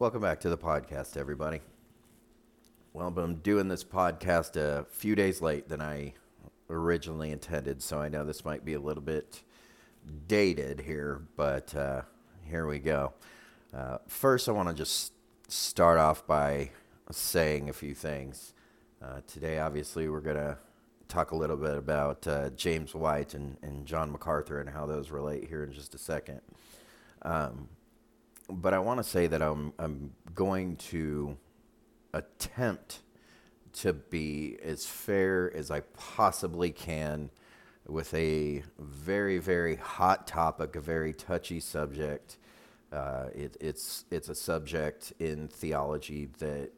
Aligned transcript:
Welcome 0.00 0.22
back 0.22 0.40
to 0.40 0.48
the 0.48 0.56
podcast, 0.56 1.18
everybody. 1.18 1.60
Well, 2.94 3.12
I'm 3.14 3.34
doing 3.34 3.68
this 3.68 3.84
podcast 3.84 4.56
a 4.56 4.86
few 4.88 5.14
days 5.14 5.42
late 5.42 5.68
than 5.68 5.82
I 5.82 6.14
originally 6.70 7.32
intended, 7.32 7.82
so 7.82 8.00
I 8.00 8.08
know 8.08 8.24
this 8.24 8.42
might 8.42 8.64
be 8.64 8.72
a 8.72 8.80
little 8.80 9.02
bit 9.02 9.42
dated 10.26 10.80
here, 10.80 11.20
but 11.36 11.74
uh, 11.74 12.00
here 12.48 12.66
we 12.66 12.78
go. 12.78 13.12
Uh, 13.76 13.98
first, 14.08 14.48
I 14.48 14.52
want 14.52 14.70
to 14.70 14.74
just 14.74 15.12
start 15.48 15.98
off 15.98 16.26
by 16.26 16.70
saying 17.10 17.68
a 17.68 17.74
few 17.74 17.94
things. 17.94 18.54
Uh, 19.04 19.20
today, 19.26 19.58
obviously, 19.58 20.08
we're 20.08 20.20
going 20.20 20.36
to 20.36 20.56
talk 21.08 21.32
a 21.32 21.36
little 21.36 21.58
bit 21.58 21.76
about 21.76 22.26
uh, 22.26 22.48
James 22.56 22.94
White 22.94 23.34
and, 23.34 23.58
and 23.60 23.84
John 23.84 24.10
MacArthur 24.10 24.60
and 24.60 24.70
how 24.70 24.86
those 24.86 25.10
relate 25.10 25.46
here 25.46 25.62
in 25.62 25.74
just 25.74 25.94
a 25.94 25.98
second. 25.98 26.40
Um, 27.20 27.68
but 28.50 28.74
I 28.74 28.78
want 28.78 28.98
to 28.98 29.04
say 29.04 29.26
that 29.26 29.42
I'm, 29.42 29.72
I'm 29.78 30.12
going 30.34 30.76
to 30.76 31.36
attempt 32.12 33.00
to 33.72 33.92
be 33.92 34.58
as 34.62 34.86
fair 34.86 35.52
as 35.54 35.70
I 35.70 35.80
possibly 35.80 36.70
can 36.70 37.30
with 37.86 38.12
a 38.14 38.62
very, 38.78 39.38
very 39.38 39.76
hot 39.76 40.26
topic, 40.26 40.76
a 40.76 40.80
very 40.80 41.12
touchy 41.12 41.60
subject. 41.60 42.36
Uh, 42.92 43.26
it, 43.34 43.56
it's 43.60 44.04
it's 44.10 44.28
a 44.28 44.34
subject 44.34 45.12
in 45.20 45.46
theology 45.46 46.28
that 46.38 46.70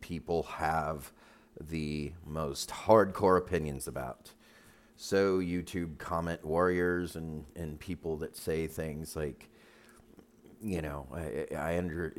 people 0.00 0.42
have 0.44 1.12
the 1.60 2.12
most 2.26 2.70
hardcore 2.70 3.36
opinions 3.36 3.86
about. 3.86 4.32
So 4.96 5.38
YouTube 5.38 5.98
comment 5.98 6.44
warriors 6.44 7.14
and, 7.14 7.44
and 7.54 7.78
people 7.78 8.16
that 8.16 8.36
say 8.36 8.66
things 8.66 9.14
like, 9.14 9.48
you 10.62 10.82
know, 10.82 11.06
I, 11.12 11.54
I 11.54 11.78
under 11.78 12.14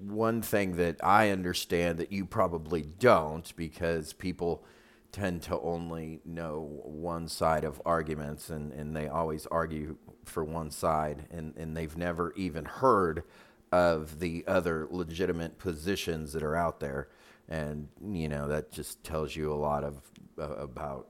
one 0.00 0.42
thing 0.42 0.76
that 0.76 1.02
I 1.04 1.30
understand 1.30 1.98
that 1.98 2.12
you 2.12 2.24
probably 2.24 2.82
don't 2.82 3.54
because 3.56 4.12
people 4.12 4.64
tend 5.10 5.42
to 5.42 5.60
only 5.60 6.20
know 6.24 6.80
one 6.84 7.28
side 7.28 7.64
of 7.64 7.80
arguments 7.84 8.48
and, 8.48 8.72
and 8.72 8.96
they 8.96 9.08
always 9.08 9.46
argue 9.46 9.96
for 10.24 10.42
one 10.42 10.70
side 10.70 11.26
and, 11.30 11.54
and 11.56 11.76
they've 11.76 11.96
never 11.96 12.32
even 12.34 12.64
heard 12.64 13.22
of 13.70 14.20
the 14.20 14.44
other 14.46 14.86
legitimate 14.90 15.58
positions 15.58 16.32
that 16.32 16.42
are 16.42 16.56
out 16.56 16.80
there. 16.80 17.08
And, 17.48 17.88
you 18.10 18.28
know, 18.28 18.48
that 18.48 18.72
just 18.72 19.04
tells 19.04 19.36
you 19.36 19.52
a 19.52 19.54
lot 19.54 19.84
of 19.84 20.00
uh, 20.38 20.54
about 20.56 21.08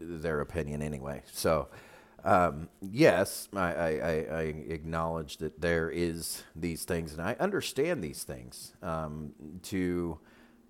their 0.00 0.40
opinion 0.40 0.82
anyway. 0.82 1.22
So, 1.32 1.68
um, 2.26 2.68
yes, 2.80 3.48
I, 3.54 3.72
I, 3.72 3.90
I, 4.32 4.42
acknowledge 4.68 5.36
that 5.36 5.60
there 5.60 5.88
is 5.88 6.42
these 6.56 6.84
things, 6.84 7.12
and 7.12 7.22
I 7.22 7.36
understand 7.38 8.02
these 8.02 8.24
things 8.24 8.72
um, 8.82 9.32
to 9.62 10.18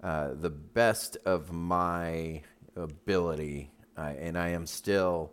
uh, 0.03 0.33
the 0.35 0.51
best 0.51 1.17
of 1.25 1.53
my 1.53 2.43
ability, 2.77 3.71
and 3.97 4.37
I 4.37 4.51
am 4.51 4.67
still 4.67 5.33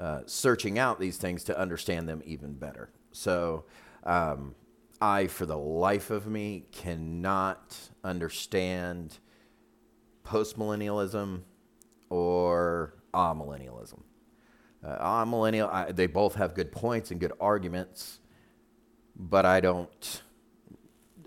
uh, 0.00 0.22
searching 0.26 0.80
out 0.80 0.98
these 0.98 1.16
things 1.16 1.44
to 1.44 1.56
understand 1.56 2.08
them 2.08 2.22
even 2.26 2.54
better. 2.54 2.90
So, 3.12 3.64
um, 4.02 4.56
I, 5.00 5.28
for 5.28 5.46
the 5.46 5.58
life 5.58 6.10
of 6.10 6.26
me, 6.26 6.64
cannot 6.72 7.76
understand 8.02 9.18
postmillennialism 10.24 11.42
or 12.10 12.94
amillennialism. 13.14 14.00
Uh, 14.84 14.96
I'm 15.00 15.30
millennial. 15.30 15.68
I, 15.68 15.92
they 15.92 16.06
both 16.06 16.34
have 16.34 16.54
good 16.54 16.72
points 16.72 17.10
and 17.10 17.20
good 17.20 17.32
arguments, 17.40 18.18
but 19.16 19.46
I 19.46 19.60
don't. 19.60 20.22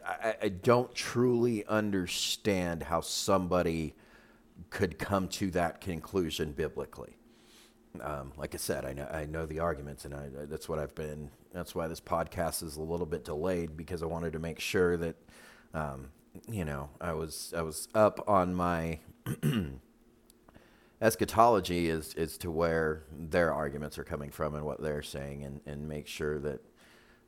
I, 0.05 0.35
I 0.43 0.49
don't 0.49 0.93
truly 0.93 1.65
understand 1.65 2.83
how 2.83 3.01
somebody 3.01 3.95
could 4.69 4.99
come 4.99 5.27
to 5.29 5.51
that 5.51 5.81
conclusion 5.81 6.51
biblically. 6.51 7.17
Um, 8.01 8.33
like 8.37 8.53
I 8.53 8.57
said, 8.57 8.85
I 8.85 8.93
know 8.93 9.07
I 9.11 9.25
know 9.25 9.45
the 9.45 9.59
arguments, 9.59 10.05
and 10.05 10.13
I, 10.13 10.29
that's 10.45 10.67
what 10.67 10.79
I've 10.79 10.95
been. 10.95 11.31
That's 11.53 11.73
why 11.73 11.87
this 11.87 12.01
podcast 12.01 12.61
is 12.61 12.75
a 12.75 12.81
little 12.81 13.05
bit 13.05 13.23
delayed 13.23 13.77
because 13.77 14.03
I 14.03 14.05
wanted 14.07 14.33
to 14.33 14.39
make 14.39 14.59
sure 14.59 14.97
that, 14.97 15.15
um, 15.73 16.09
you 16.49 16.65
know, 16.65 16.89
I 16.99 17.13
was 17.13 17.53
I 17.55 17.61
was 17.61 17.87
up 17.95 18.27
on 18.27 18.53
my 18.53 18.99
eschatology 21.05 21.89
is 21.89 22.13
is 22.15 22.37
to 22.39 22.51
where 22.51 23.03
their 23.11 23.53
arguments 23.53 23.97
are 23.97 24.03
coming 24.03 24.31
from 24.31 24.55
and 24.55 24.65
what 24.65 24.81
they're 24.81 25.03
saying, 25.03 25.43
and 25.43 25.61
and 25.65 25.87
make 25.87 26.07
sure 26.07 26.39
that. 26.39 26.61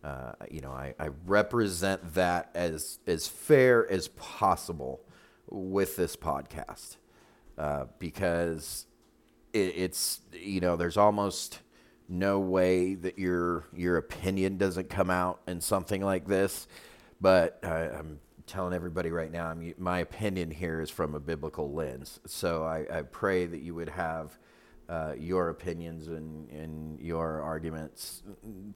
Uh, 0.04 0.32
you 0.52 0.62
know, 0.62 0.72
I, 0.72 0.94
I 1.00 1.10
represent 1.26 2.14
that 2.14 2.52
as 2.54 3.00
as 3.08 3.28
fair 3.28 3.90
as 3.92 4.08
possible 4.10 5.02
with 5.50 5.96
this 5.96 6.16
podcast, 6.16 6.98
uh, 7.58 7.86
because 7.98 8.86
it, 9.54 9.74
it's 9.76 10.22
you 10.32 10.62
know 10.62 10.76
there's 10.76 10.98
almost 10.98 11.60
no 12.08 12.40
way 12.40 12.94
that 12.94 13.18
your 13.18 13.66
your 13.74 13.98
opinion 13.98 14.58
doesn't 14.58 14.90
come 14.90 15.10
out 15.10 15.42
in 15.48 15.60
something 15.62 16.02
like 16.02 16.28
this. 16.28 16.68
But 17.20 17.60
I, 17.64 17.90
I'm 17.90 18.20
telling 18.48 18.74
everybody 18.74 19.12
right 19.12 19.32
now, 19.32 19.48
I'm, 19.48 19.74
my 19.78 20.00
opinion 20.00 20.50
here 20.52 20.82
is 20.82 20.90
from 20.90 21.16
a 21.16 21.20
biblical 21.20 21.72
lens. 21.74 22.20
So 22.26 22.64
I, 22.64 22.86
I 22.92 23.02
pray 23.04 23.46
that 23.46 23.62
you 23.62 23.76
would 23.76 23.90
have 23.90 24.38
uh, 24.90 25.14
your 25.18 25.50
opinions 25.50 26.08
and, 26.08 26.50
and 26.50 27.00
your 27.00 27.42
arguments 27.42 28.24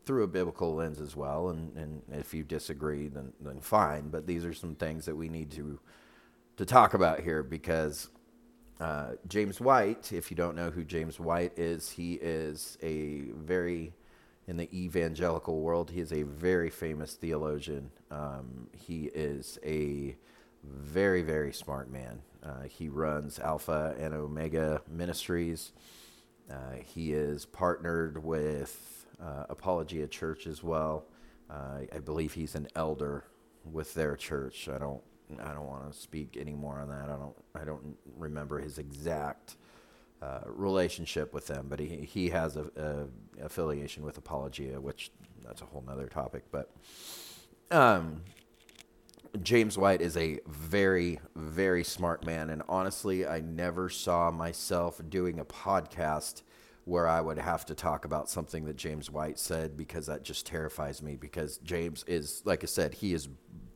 through 0.04 0.24
a 0.24 0.28
biblical 0.28 0.76
lens 0.76 1.00
as 1.00 1.16
well. 1.16 1.50
And, 1.50 1.76
and 1.78 2.02
if 2.12 2.34
you 2.34 2.44
disagree, 2.44 3.08
then, 3.08 3.32
then 3.40 3.62
fine. 3.62 4.09
But 4.09 4.28
these 4.28 4.46
are 4.46 4.54
some 4.54 4.76
things 4.76 5.06
that 5.06 5.16
we 5.16 5.30
need 5.30 5.52
to 5.52 5.80
to 6.58 6.66
talk 6.66 6.94
about 6.94 7.22
here 7.22 7.42
because 7.42 8.09
uh, 8.80 9.14
James 9.28 9.59
White, 9.59 10.12
if 10.12 10.30
you 10.30 10.38
don't 10.38 10.56
know 10.56 10.70
who 10.70 10.84
James 10.84 11.20
White 11.20 11.58
is, 11.58 11.90
he 11.90 12.14
is 12.16 12.78
a 12.84 13.22
very 13.36 13.94
in 14.51 14.57
the 14.57 14.69
evangelical 14.78 15.62
world. 15.62 15.91
He 15.91 16.01
is 16.01 16.12
a 16.12 16.23
very 16.23 16.69
famous 16.69 17.13
theologian. 17.13 17.89
Um, 18.12 18.67
he 18.73 19.06
is 19.06 19.57
a 19.63 20.17
very, 20.62 21.22
very 21.22 21.53
smart 21.53 21.89
man. 21.89 22.22
Uh, 22.44 22.63
he 22.67 22.90
runs 22.90 23.40
Alpha 23.40 23.95
and 23.97 24.13
Omega 24.13 24.81
Ministries. 24.91 25.72
Uh, 26.51 26.81
he 26.84 27.13
is 27.13 27.45
partnered 27.45 28.22
with 28.25 29.06
uh, 29.23 29.45
Apologia 29.47 30.06
Church 30.06 30.45
as 30.45 30.61
well. 30.61 31.06
Uh, 31.50 31.84
I 31.95 32.00
believe 32.00 32.34
he's 32.34 32.56
an 32.56 32.67
elder 32.75 33.23
with 33.63 33.94
their 33.94 34.17
church. 34.17 34.67
I 34.67 34.78
don't. 34.78 35.01
I 35.41 35.53
don't 35.53 35.66
want 35.66 35.90
to 35.90 35.97
speak 35.97 36.35
any 36.38 36.56
more 36.56 36.81
on 36.81 36.90
that. 36.90 37.06
I 37.06 37.16
don't. 37.16 37.35
I 37.56 37.63
don't 37.63 37.95
remember 38.17 38.59
his 38.59 38.79
exact 38.79 39.56
uh, 40.22 40.42
relationship 40.46 41.34
with 41.34 41.48
them, 41.48 41.66
but 41.70 41.80
he, 41.80 42.06
he 42.06 42.30
has 42.30 42.56
a, 42.56 42.66
a, 42.76 43.44
affiliation 43.46 44.04
with 44.04 44.18
Apologia, 44.18 44.80
which 44.80 45.12
that's 45.44 45.62
a 45.62 45.66
whole 45.66 45.84
nother 45.86 46.08
topic. 46.08 46.44
But 46.52 46.72
um, 47.72 48.22
James 49.42 49.78
White 49.78 50.02
is 50.02 50.18
a 50.18 50.40
very, 50.46 51.20
very 51.36 51.84
smart 51.84 52.26
man. 52.26 52.50
And 52.50 52.62
honestly, 52.70 53.26
I 53.26 53.40
never 53.40 53.90
saw 53.90 54.30
myself 54.30 55.02
doing 55.09 55.40
a 55.40 55.46
podcast 55.46 56.44
where 56.86 57.08
I 57.08 57.22
would 57.22 57.38
have 57.38 57.66
to 57.68 57.76
talk 57.76 58.06
about 58.06 58.30
something 58.30 58.66
that 58.66 58.76
James 58.76 59.09
White 59.09 59.40
said 59.40 59.78
because 59.78 60.08
that 60.08 60.24
just 60.24 60.46
terrifies 60.46 61.02
me. 61.02 61.16
Because 61.16 61.58
James 61.59 62.03
is, 62.08 62.42
like 62.46 62.64
I 62.64 62.68
said, 62.68 62.96
he 62.96 63.14
is 63.14 63.28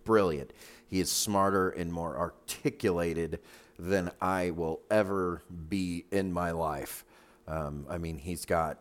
brilliant. 0.04 0.54
He 0.88 1.00
is 1.00 1.12
smarter 1.12 1.70
and 1.70 1.92
more 1.92 2.18
articulated 2.18 3.40
than 3.78 4.12
I 4.22 4.52
will 4.52 4.82
ever 4.90 5.44
be 5.70 6.06
in 6.12 6.32
my 6.32 6.52
life. 6.52 7.06
Um, 7.48 7.86
I 7.90 7.98
mean, 7.98 8.18
he's 8.18 8.46
got 8.46 8.80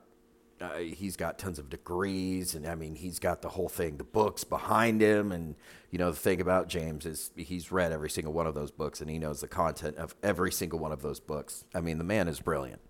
uh, 0.60 0.78
he's 0.78 1.16
got 1.16 1.38
tons 1.38 1.58
of 1.58 1.68
degrees, 1.68 2.54
and 2.54 2.66
I 2.66 2.74
mean, 2.74 2.94
he's 2.94 3.18
got 3.18 3.42
the 3.42 3.50
whole 3.50 3.68
thing, 3.68 3.96
the 3.96 4.04
books 4.04 4.44
behind 4.44 5.00
him, 5.00 5.32
and 5.32 5.56
you 5.90 5.98
know, 5.98 6.10
the 6.10 6.16
thing 6.16 6.40
about 6.40 6.68
James 6.68 7.06
is 7.06 7.32
he's 7.36 7.72
read 7.72 7.92
every 7.92 8.08
single 8.08 8.32
one 8.32 8.46
of 8.46 8.54
those 8.54 8.70
books, 8.70 9.00
and 9.00 9.10
he 9.10 9.18
knows 9.18 9.40
the 9.40 9.48
content 9.48 9.96
of 9.96 10.14
every 10.22 10.52
single 10.52 10.78
one 10.78 10.92
of 10.92 11.02
those 11.02 11.20
books. 11.20 11.64
I 11.74 11.80
mean, 11.80 11.98
the 11.98 12.04
man 12.04 12.28
is 12.28 12.40
brilliant, 12.40 12.80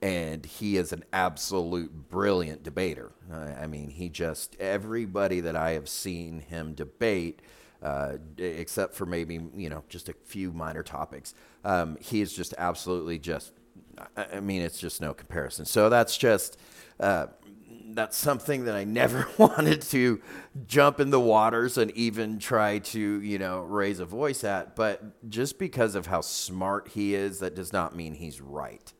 and 0.00 0.46
he 0.46 0.76
is 0.76 0.92
an 0.92 1.04
absolute 1.12 2.08
brilliant 2.08 2.62
debater. 2.62 3.10
Uh, 3.30 3.54
I 3.60 3.66
mean, 3.66 3.90
he 3.90 4.08
just 4.08 4.56
everybody 4.60 5.40
that 5.40 5.56
I 5.56 5.72
have 5.72 5.88
seen 5.88 6.40
him 6.40 6.74
debate 6.74 7.42
uh, 7.82 8.16
except 8.38 8.94
for 8.94 9.06
maybe 9.06 9.40
you 9.56 9.68
know 9.68 9.84
just 9.88 10.08
a 10.08 10.14
few 10.24 10.52
minor 10.52 10.82
topics. 10.82 11.34
Um, 11.64 11.96
he 12.00 12.20
is 12.20 12.32
just 12.32 12.54
absolutely 12.58 13.18
just. 13.18 13.52
I 14.16 14.40
mean, 14.40 14.62
it's 14.62 14.78
just 14.78 15.00
no 15.00 15.12
comparison. 15.14 15.64
So 15.64 15.88
that's 15.88 16.16
just. 16.16 16.58
Uh, 16.98 17.26
that's 17.92 18.16
something 18.16 18.64
that 18.66 18.76
I 18.76 18.84
never 18.84 19.26
wanted 19.38 19.82
to 19.82 20.20
jump 20.66 21.00
in 21.00 21.10
the 21.10 21.20
waters 21.20 21.76
and 21.76 21.90
even 21.92 22.38
try 22.38 22.78
to, 22.78 23.20
you 23.20 23.38
know, 23.38 23.60
raise 23.62 23.98
a 24.00 24.04
voice 24.04 24.44
at. 24.44 24.76
But 24.76 25.28
just 25.28 25.58
because 25.58 25.94
of 25.94 26.06
how 26.06 26.20
smart 26.20 26.88
he 26.88 27.14
is, 27.14 27.40
that 27.40 27.54
does 27.54 27.72
not 27.72 27.96
mean 27.96 28.14
he's 28.14 28.40
right. 28.40 28.92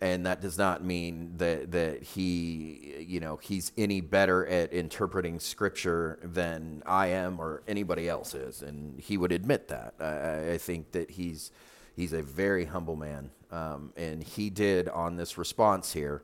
And 0.00 0.26
that 0.26 0.40
does 0.40 0.58
not 0.58 0.84
mean 0.84 1.32
that 1.38 1.72
that 1.72 2.02
he 2.02 3.04
you 3.06 3.20
know 3.20 3.36
he's 3.36 3.72
any 3.76 4.00
better 4.00 4.46
at 4.46 4.72
interpreting 4.72 5.40
scripture 5.40 6.18
than 6.22 6.82
I 6.86 7.08
am 7.08 7.40
or 7.40 7.62
anybody 7.66 8.08
else 8.08 8.34
is, 8.34 8.62
and 8.62 8.98
he 9.00 9.16
would 9.16 9.32
admit 9.32 9.68
that. 9.68 9.94
I, 10.00 10.52
I 10.52 10.58
think 10.58 10.92
that 10.92 11.10
he's 11.10 11.50
he's 11.96 12.12
a 12.12 12.22
very 12.22 12.64
humble 12.66 12.96
man, 12.96 13.30
um, 13.50 13.92
and 13.96 14.22
he 14.22 14.50
did 14.50 14.88
on 14.88 15.16
this 15.16 15.36
response 15.36 15.92
here. 15.92 16.22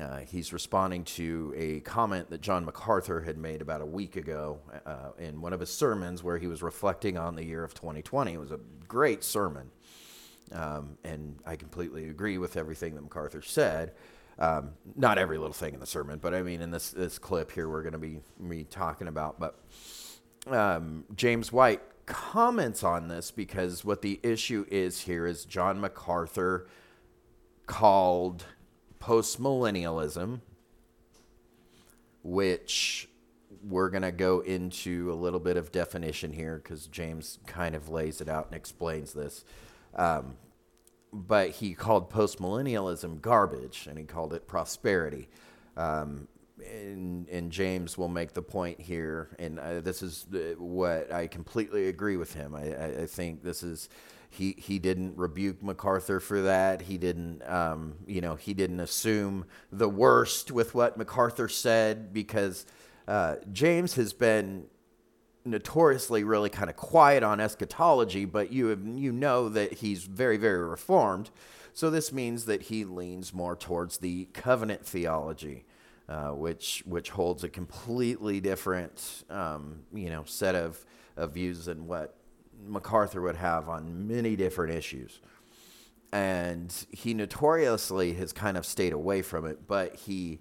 Uh, 0.00 0.18
he's 0.18 0.52
responding 0.52 1.04
to 1.04 1.54
a 1.56 1.80
comment 1.80 2.28
that 2.28 2.42
John 2.42 2.66
MacArthur 2.66 3.22
had 3.22 3.38
made 3.38 3.62
about 3.62 3.80
a 3.80 3.86
week 3.86 4.16
ago 4.16 4.58
uh, 4.84 5.12
in 5.18 5.40
one 5.40 5.54
of 5.54 5.60
his 5.60 5.70
sermons 5.70 6.22
where 6.22 6.36
he 6.36 6.46
was 6.46 6.62
reflecting 6.62 7.16
on 7.16 7.34
the 7.34 7.42
year 7.42 7.64
of 7.64 7.72
2020. 7.72 8.34
It 8.34 8.38
was 8.38 8.50
a 8.50 8.60
great 8.86 9.24
sermon. 9.24 9.70
Um, 10.52 10.96
and 11.04 11.36
I 11.44 11.56
completely 11.56 12.08
agree 12.08 12.38
with 12.38 12.56
everything 12.56 12.94
that 12.94 13.02
MacArthur 13.02 13.42
said. 13.42 13.92
Um, 14.38 14.72
not 14.94 15.18
every 15.18 15.38
little 15.38 15.54
thing 15.54 15.74
in 15.74 15.80
the 15.80 15.86
sermon, 15.86 16.18
but 16.20 16.34
I 16.34 16.42
mean, 16.42 16.60
in 16.60 16.70
this, 16.70 16.90
this 16.90 17.18
clip 17.18 17.50
here, 17.50 17.68
we're 17.68 17.82
going 17.82 17.94
to 17.94 17.98
be, 17.98 18.20
me 18.38 18.64
talking 18.64 19.08
about. 19.08 19.40
But 19.40 19.58
um, 20.46 21.04
James 21.14 21.50
White 21.50 21.80
comments 22.04 22.84
on 22.84 23.08
this 23.08 23.30
because 23.30 23.84
what 23.84 24.02
the 24.02 24.20
issue 24.22 24.64
is 24.70 25.00
here 25.00 25.26
is 25.26 25.44
John 25.44 25.80
MacArthur 25.80 26.68
called 27.66 28.44
postmillennialism, 29.00 30.40
which 32.22 33.08
we're 33.62 33.90
going 33.90 34.02
to 34.02 34.12
go 34.12 34.40
into 34.40 35.12
a 35.12 35.14
little 35.14 35.40
bit 35.40 35.56
of 35.56 35.72
definition 35.72 36.32
here 36.32 36.60
because 36.62 36.86
James 36.86 37.38
kind 37.46 37.74
of 37.74 37.88
lays 37.88 38.20
it 38.20 38.28
out 38.28 38.46
and 38.46 38.54
explains 38.54 39.12
this. 39.12 39.44
Um, 39.96 40.36
but 41.12 41.50
he 41.50 41.74
called 41.74 42.10
postmillennialism 42.10 43.20
garbage 43.22 43.86
and 43.88 43.98
he 43.98 44.04
called 44.04 44.34
it 44.34 44.46
prosperity. 44.46 45.28
Um, 45.76 46.28
and, 46.64 47.28
and, 47.28 47.50
James 47.52 47.98
will 47.98 48.08
make 48.08 48.32
the 48.32 48.40
point 48.40 48.80
here, 48.80 49.36
and 49.38 49.58
uh, 49.60 49.80
this 49.80 50.02
is 50.02 50.26
what 50.56 51.12
I 51.12 51.26
completely 51.26 51.88
agree 51.88 52.16
with 52.16 52.32
him. 52.32 52.54
I, 52.54 52.72
I, 52.72 52.86
I, 53.02 53.06
think 53.06 53.42
this 53.42 53.62
is 53.62 53.90
he 54.30 54.54
he 54.56 54.78
didn't 54.78 55.18
rebuke 55.18 55.62
MacArthur 55.62 56.18
for 56.18 56.40
that. 56.42 56.80
He 56.80 56.96
didn't 56.96 57.42
um, 57.46 57.96
you 58.06 58.22
know 58.22 58.36
he 58.36 58.54
didn't 58.54 58.80
assume 58.80 59.44
the 59.70 59.88
worst 59.88 60.50
with 60.50 60.74
what 60.74 60.96
MacArthur 60.96 61.48
said 61.48 62.14
because 62.14 62.64
uh, 63.06 63.36
James 63.52 63.94
has 63.94 64.14
been 64.14 64.66
notoriously 65.46 66.24
really 66.24 66.50
kind 66.50 66.68
of 66.68 66.76
quiet 66.76 67.22
on 67.22 67.40
eschatology, 67.40 68.24
but 68.24 68.52
you 68.52 68.68
you 68.96 69.12
know 69.12 69.48
that 69.48 69.74
he's 69.74 70.04
very 70.04 70.36
very 70.36 70.64
reformed. 70.64 71.30
So 71.72 71.90
this 71.90 72.12
means 72.12 72.46
that 72.46 72.62
he 72.62 72.84
leans 72.84 73.34
more 73.34 73.54
towards 73.54 73.98
the 73.98 74.28
covenant 74.32 74.86
theology, 74.86 75.64
uh, 76.08 76.30
which 76.30 76.82
which 76.86 77.10
holds 77.10 77.44
a 77.44 77.48
completely 77.48 78.40
different 78.40 79.24
um, 79.30 79.80
you 79.92 80.10
know 80.10 80.24
set 80.24 80.54
of, 80.54 80.84
of 81.16 81.32
views 81.32 81.66
than 81.66 81.86
what 81.86 82.16
MacArthur 82.66 83.20
would 83.20 83.36
have 83.36 83.68
on 83.68 84.08
many 84.08 84.36
different 84.36 84.74
issues. 84.74 85.20
And 86.12 86.72
he 86.90 87.12
notoriously 87.12 88.14
has 88.14 88.32
kind 88.32 88.56
of 88.56 88.64
stayed 88.64 88.92
away 88.92 89.22
from 89.22 89.44
it, 89.44 89.66
but 89.66 89.96
he 89.96 90.40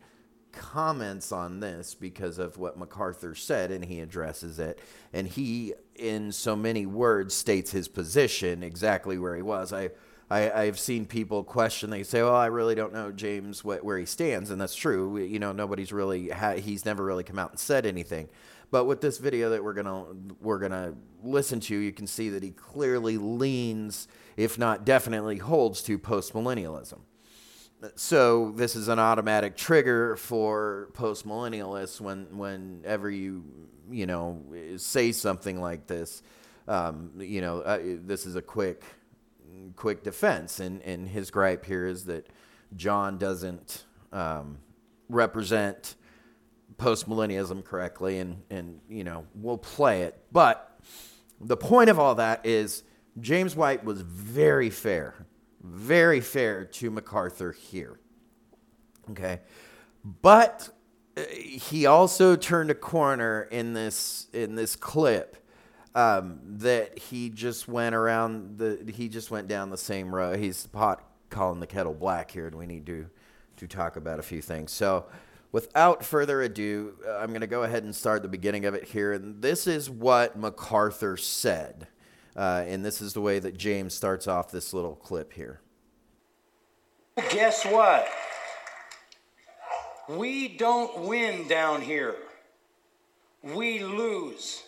comments 0.56 1.32
on 1.32 1.60
this 1.60 1.94
because 1.94 2.40
of 2.40 2.58
what 2.58 2.78
MacArthur 2.78 3.36
said 3.36 3.72
and 3.72 3.86
he 3.86 4.00
addresses 4.00 4.60
it. 4.60 4.80
And 5.14 5.28
he, 5.28 5.74
in 5.96 6.32
so 6.32 6.56
many 6.56 6.86
words, 6.86 7.34
states 7.34 7.72
his 7.72 7.88
position 7.88 8.64
exactly 8.64 9.18
where 9.18 9.36
he 9.36 9.42
was. 9.42 9.74
I, 9.74 9.92
I, 10.30 10.66
have 10.66 10.80
seen 10.80 11.06
people 11.06 11.44
question. 11.44 11.92
They 11.92 12.02
say, 12.02 12.24
"Well, 12.24 12.36
I 12.36 12.48
really 12.48 12.74
don't 12.74 12.94
know 12.94 13.12
James 13.12 13.64
what, 13.64 13.84
where 13.84 13.98
he 13.98 14.06
stands," 14.06 14.50
and 14.50 14.60
that's 14.60 14.74
true. 14.74 15.20
You 15.20 15.38
know, 15.38 15.52
nobody's 15.52 15.94
really 15.94 16.30
ha- 16.30 16.56
he's 16.56 16.84
never 16.84 17.04
really 17.04 17.24
come 17.24 17.38
out 17.38 17.52
and 17.52 17.60
said 17.60 17.86
anything. 17.86 18.30
But 18.72 18.86
with 18.86 19.02
this 19.02 19.20
video 19.20 19.52
that 19.52 19.64
we're 19.64 19.74
gonna 19.74 20.06
we're 20.42 20.58
gonna 20.58 20.96
listen 21.24 21.60
to, 21.62 21.76
you 21.76 21.92
can 21.92 22.08
see 22.08 22.30
that 22.30 22.42
he 22.42 22.50
clearly 22.50 23.20
leans, 23.20 24.08
if 24.36 24.58
not 24.58 24.84
definitely 24.84 25.38
holds 25.38 25.84
to 25.84 26.00
postmillennialism 26.00 27.02
so 27.96 28.52
this 28.52 28.76
is 28.76 28.88
an 28.88 29.00
automatic 29.00 29.56
trigger 29.56 30.16
for 30.16 30.90
post 30.94 31.28
millennialists 31.28 32.02
when 32.02 32.26
whenever 32.38 33.10
you 33.10 33.44
you 33.92 34.06
know 34.06 34.42
say 34.78 35.12
something 35.12 35.62
like 35.62 35.86
this 35.88 36.24
um, 36.68 37.12
you 37.18 37.42
know 37.42 37.60
uh, 37.62 37.80
this 37.84 38.26
is 38.26 38.36
a 38.36 38.42
quick 38.42 38.84
quick 39.76 40.04
defense. 40.04 40.60
And 40.60 40.82
and 40.82 41.08
his 41.08 41.32
gripe 41.32 41.66
here 41.66 41.86
is 41.86 42.06
that 42.06 42.28
John 42.76 43.18
doesn't 43.18 43.86
um, 44.12 44.60
represent 45.10 45.96
postmillennialism 46.78 47.64
correctly 47.64 48.20
and 48.20 48.42
and 48.50 48.82
you 48.90 49.04
know 49.04 49.26
we'll 49.36 49.58
play 49.58 50.04
it. 50.04 50.20
But 50.32 50.80
the 51.40 51.58
point 51.58 51.90
of 51.90 52.00
all 52.00 52.16
that 52.16 52.46
is 52.46 52.84
James 53.20 53.56
White 53.56 53.84
was 53.84 54.02
very 54.02 54.70
fair 54.70 55.26
very 55.66 56.22
fair 56.22 56.66
to 56.66 56.92
MacArthur 56.92 57.52
here. 57.52 58.00
Okay. 59.12 59.40
But 60.22 60.70
uh, 61.18 61.22
he 61.32 61.86
also 61.86 62.36
turned 62.36 62.70
a 62.70 62.76
corner 62.76 63.44
in 63.44 63.74
this 63.74 64.28
in 64.34 64.56
this 64.56 64.76
clip 64.76 65.38
um, 65.96 66.40
that 66.44 67.00
he 67.00 67.30
just 67.30 67.68
went 67.68 67.96
around 67.96 68.58
the 68.58 68.92
he 68.94 69.10
just 69.10 69.32
went 69.32 69.48
down 69.48 69.70
the 69.70 69.78
same 69.78 70.14
road. 70.14 70.40
He's 70.40 70.68
pot 70.68 71.04
calling 71.30 71.60
the 71.60 71.68
kettle 71.68 71.94
black 71.94 72.30
here, 72.32 72.48
and 72.48 72.56
we 72.56 72.66
need 72.66 72.86
to 72.86 73.08
to 73.58 73.68
talk 73.68 73.96
about 73.96 74.20
a 74.20 74.24
few 74.24 74.42
things. 74.42 74.72
So, 74.72 75.06
without 75.52 76.04
further 76.04 76.42
ado, 76.42 76.96
uh, 77.08 77.18
I'm 77.18 77.30
going 77.30 77.42
to 77.42 77.48
go 77.48 77.64
ahead 77.64 77.84
and 77.84 77.96
start 77.96 78.22
the 78.22 78.28
beginning 78.28 78.66
of 78.66 78.74
it 78.74 78.84
here, 78.84 79.14
and 79.14 79.42
this 79.42 79.66
is 79.66 79.90
what 79.90 80.38
MacArthur 80.38 81.18
said. 81.18 81.88
Uh, 82.36 82.64
and 82.68 82.84
this 82.84 83.02
is 83.02 83.14
the 83.14 83.22
way 83.22 83.40
that 83.40 83.58
James 83.58 83.94
starts 83.94 84.28
off 84.28 84.52
this 84.52 84.74
little 84.74 84.96
clip 84.96 85.34
here. 85.34 85.62
Guess 87.30 87.66
what? 87.66 88.08
We 90.10 90.50
don't 90.50 91.00
win 91.02 91.48
down 91.48 91.82
here. 91.82 92.16
We 93.42 93.80
lose. 93.80 94.64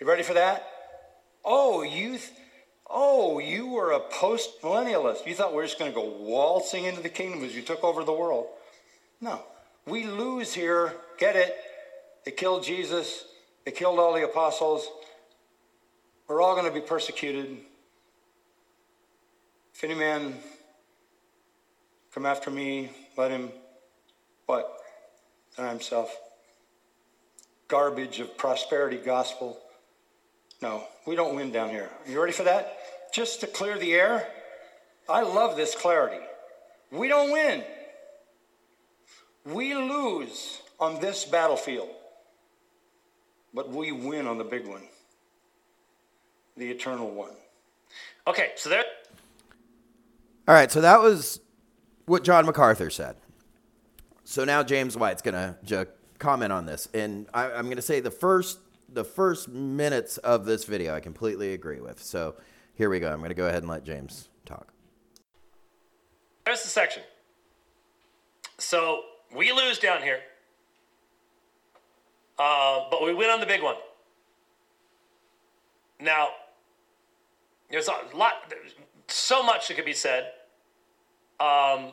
You 0.00 0.06
ready 0.06 0.22
for 0.22 0.34
that? 0.34 0.66
Oh, 1.44 1.82
you 1.82 2.18
th- 2.18 2.30
Oh, 2.92 3.38
you 3.38 3.68
were 3.68 3.92
a 3.92 4.00
post 4.00 4.60
millennialist. 4.62 5.24
You 5.24 5.34
thought 5.36 5.52
we 5.52 5.58
were 5.58 5.62
just 5.62 5.78
going 5.78 5.92
to 5.92 5.94
go 5.94 6.04
waltzing 6.04 6.84
into 6.84 7.00
the 7.00 7.08
kingdom 7.08 7.44
as 7.44 7.54
you 7.54 7.62
took 7.62 7.84
over 7.84 8.02
the 8.02 8.12
world. 8.12 8.46
No. 9.20 9.42
We 9.86 10.06
lose 10.06 10.52
here. 10.52 10.94
Get 11.16 11.36
it? 11.36 11.56
They 12.24 12.32
killed 12.32 12.64
Jesus. 12.64 13.26
They 13.64 13.70
killed 13.70 14.00
all 14.00 14.12
the 14.12 14.24
apostles. 14.24 14.88
We're 16.30 16.42
all 16.42 16.54
going 16.54 16.72
to 16.72 16.72
be 16.72 16.80
persecuted. 16.80 17.58
If 19.74 19.82
any 19.82 19.96
man 19.96 20.36
come 22.14 22.24
after 22.24 22.52
me, 22.52 22.90
let 23.16 23.32
him 23.32 23.50
what? 24.46 24.72
Deny 25.56 25.70
himself. 25.70 26.16
Garbage 27.66 28.20
of 28.20 28.38
prosperity 28.38 28.98
gospel. 28.98 29.58
No, 30.62 30.84
we 31.04 31.16
don't 31.16 31.34
win 31.34 31.50
down 31.50 31.70
here. 31.70 31.90
Are 32.06 32.10
you 32.10 32.20
ready 32.20 32.32
for 32.32 32.44
that? 32.44 32.78
Just 33.12 33.40
to 33.40 33.48
clear 33.48 33.76
the 33.76 33.92
air, 33.94 34.28
I 35.08 35.22
love 35.22 35.56
this 35.56 35.74
clarity. 35.74 36.24
We 36.92 37.08
don't 37.08 37.32
win. 37.32 37.64
We 39.44 39.74
lose 39.74 40.60
on 40.78 41.00
this 41.00 41.24
battlefield, 41.24 41.88
but 43.52 43.68
we 43.70 43.90
win 43.90 44.28
on 44.28 44.38
the 44.38 44.44
big 44.44 44.68
one 44.68 44.82
the 46.60 46.70
eternal 46.70 47.10
one. 47.10 47.32
Okay, 48.26 48.52
so 48.54 48.68
there. 48.68 48.84
All 50.46 50.54
right, 50.54 50.70
so 50.70 50.80
that 50.80 51.00
was 51.00 51.40
what 52.06 52.22
John 52.22 52.46
MacArthur 52.46 52.90
said. 52.90 53.16
So 54.24 54.44
now 54.44 54.62
James 54.62 54.96
White's 54.96 55.22
going 55.22 55.34
to 55.66 55.88
comment 56.18 56.52
on 56.52 56.66
this, 56.66 56.86
and 56.94 57.26
I, 57.34 57.50
I'm 57.50 57.64
going 57.64 57.76
to 57.76 57.82
say 57.82 58.00
the 58.00 58.10
first 58.10 58.60
the 58.92 59.04
first 59.04 59.48
minutes 59.48 60.18
of 60.18 60.44
this 60.44 60.64
video 60.64 60.94
I 60.94 61.00
completely 61.00 61.52
agree 61.52 61.80
with. 61.80 62.02
So 62.02 62.34
here 62.74 62.90
we 62.90 62.98
go. 62.98 63.10
I'm 63.10 63.18
going 63.18 63.30
to 63.30 63.34
go 63.34 63.46
ahead 63.46 63.62
and 63.62 63.70
let 63.70 63.84
James 63.84 64.28
talk. 64.44 64.72
There's 66.44 66.62
the 66.62 66.68
section. 66.68 67.04
So 68.58 69.02
we 69.34 69.52
lose 69.52 69.78
down 69.78 70.02
here, 70.02 70.18
uh, 72.38 72.80
but 72.90 73.02
we 73.02 73.14
win 73.14 73.30
on 73.30 73.40
the 73.40 73.46
big 73.46 73.62
one. 73.62 73.76
Now, 76.00 76.28
there's 77.70 77.88
a 77.88 78.16
lot, 78.16 78.52
so 79.08 79.42
much 79.42 79.68
that 79.68 79.74
could 79.74 79.84
be 79.84 79.92
said. 79.92 80.32
Um, 81.38 81.92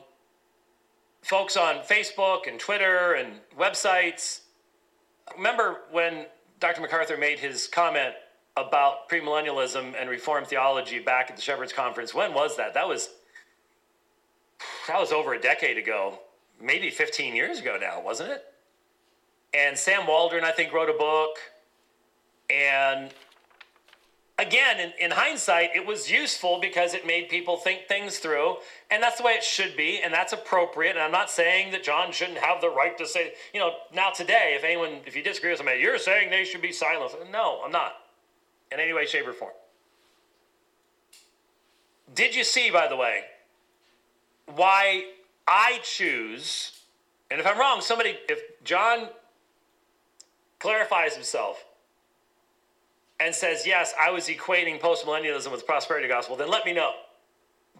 folks 1.22 1.56
on 1.56 1.76
Facebook 1.80 2.46
and 2.46 2.58
Twitter 2.58 3.14
and 3.14 3.34
websites. 3.58 4.40
Remember 5.36 5.82
when 5.90 6.26
Dr. 6.60 6.80
MacArthur 6.80 7.16
made 7.16 7.38
his 7.38 7.66
comment 7.66 8.14
about 8.56 9.08
premillennialism 9.08 9.94
and 9.98 10.10
reform 10.10 10.44
theology 10.44 10.98
back 10.98 11.30
at 11.30 11.36
the 11.36 11.42
Shepherds 11.42 11.72
Conference? 11.72 12.14
When 12.14 12.34
was 12.34 12.56
that? 12.56 12.74
That 12.74 12.88
was 12.88 13.10
that 14.88 14.98
was 14.98 15.12
over 15.12 15.34
a 15.34 15.40
decade 15.40 15.78
ago, 15.78 16.18
maybe 16.60 16.90
15 16.90 17.36
years 17.36 17.60
ago 17.60 17.76
now, 17.80 18.00
wasn't 18.02 18.30
it? 18.30 18.44
And 19.54 19.78
Sam 19.78 20.06
Waldron, 20.06 20.44
I 20.44 20.50
think, 20.50 20.72
wrote 20.72 20.90
a 20.90 20.98
book. 20.98 21.36
And 22.50 23.12
again, 24.38 24.78
in, 24.80 24.92
in 24.98 25.10
hindsight, 25.10 25.70
it 25.74 25.84
was 25.84 26.10
useful 26.10 26.60
because 26.60 26.94
it 26.94 27.06
made 27.06 27.28
people 27.28 27.56
think 27.56 27.88
things 27.88 28.18
through. 28.18 28.56
And 28.90 29.02
that's 29.02 29.18
the 29.18 29.24
way 29.24 29.32
it 29.32 29.42
should 29.42 29.76
be. 29.76 30.00
And 30.02 30.14
that's 30.14 30.32
appropriate. 30.32 30.92
And 30.92 31.00
I'm 31.00 31.12
not 31.12 31.30
saying 31.30 31.72
that 31.72 31.82
John 31.82 32.12
shouldn't 32.12 32.38
have 32.38 32.60
the 32.60 32.70
right 32.70 32.96
to 32.98 33.06
say, 33.06 33.32
you 33.52 33.60
know, 33.60 33.72
now 33.92 34.10
today, 34.10 34.54
if 34.56 34.64
anyone, 34.64 35.00
if 35.06 35.16
you 35.16 35.22
disagree 35.22 35.50
with 35.50 35.64
me, 35.64 35.80
you're 35.80 35.98
saying 35.98 36.30
they 36.30 36.44
should 36.44 36.62
be 36.62 36.72
silenced. 36.72 37.16
No, 37.32 37.60
I'm 37.64 37.72
not 37.72 37.94
in 38.70 38.80
any 38.80 38.92
way, 38.92 39.06
shape, 39.06 39.26
or 39.26 39.32
form. 39.32 39.52
Did 42.14 42.34
you 42.34 42.44
see, 42.44 42.70
by 42.70 42.88
the 42.88 42.96
way, 42.96 43.22
why 44.54 45.04
I 45.46 45.80
choose, 45.82 46.80
and 47.30 47.40
if 47.40 47.46
I'm 47.46 47.58
wrong, 47.58 47.80
somebody, 47.80 48.18
if 48.28 48.40
John 48.64 49.08
clarifies 50.58 51.14
himself 51.14 51.64
and 53.20 53.34
says, 53.34 53.66
yes, 53.66 53.94
I 54.00 54.10
was 54.10 54.28
equating 54.28 54.80
postmillennialism 54.80 55.50
with 55.50 55.66
prosperity 55.66 56.08
gospel, 56.08 56.36
then 56.36 56.50
let 56.50 56.64
me 56.64 56.72
know. 56.72 56.92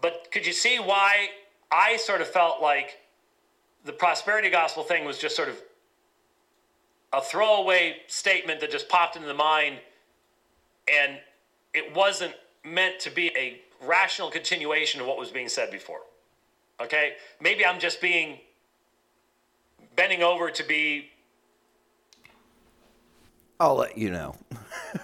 But 0.01 0.27
could 0.31 0.45
you 0.45 0.53
see 0.53 0.77
why 0.77 1.29
I 1.71 1.97
sort 1.97 2.21
of 2.21 2.27
felt 2.27 2.61
like 2.61 2.99
the 3.85 3.93
prosperity 3.93 4.49
gospel 4.49 4.83
thing 4.83 5.05
was 5.05 5.17
just 5.17 5.35
sort 5.35 5.49
of 5.49 5.61
a 7.13 7.21
throwaway 7.21 7.97
statement 8.07 8.59
that 8.59 8.71
just 8.71 8.89
popped 8.89 9.15
into 9.15 9.27
the 9.27 9.33
mind 9.33 9.79
and 10.91 11.19
it 11.73 11.93
wasn't 11.95 12.33
meant 12.63 12.99
to 12.99 13.09
be 13.09 13.31
a 13.37 13.61
rational 13.85 14.29
continuation 14.29 14.99
of 15.01 15.07
what 15.07 15.17
was 15.17 15.31
being 15.31 15.49
said 15.49 15.71
before. 15.71 16.01
Okay? 16.81 17.13
Maybe 17.41 17.65
I'm 17.65 17.79
just 17.79 18.01
being 18.01 18.39
bending 19.95 20.23
over 20.23 20.49
to 20.51 20.63
be. 20.63 21.09
I'll 23.59 23.75
let 23.75 23.97
you 23.97 24.11
know. 24.11 24.35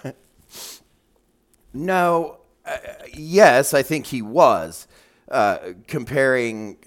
no, 1.76 2.38
uh, 2.64 2.76
yes, 3.12 3.74
I 3.74 3.82
think 3.82 4.06
he 4.06 4.22
was 4.22 4.88
uh, 5.30 5.58
comparing 5.86 6.78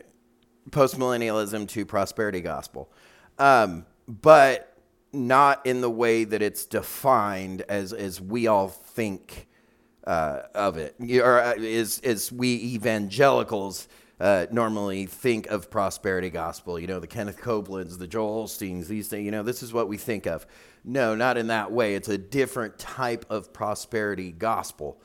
postmillennialism 0.72 1.68
to 1.70 1.86
prosperity 1.86 2.42
gospel, 2.42 2.92
um, 3.38 3.86
but 4.08 4.78
not 5.14 5.66
in 5.66 5.82
the 5.82 5.90
way 5.90 6.24
that 6.24 6.42
it's 6.42 6.66
defined 6.66 7.62
as 7.70 7.94
as 7.94 8.20
we 8.20 8.48
all 8.48 8.68
think 8.68 9.48
uh, 10.06 10.42
of 10.54 10.78
it, 10.78 10.96
or 11.22 11.40
uh, 11.40 11.54
is 11.58 12.00
is 12.00 12.32
we 12.32 12.50
evangelicals 12.50 13.88
uh, 14.20 14.48
normally 14.52 15.06
think 15.06 15.48
of 15.48 15.70
prosperity 15.70 16.30
gospel. 16.30 16.80
You 16.80 16.88
know, 16.88 17.00
the 17.00 17.08
Kenneth 17.08 17.40
Copelands, 17.40 17.98
the 17.98 18.08
Joel 18.08 18.46
Osteens, 18.46 18.88
these 18.88 19.08
things. 19.08 19.24
You 19.24 19.32
know, 19.32 19.44
this 19.44 19.64
is 19.64 19.72
what 19.72 19.88
we 19.88 19.98
think 19.98 20.26
of. 20.26 20.46
No, 20.84 21.16
not 21.16 21.38
in 21.38 21.48
that 21.48 21.72
way. 21.72 21.96
It's 21.96 22.10
a 22.10 22.18
different 22.18 22.80
type 22.80 23.26
of 23.30 23.54
prosperity 23.54 24.32
gospel, 24.32 25.02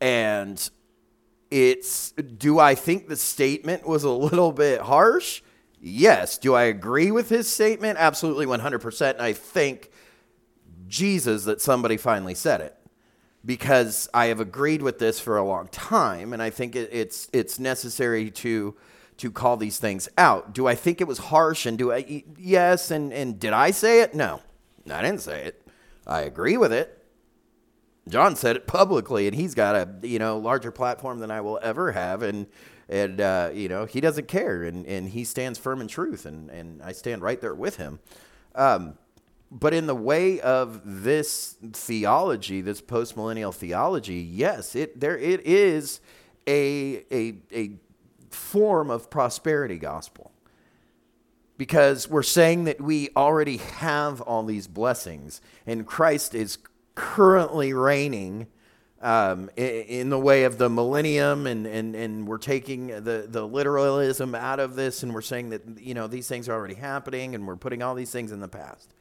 and 0.00 0.70
it's. 1.50 2.12
Do 2.12 2.58
I 2.58 2.74
think 2.74 3.08
the 3.08 3.16
statement 3.16 3.86
was 3.86 4.04
a 4.04 4.10
little 4.10 4.52
bit 4.52 4.80
harsh? 4.80 5.42
Yes. 5.80 6.38
Do 6.38 6.54
I 6.54 6.64
agree 6.64 7.10
with 7.10 7.28
his 7.28 7.48
statement? 7.48 7.98
Absolutely, 7.98 8.46
one 8.46 8.60
hundred 8.60 8.80
percent. 8.80 9.20
I 9.20 9.32
think 9.32 9.90
Jesus 10.86 11.44
that 11.44 11.60
somebody 11.60 11.96
finally 11.96 12.34
said 12.34 12.60
it 12.60 12.76
because 13.44 14.08
I 14.12 14.26
have 14.26 14.40
agreed 14.40 14.82
with 14.82 14.98
this 14.98 15.20
for 15.20 15.36
a 15.36 15.44
long 15.44 15.68
time, 15.68 16.32
and 16.32 16.42
I 16.42 16.50
think 16.50 16.74
it's 16.76 17.28
it's 17.32 17.58
necessary 17.58 18.30
to 18.30 18.74
to 19.18 19.30
call 19.30 19.56
these 19.56 19.78
things 19.78 20.08
out. 20.18 20.52
Do 20.52 20.66
I 20.66 20.74
think 20.74 21.00
it 21.00 21.06
was 21.06 21.18
harsh? 21.18 21.64
And 21.64 21.78
do 21.78 21.92
I 21.92 22.24
yes? 22.38 22.90
And 22.90 23.12
and 23.12 23.38
did 23.38 23.52
I 23.52 23.70
say 23.70 24.00
it? 24.02 24.14
No, 24.14 24.42
I 24.90 25.02
didn't 25.02 25.20
say 25.20 25.44
it. 25.44 25.66
I 26.06 26.22
agree 26.22 26.56
with 26.56 26.72
it. 26.72 27.04
John 28.08 28.36
said 28.36 28.54
it 28.56 28.66
publicly, 28.66 29.26
and 29.26 29.34
he's 29.34 29.54
got 29.54 29.74
a 29.74 30.06
you 30.06 30.18
know 30.18 30.38
larger 30.38 30.70
platform 30.70 31.18
than 31.18 31.30
I 31.30 31.40
will 31.40 31.58
ever 31.62 31.92
have, 31.92 32.22
and 32.22 32.46
and 32.88 33.20
uh, 33.20 33.50
you 33.52 33.68
know 33.68 33.84
he 33.84 34.00
doesn't 34.00 34.28
care, 34.28 34.62
and 34.62 34.86
and 34.86 35.08
he 35.08 35.24
stands 35.24 35.58
firm 35.58 35.80
in 35.80 35.88
truth, 35.88 36.24
and 36.24 36.48
and 36.50 36.82
I 36.82 36.92
stand 36.92 37.22
right 37.22 37.40
there 37.40 37.54
with 37.54 37.76
him. 37.76 37.98
Um, 38.54 38.96
but 39.50 39.74
in 39.74 39.86
the 39.86 39.94
way 39.94 40.40
of 40.40 40.80
this 40.84 41.56
theology, 41.72 42.60
this 42.60 42.80
postmillennial 42.80 43.54
theology, 43.54 44.16
yes, 44.16 44.76
it 44.76 45.00
there 45.00 45.18
it 45.18 45.40
is 45.44 46.00
a 46.46 47.04
a 47.10 47.38
a 47.52 47.78
form 48.30 48.90
of 48.90 49.10
prosperity 49.10 49.78
gospel. 49.78 50.32
Because 51.58 52.08
we're 52.08 52.22
saying 52.22 52.64
that 52.64 52.80
we 52.80 53.08
already 53.16 53.56
have 53.56 54.20
all 54.20 54.44
these 54.44 54.66
blessings, 54.66 55.40
and 55.66 55.86
Christ 55.86 56.34
is 56.34 56.58
currently 56.94 57.72
reigning 57.72 58.46
um, 59.00 59.50
in, 59.56 60.08
the 60.10 60.18
way 60.18 60.44
of 60.44 60.58
the 60.58 60.68
millennium, 60.68 61.46
and, 61.46 61.66
and, 61.66 61.94
and 61.94 62.26
we're 62.26 62.38
taking 62.38 62.88
the, 62.88 63.26
the 63.28 63.46
literalism 63.46 64.34
out 64.34 64.58
of 64.58 64.74
this, 64.74 65.02
and 65.02 65.14
we're 65.14 65.20
saying 65.22 65.50
that 65.50 65.62
you 65.78 65.94
know 65.94 66.06
these 66.06 66.28
things 66.28 66.48
are 66.48 66.54
already 66.54 66.74
happening, 66.74 67.34
and 67.34 67.46
we're 67.46 67.56
putting 67.56 67.82
all 67.82 67.94
these 67.94 68.10
things 68.10 68.32
in 68.32 68.40
the 68.40 68.48
past. 68.48 68.92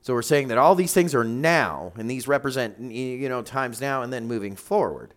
So 0.00 0.14
we're 0.14 0.22
saying 0.22 0.48
that 0.48 0.58
all 0.58 0.74
these 0.74 0.94
things 0.94 1.14
are 1.14 1.24
now, 1.24 1.92
and 1.96 2.08
these 2.10 2.28
represent 2.28 2.80
you 2.80 3.28
know 3.28 3.42
times 3.42 3.80
now 3.80 4.02
and 4.02 4.12
then 4.12 4.26
moving 4.26 4.56
forward. 4.56 5.14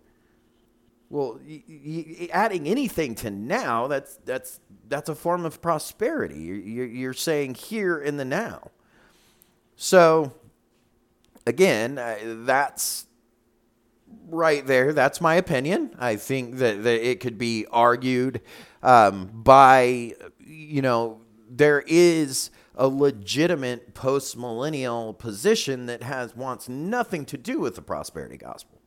Well, 1.09 1.39
y- 1.45 1.63
y- 1.67 2.29
adding 2.31 2.67
anything 2.67 3.15
to 3.15 3.29
now 3.29 3.87
that's 3.87 4.15
that's 4.25 4.59
that's 4.91 5.09
a 5.09 5.15
form 5.15 5.45
of 5.45 5.61
prosperity. 5.61 6.39
You're, 6.39 6.85
you're 6.85 7.13
saying 7.13 7.55
here 7.55 7.97
in 7.97 8.17
the 8.17 8.25
now. 8.25 8.71
So 9.77 10.33
again, 11.47 11.95
that's 12.45 13.07
right 14.27 14.67
there. 14.67 14.93
That's 14.93 15.21
my 15.21 15.35
opinion. 15.35 15.95
I 15.97 16.17
think 16.17 16.57
that, 16.57 16.83
that 16.83 17.09
it 17.09 17.21
could 17.21 17.37
be 17.37 17.65
argued 17.71 18.41
um, 18.83 19.29
by 19.33 20.13
you 20.39 20.81
know 20.81 21.21
there 21.49 21.83
is 21.87 22.51
a 22.75 22.87
legitimate 22.87 23.93
post-millennial 23.93 25.13
position 25.13 25.85
that 25.85 26.03
has 26.03 26.35
wants 26.35 26.67
nothing 26.67 27.25
to 27.25 27.37
do 27.37 27.59
with 27.59 27.75
the 27.75 27.81
prosperity 27.81 28.37
gospel 28.37 28.80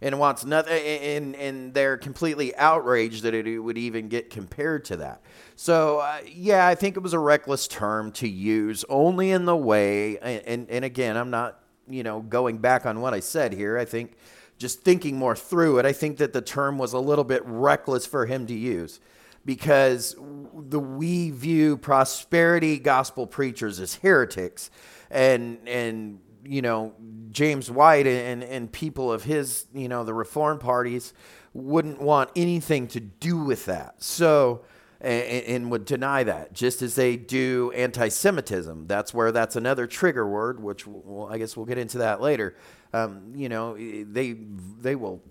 and 0.00 0.18
wants 0.18 0.44
nothing 0.44 0.74
and 0.74 1.34
and 1.36 1.74
they're 1.74 1.96
completely 1.96 2.54
outraged 2.56 3.22
that 3.24 3.34
it 3.34 3.58
would 3.58 3.78
even 3.78 4.08
get 4.08 4.30
compared 4.30 4.84
to 4.86 4.96
that. 4.96 5.22
So 5.56 5.98
uh, 5.98 6.20
yeah 6.26 6.66
i 6.66 6.74
think 6.74 6.96
it 6.96 7.00
was 7.00 7.12
a 7.12 7.18
reckless 7.18 7.66
term 7.66 8.12
to 8.12 8.28
use 8.28 8.84
only 8.88 9.30
in 9.30 9.44
the 9.44 9.56
way 9.56 10.18
and, 10.18 10.42
and 10.46 10.70
and 10.70 10.84
again 10.84 11.16
i'm 11.16 11.30
not 11.30 11.60
you 11.88 12.02
know 12.02 12.20
going 12.20 12.58
back 12.58 12.86
on 12.86 13.00
what 13.00 13.14
i 13.14 13.20
said 13.20 13.52
here. 13.52 13.78
I 13.78 13.84
think 13.84 14.16
just 14.58 14.82
thinking 14.82 15.16
more 15.16 15.36
through 15.36 15.78
it 15.78 15.86
i 15.86 15.92
think 15.92 16.18
that 16.18 16.32
the 16.32 16.42
term 16.42 16.78
was 16.78 16.92
a 16.92 16.98
little 16.98 17.24
bit 17.24 17.42
reckless 17.44 18.06
for 18.06 18.26
him 18.26 18.46
to 18.46 18.54
use 18.54 19.00
because 19.44 20.14
the 20.52 20.80
we 20.80 21.30
view 21.30 21.76
prosperity 21.76 22.78
gospel 22.78 23.26
preachers 23.26 23.80
as 23.80 23.94
heretics 23.94 24.70
and 25.10 25.58
and 25.66 26.20
you 26.48 26.62
know 26.62 26.94
James 27.30 27.70
White 27.70 28.06
and 28.06 28.42
and 28.42 28.72
people 28.72 29.12
of 29.12 29.24
his 29.24 29.66
you 29.74 29.88
know 29.88 30.04
the 30.04 30.14
reform 30.14 30.58
parties 30.58 31.12
wouldn't 31.52 32.00
want 32.00 32.30
anything 32.36 32.88
to 32.88 33.00
do 33.00 33.38
with 33.38 33.66
that. 33.66 34.02
So 34.02 34.62
and, 35.00 35.44
and 35.44 35.70
would 35.70 35.84
deny 35.84 36.24
that 36.24 36.52
just 36.52 36.82
as 36.82 36.94
they 36.94 37.16
do 37.16 37.70
anti-Semitism. 37.74 38.86
That's 38.86 39.14
where 39.14 39.30
that's 39.30 39.56
another 39.56 39.86
trigger 39.86 40.26
word 40.26 40.60
which 40.60 40.86
we'll, 40.86 41.28
I 41.28 41.38
guess 41.38 41.56
we'll 41.56 41.66
get 41.66 41.78
into 41.78 41.98
that 41.98 42.20
later. 42.20 42.56
Um, 42.92 43.32
you 43.34 43.48
know 43.48 43.76
they 43.76 44.32
they 44.32 44.94
will 44.94 45.22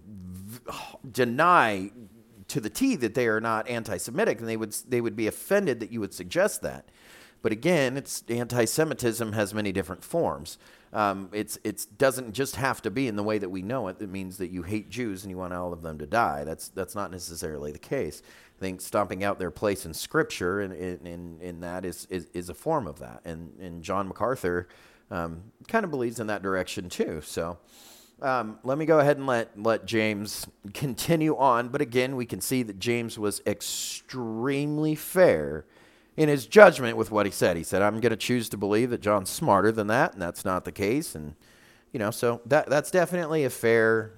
deny 1.11 1.91
to 2.47 2.61
the 2.61 2.69
T 2.69 2.95
that 2.97 3.13
they 3.13 3.27
are 3.27 3.41
not 3.41 3.67
anti-Semitic, 3.67 4.39
and 4.39 4.47
they 4.47 4.57
would 4.57 4.73
they 4.87 5.01
would 5.01 5.15
be 5.15 5.27
offended 5.27 5.79
that 5.79 5.91
you 5.91 5.99
would 5.99 6.13
suggest 6.13 6.61
that. 6.61 6.89
But 7.41 7.51
again, 7.51 7.97
it's 7.97 8.23
anti-Semitism 8.27 9.33
has 9.33 9.53
many 9.53 9.71
different 9.71 10.03
forms. 10.03 10.57
Um, 10.93 11.29
it's 11.33 11.59
it 11.63 11.85
doesn't 11.97 12.33
just 12.33 12.55
have 12.55 12.81
to 12.83 12.89
be 12.89 13.07
in 13.07 13.15
the 13.15 13.23
way 13.23 13.37
that 13.37 13.49
we 13.49 13.61
know 13.61 13.87
it. 13.89 13.97
It 13.99 14.09
means 14.09 14.37
that 14.37 14.49
you 14.49 14.63
hate 14.63 14.89
Jews 14.89 15.23
and 15.23 15.31
you 15.31 15.37
want 15.37 15.53
all 15.53 15.73
of 15.73 15.81
them 15.81 15.97
to 15.99 16.07
die. 16.07 16.43
That's 16.43 16.69
that's 16.69 16.95
not 16.95 17.11
necessarily 17.11 17.71
the 17.71 17.79
case. 17.79 18.21
I 18.57 18.59
think 18.59 18.81
stomping 18.81 19.23
out 19.23 19.37
their 19.37 19.51
place 19.51 19.85
in 19.85 19.93
Scripture 19.93 20.61
and 20.61 20.73
in, 20.73 21.05
in, 21.05 21.37
in, 21.41 21.59
that 21.59 21.85
is, 21.85 22.07
is, 22.09 22.27
is 22.33 22.49
a 22.49 22.55
form 22.55 22.87
of 22.87 22.99
that. 22.99 23.21
And 23.25 23.53
and 23.59 23.83
John 23.83 24.07
MacArthur 24.07 24.67
um, 25.11 25.43
kind 25.67 25.85
of 25.85 25.91
believes 25.91 26.19
in 26.19 26.27
that 26.27 26.41
direction 26.41 26.89
too. 26.89 27.21
So. 27.21 27.57
Um, 28.19 28.57
let 28.63 28.79
me 28.79 28.87
go 28.87 28.97
ahead 28.97 29.17
and 29.17 29.27
let, 29.27 29.61
let 29.61 29.85
James 29.85 30.47
continue 30.73 31.37
on. 31.37 31.67
But 31.67 31.81
again, 31.81 32.15
we 32.15 32.25
can 32.25 32.41
see 32.41 32.63
that 32.63 32.79
James 32.79 33.19
was 33.19 33.43
extremely 33.45 34.95
fair 34.95 35.65
in 36.17 36.27
his 36.29 36.47
judgment 36.47 36.97
with 36.97 37.11
what 37.11 37.27
he 37.27 37.31
said. 37.31 37.55
He 37.55 37.63
said, 37.63 37.83
I'm 37.83 37.99
going 37.99 38.09
to 38.09 38.17
choose 38.17 38.49
to 38.49 38.57
believe 38.57 38.89
that 38.89 39.01
John's 39.01 39.29
smarter 39.29 39.71
than 39.71 39.87
that, 39.87 40.13
and 40.13 40.21
that's 40.21 40.43
not 40.43 40.65
the 40.65 40.71
case. 40.71 41.13
And, 41.13 41.35
you 41.93 41.99
know, 41.99 42.11
so 42.11 42.41
that, 42.47 42.67
that's 42.69 42.89
definitely 42.89 43.45
a 43.45 43.49
fair 43.51 44.13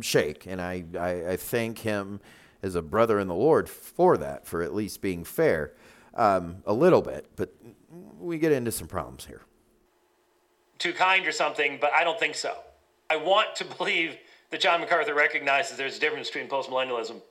shake. 0.00 0.46
And 0.46 0.60
I, 0.60 0.84
I, 0.98 1.30
I 1.30 1.36
thank 1.36 1.78
him 1.78 2.20
as 2.62 2.74
a 2.74 2.82
brother 2.82 3.18
in 3.18 3.26
the 3.26 3.34
Lord 3.34 3.68
for 3.68 4.18
that, 4.18 4.46
for 4.46 4.62
at 4.62 4.74
least 4.74 5.00
being 5.00 5.24
fair 5.24 5.72
um, 6.14 6.58
a 6.66 6.74
little 6.74 7.00
bit. 7.00 7.26
But 7.36 7.54
we 8.18 8.38
get 8.38 8.52
into 8.52 8.70
some 8.70 8.86
problems 8.86 9.24
here. 9.24 9.40
Too 10.78 10.92
kind 10.92 11.26
or 11.26 11.32
something, 11.32 11.78
but 11.80 11.92
I 11.92 12.04
don't 12.04 12.20
think 12.20 12.34
so. 12.34 12.54
I 13.08 13.16
want 13.16 13.56
to 13.56 13.64
believe 13.78 14.16
that 14.50 14.60
John 14.60 14.80
MacArthur 14.80 15.14
recognizes 15.14 15.78
there's 15.78 15.96
a 15.96 16.00
difference 16.00 16.28
between 16.28 16.48
postmillennialism 16.48 17.22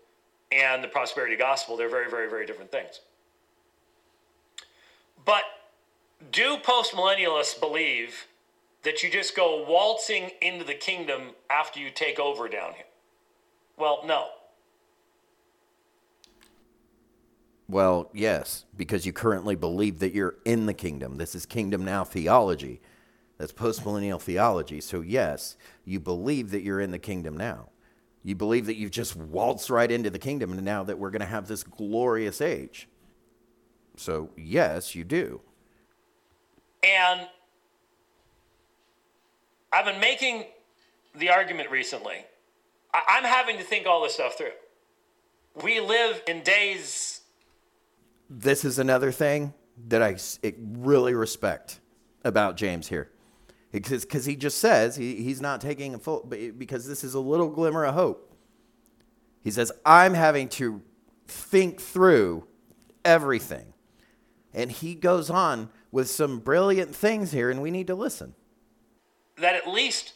and 0.52 0.84
the 0.84 0.88
prosperity 0.88 1.36
gospel. 1.36 1.78
They're 1.78 1.90
very, 1.90 2.10
very, 2.10 2.28
very 2.28 2.48
different 2.48 2.72
things. 2.72 3.02
But 5.26 5.44
do 6.32 6.58
postmillennialists 6.58 7.60
believe 7.60 8.28
that 8.84 9.04
you 9.04 9.10
just 9.10 9.36
go 9.36 9.66
waltzing 9.68 10.32
into 10.42 10.66
the 10.66 10.74
kingdom 10.74 11.32
after 11.50 11.80
you 11.80 11.90
take 11.90 12.20
over 12.20 12.48
down 12.48 12.74
here? 12.74 12.86
Well, 13.78 14.02
no. 14.06 14.28
Well, 17.68 18.10
yes, 18.14 18.66
because 18.76 19.06
you 19.06 19.14
currently 19.14 19.56
believe 19.56 20.00
that 20.00 20.14
you're 20.14 20.38
in 20.44 20.66
the 20.66 20.74
kingdom. 20.74 21.18
This 21.18 21.36
is 21.36 21.46
kingdom 21.46 21.86
now 21.86 22.04
theology. 22.04 22.82
That's 23.38 23.54
postmillennial 23.54 24.20
theology. 24.20 24.82
So, 24.82 25.02
yes, 25.02 25.56
you 25.86 26.00
believe 26.00 26.52
that 26.52 26.64
you're 26.64 26.82
in 26.82 26.92
the 26.92 27.00
kingdom 27.00 27.38
now. 27.38 27.70
You 28.24 28.36
believe 28.36 28.66
that 28.66 28.76
you've 28.76 28.92
just 28.92 29.16
waltzed 29.16 29.70
right 29.70 29.90
into 29.90 30.10
the 30.10 30.20
kingdom 30.20 30.52
and 30.52 30.64
now 30.64 30.84
that 30.84 30.98
we're 30.98 31.12
going 31.12 31.22
to 31.22 31.26
have 31.26 31.48
this 31.48 31.64
glorious 31.64 32.42
age. 32.42 32.90
So, 34.00 34.30
yes, 34.38 34.96
you 34.96 35.04
do. 35.04 35.42
And 36.82 37.28
I've 39.74 39.84
been 39.84 40.00
making 40.00 40.46
the 41.14 41.30
argument 41.30 41.70
recently. 41.70 42.26
I- 42.94 43.18
am 43.18 43.26
having 43.26 43.58
to 43.58 43.64
think 43.64 43.86
all 43.86 44.02
this 44.02 44.14
stuff 44.14 44.38
through. 44.38 44.54
We 45.62 45.82
live 45.82 46.24
in 46.28 46.44
days. 46.44 47.22
This 48.30 48.64
is 48.64 48.80
another 48.80 49.12
thing 49.12 49.54
that 49.90 50.02
I 50.02 50.16
really 50.58 51.14
respect 51.14 51.82
about 52.24 52.56
James 52.56 52.88
here. 52.88 53.12
Because 53.74 54.26
he 54.26 54.38
just 54.38 54.60
says 54.60 54.96
he, 54.96 55.16
he's 55.16 55.42
not 55.42 55.60
taking 55.60 55.94
a 55.94 56.00
full, 56.00 56.24
because 56.58 56.88
this 56.88 57.04
is 57.04 57.16
a 57.16 57.20
little 57.20 57.50
glimmer 57.50 57.84
of 57.84 57.96
hope. 57.96 58.34
He 59.42 59.52
says, 59.52 59.74
I'm 59.86 60.14
having 60.14 60.48
to 60.50 60.82
think 61.28 61.82
through 61.82 62.48
everything. 63.04 63.74
And 64.54 64.72
he 64.72 64.96
goes 64.96 65.30
on 65.30 65.70
with 65.92 66.10
some 66.10 66.40
brilliant 66.40 66.96
things 66.96 67.32
here, 67.32 67.50
and 67.50 67.62
we 67.62 67.72
need 67.72 67.88
to 67.88 67.96
listen 67.96 68.36
that 69.40 69.56
at 69.56 69.68
least 69.68 70.14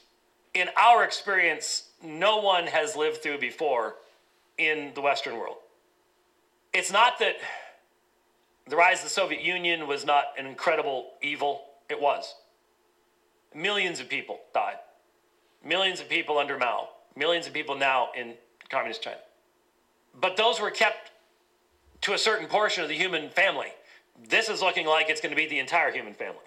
in 0.53 0.69
our 0.77 1.03
experience, 1.03 1.89
no 2.03 2.37
one 2.37 2.67
has 2.67 2.95
lived 2.95 3.23
through 3.23 3.39
before 3.39 3.95
in 4.57 4.91
the 4.93 5.01
Western 5.01 5.37
world. 5.37 5.57
It's 6.73 6.91
not 6.91 7.19
that 7.19 7.35
the 8.67 8.75
rise 8.75 8.99
of 8.99 9.05
the 9.05 9.09
Soviet 9.09 9.41
Union 9.41 9.87
was 9.87 10.05
not 10.05 10.25
an 10.37 10.45
incredible 10.45 11.11
evil, 11.21 11.61
it 11.89 11.99
was. 11.99 12.35
Millions 13.53 13.99
of 13.99 14.09
people 14.09 14.39
died. 14.53 14.77
Millions 15.63 15.99
of 15.99 16.09
people 16.09 16.37
under 16.37 16.57
Mao. 16.57 16.89
Millions 17.15 17.47
of 17.47 17.53
people 17.53 17.75
now 17.75 18.09
in 18.17 18.33
communist 18.69 19.01
China. 19.01 19.17
But 20.19 20.37
those 20.37 20.59
were 20.59 20.71
kept 20.71 21.11
to 22.01 22.13
a 22.13 22.17
certain 22.17 22.47
portion 22.47 22.83
of 22.83 22.89
the 22.89 22.95
human 22.95 23.29
family. 23.29 23.69
This 24.21 24.49
is 24.49 24.61
looking 24.61 24.85
like 24.85 25.09
it's 25.09 25.21
going 25.21 25.31
to 25.31 25.35
be 25.35 25.47
the 25.47 25.59
entire 25.59 25.91
human 25.91 26.13
family 26.13 26.39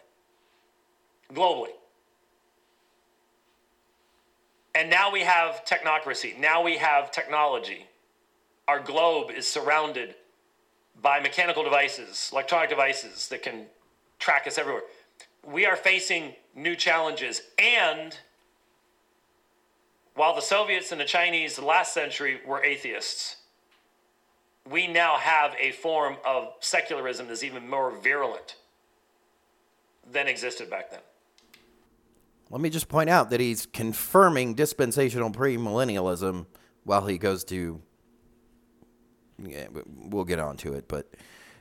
globally. 1.32 1.75
And 4.75 4.90
now 4.90 5.11
we 5.11 5.23
have 5.23 5.64
technocracy. 5.64 6.38
Now 6.38 6.62
we 6.62 6.76
have 6.76 7.11
technology. 7.11 7.87
Our 8.68 8.78
globe 8.78 9.30
is 9.30 9.46
surrounded 9.46 10.14
by 11.00 11.20
mechanical 11.20 11.64
devices, 11.64 12.30
electronic 12.32 12.68
devices 12.68 13.28
that 13.28 13.42
can 13.42 13.66
track 14.18 14.46
us 14.46 14.58
everywhere. 14.58 14.82
We 15.44 15.66
are 15.66 15.76
facing 15.76 16.35
new 16.54 16.76
challenges. 16.76 17.42
And 17.58 18.16
while 20.14 20.35
the 20.35 20.42
Soviets 20.42 20.92
and 20.92 21.00
the 21.00 21.04
Chinese 21.04 21.58
last 21.58 21.94
century 21.94 22.40
were 22.46 22.62
atheists, 22.62 23.37
we 24.70 24.87
now 24.87 25.16
have 25.16 25.55
a 25.61 25.72
form 25.72 26.16
of 26.26 26.52
secularism 26.61 27.29
that's 27.29 27.42
even 27.42 27.68
more 27.68 27.96
virulent 27.98 28.57
than 30.11 30.29
existed 30.29 30.70
back 30.70 30.90
then. 30.90 31.00
Let 32.50 32.61
me 32.61 32.70
just 32.70 32.88
point 32.88 33.11
out 33.11 33.31
that 33.31 33.40
he's 33.40 33.66
confirming 33.66 34.55
dispensational 34.55 35.31
premillennialism 35.31 36.46
while 36.85 37.07
he 37.07 37.18
goes 37.18 37.44
to. 37.44 37.81
Yeah, 39.42 39.66
we'll 39.87 40.24
get 40.24 40.38
on 40.38 40.57
to 40.59 40.72
it, 40.74 40.87
but 40.88 41.12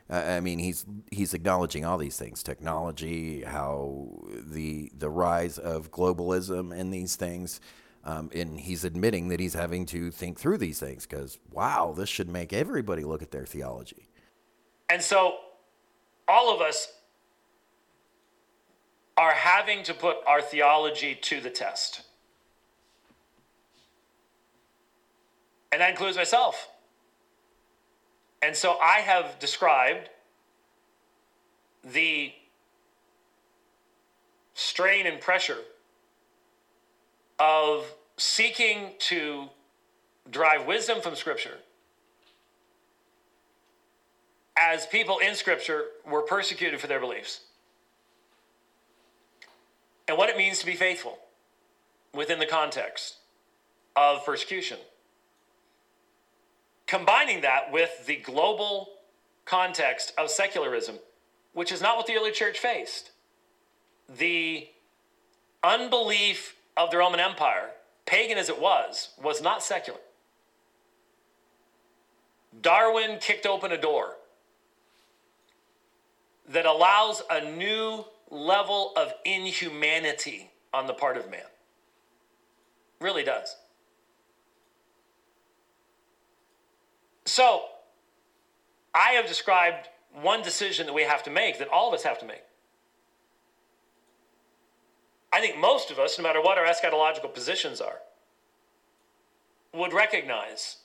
uh, 0.08 0.14
I 0.14 0.40
mean, 0.40 0.58
he's 0.58 0.86
he's 1.10 1.34
acknowledging 1.34 1.84
all 1.84 1.98
these 1.98 2.16
things: 2.16 2.42
technology, 2.42 3.42
how 3.42 4.08
the 4.30 4.92
the 4.96 5.10
rise 5.10 5.58
of 5.58 5.90
globalism, 5.90 6.78
and 6.78 6.94
these 6.94 7.16
things. 7.16 7.60
Um, 8.06 8.30
and 8.32 8.60
he's 8.60 8.84
admitting 8.84 9.28
that 9.28 9.40
he's 9.40 9.54
having 9.54 9.84
to 9.86 10.12
think 10.12 10.38
through 10.38 10.58
these 10.58 10.78
things 10.78 11.04
because, 11.04 11.38
wow, 11.50 11.92
this 11.94 12.08
should 12.08 12.28
make 12.28 12.52
everybody 12.52 13.02
look 13.02 13.20
at 13.20 13.32
their 13.32 13.44
theology. 13.44 14.08
And 14.88 15.02
so, 15.02 15.34
all 16.28 16.54
of 16.54 16.60
us 16.60 16.86
are 19.16 19.32
having 19.32 19.82
to 19.82 19.92
put 19.92 20.18
our 20.24 20.40
theology 20.40 21.16
to 21.22 21.40
the 21.40 21.50
test. 21.50 22.02
And 25.72 25.80
that 25.80 25.90
includes 25.90 26.16
myself. 26.16 26.68
And 28.40 28.54
so 28.54 28.78
I 28.78 29.00
have 29.00 29.38
described 29.40 30.10
the 31.82 32.32
strain 34.54 35.06
and 35.06 35.20
pressure 35.20 35.58
of 37.38 37.84
seeking 38.16 38.92
to 38.98 39.48
derive 40.30 40.66
wisdom 40.66 41.00
from 41.00 41.14
Scripture 41.14 41.58
as 44.56 44.86
people 44.86 45.18
in 45.18 45.34
Scripture 45.34 45.84
were 46.08 46.22
persecuted 46.22 46.80
for 46.80 46.86
their 46.86 47.00
beliefs 47.00 47.40
and 50.08 50.16
what 50.16 50.28
it 50.28 50.36
means 50.36 50.58
to 50.58 50.66
be 50.66 50.74
faithful 50.74 51.18
within 52.14 52.38
the 52.38 52.46
context 52.46 53.16
of 53.94 54.24
persecution. 54.24 54.78
Combining 56.86 57.42
that 57.42 57.72
with 57.72 58.06
the 58.06 58.16
global 58.16 58.88
context 59.44 60.12
of 60.16 60.30
secularism, 60.30 60.96
which 61.52 61.72
is 61.72 61.80
not 61.80 61.96
what 61.96 62.06
the 62.06 62.14
early 62.14 62.30
church 62.30 62.58
faced. 62.58 63.10
The 64.18 64.68
unbelief 65.64 66.55
of 66.76 66.90
the 66.90 66.98
Roman 66.98 67.20
Empire, 67.20 67.70
pagan 68.04 68.38
as 68.38 68.48
it 68.48 68.60
was, 68.60 69.10
was 69.22 69.40
not 69.42 69.62
secular. 69.62 69.98
Darwin 72.60 73.18
kicked 73.20 73.46
open 73.46 73.72
a 73.72 73.80
door 73.80 74.14
that 76.48 76.66
allows 76.66 77.22
a 77.30 77.50
new 77.50 78.04
level 78.30 78.92
of 78.96 79.12
inhumanity 79.24 80.50
on 80.72 80.86
the 80.86 80.92
part 80.92 81.16
of 81.16 81.30
man. 81.30 81.40
Really 83.00 83.24
does. 83.24 83.56
So, 87.24 87.64
I 88.94 89.10
have 89.10 89.26
described 89.26 89.88
one 90.14 90.42
decision 90.42 90.86
that 90.86 90.92
we 90.92 91.02
have 91.02 91.22
to 91.24 91.30
make, 91.30 91.58
that 91.58 91.68
all 91.68 91.88
of 91.88 91.94
us 91.94 92.04
have 92.04 92.18
to 92.20 92.26
make. 92.26 92.42
I 95.36 95.40
think 95.40 95.58
most 95.58 95.90
of 95.90 95.98
us, 95.98 96.16
no 96.16 96.22
matter 96.22 96.40
what 96.40 96.56
our 96.56 96.64
eschatological 96.64 97.34
positions 97.34 97.82
are, 97.82 97.98
would 99.74 99.92
recognize 99.92 100.78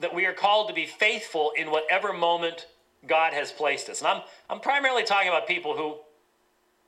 that 0.00 0.14
we 0.14 0.24
are 0.24 0.32
called 0.32 0.68
to 0.68 0.74
be 0.74 0.86
faithful 0.86 1.52
in 1.54 1.70
whatever 1.70 2.14
moment 2.14 2.66
God 3.06 3.34
has 3.34 3.52
placed 3.52 3.90
us. 3.90 3.98
And 3.98 4.08
I'm, 4.08 4.22
I'm 4.48 4.60
primarily 4.60 5.04
talking 5.04 5.28
about 5.28 5.46
people 5.46 5.76
who 5.76 5.96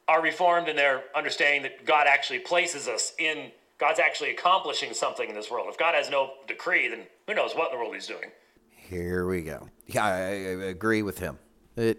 are 0.09 0.23
reformed 0.23 0.71
in 0.71 0.75
their 0.75 1.05
understanding 1.15 1.61
that 1.65 1.85
God 1.85 2.07
actually 2.07 2.39
places 2.39 2.89
us 2.89 3.13
in, 3.19 3.51
God's 3.77 4.01
actually 4.01 4.31
accomplishing 4.31 4.95
something 4.95 5.29
in 5.29 5.35
this 5.35 5.51
world. 5.51 5.67
If 5.69 5.77
God 5.77 5.95
has 5.95 6.09
no 6.09 6.31
decree, 6.49 6.89
then 6.89 7.01
who 7.27 7.35
knows 7.35 7.53
what 7.55 7.73
in 7.73 7.77
the 7.77 7.85
world 7.85 7.95
he's 7.95 8.07
doing. 8.07 8.31
Here 8.71 9.27
we 9.27 9.43
go. 9.43 9.69
Yeah, 9.87 10.07
I, 10.07 10.19
I 10.19 10.69
agree 10.71 11.03
with 11.03 11.19
him. 11.19 11.39
That 11.75 11.99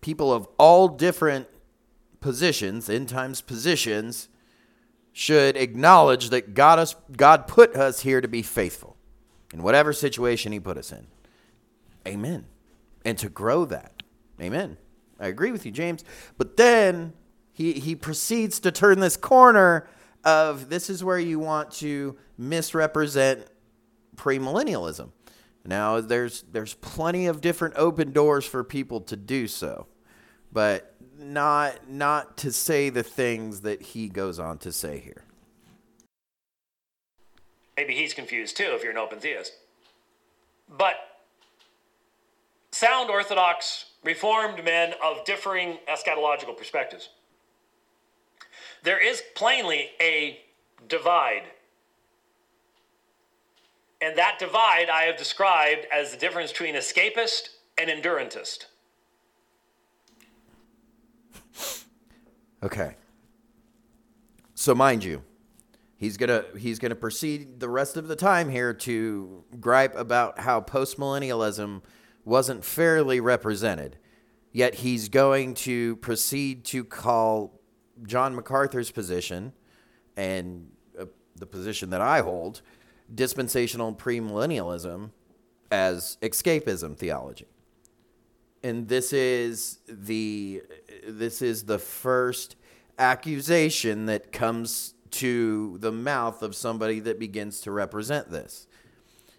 people 0.00 0.32
of 0.32 0.46
all 0.58 0.86
different 0.86 1.48
positions, 2.26 2.90
end 2.90 3.08
times 3.08 3.40
positions, 3.40 4.28
should 5.12 5.56
acknowledge 5.56 6.30
that 6.30 6.54
God, 6.54 6.80
us, 6.80 6.96
God 7.16 7.46
put 7.46 7.76
us 7.76 8.00
here 8.00 8.20
to 8.20 8.26
be 8.26 8.42
faithful 8.42 8.96
in 9.54 9.62
whatever 9.62 9.92
situation 9.92 10.50
he 10.50 10.58
put 10.58 10.76
us 10.76 10.90
in. 10.90 11.06
Amen. 12.04 12.46
And 13.04 13.16
to 13.18 13.28
grow 13.28 13.64
that. 13.66 14.02
Amen. 14.40 14.76
I 15.20 15.28
agree 15.28 15.52
with 15.52 15.64
you, 15.64 15.70
James. 15.70 16.02
But 16.36 16.56
then 16.56 17.12
he, 17.52 17.74
he 17.74 17.94
proceeds 17.94 18.58
to 18.58 18.72
turn 18.72 18.98
this 18.98 19.16
corner 19.16 19.88
of 20.24 20.68
this 20.68 20.90
is 20.90 21.04
where 21.04 21.20
you 21.20 21.38
want 21.38 21.70
to 21.74 22.16
misrepresent 22.36 23.46
premillennialism. 24.16 25.10
Now 25.64 26.00
there's 26.00 26.42
there's 26.50 26.74
plenty 26.74 27.26
of 27.26 27.40
different 27.40 27.74
open 27.76 28.10
doors 28.10 28.44
for 28.44 28.64
people 28.64 29.00
to 29.02 29.16
do 29.16 29.46
so, 29.46 29.86
but 30.50 30.95
not 31.18 31.88
not 31.88 32.36
to 32.38 32.52
say 32.52 32.90
the 32.90 33.02
things 33.02 33.62
that 33.62 33.80
he 33.80 34.08
goes 34.08 34.38
on 34.38 34.58
to 34.58 34.72
say 34.72 34.98
here. 34.98 35.24
Maybe 37.76 37.94
he's 37.94 38.14
confused 38.14 38.56
too 38.56 38.70
if 38.70 38.82
you're 38.82 38.92
an 38.92 38.98
open 38.98 39.18
theist. 39.18 39.52
But 40.76 40.96
sound 42.72 43.10
Orthodox 43.10 43.86
Reformed 44.04 44.64
men 44.64 44.94
of 45.04 45.24
differing 45.24 45.78
eschatological 45.90 46.56
perspectives. 46.56 47.08
There 48.82 49.02
is 49.04 49.22
plainly 49.34 49.90
a 50.00 50.40
divide. 50.88 51.42
And 54.00 54.16
that 54.16 54.38
divide 54.38 54.88
I 54.88 55.02
have 55.02 55.16
described 55.16 55.86
as 55.92 56.12
the 56.12 56.16
difference 56.16 56.52
between 56.52 56.74
escapist 56.74 57.48
and 57.78 57.90
endurantist. 57.90 58.66
Okay. 62.62 62.96
So 64.54 64.74
mind 64.74 65.04
you, 65.04 65.22
he's 65.96 66.16
gonna 66.16 66.44
he's 66.58 66.78
gonna 66.78 66.94
proceed 66.94 67.60
the 67.60 67.68
rest 67.68 67.96
of 67.96 68.08
the 68.08 68.16
time 68.16 68.48
here 68.48 68.72
to 68.72 69.44
gripe 69.60 69.94
about 69.96 70.40
how 70.40 70.60
postmillennialism 70.60 71.82
wasn't 72.24 72.64
fairly 72.64 73.20
represented. 73.20 73.98
Yet 74.52 74.76
he's 74.76 75.08
going 75.10 75.54
to 75.54 75.96
proceed 75.96 76.64
to 76.66 76.82
call 76.82 77.60
John 78.04 78.34
MacArthur's 78.34 78.90
position 78.90 79.52
and 80.16 80.70
uh, 80.98 81.04
the 81.36 81.46
position 81.46 81.90
that 81.90 82.00
I 82.00 82.20
hold, 82.20 82.62
dispensational 83.14 83.94
premillennialism, 83.94 85.10
as 85.70 86.16
escapism 86.22 86.96
theology. 86.96 87.46
And 88.62 88.88
this 88.88 89.12
is 89.12 89.78
the 89.86 90.62
this 91.06 91.42
is 91.42 91.64
the 91.64 91.78
first 91.78 92.56
accusation 92.98 94.06
that 94.06 94.32
comes 94.32 94.94
to 95.10 95.78
the 95.78 95.92
mouth 95.92 96.42
of 96.42 96.54
somebody 96.54 97.00
that 97.00 97.18
begins 97.18 97.60
to 97.62 97.70
represent 97.70 98.30
this. 98.30 98.66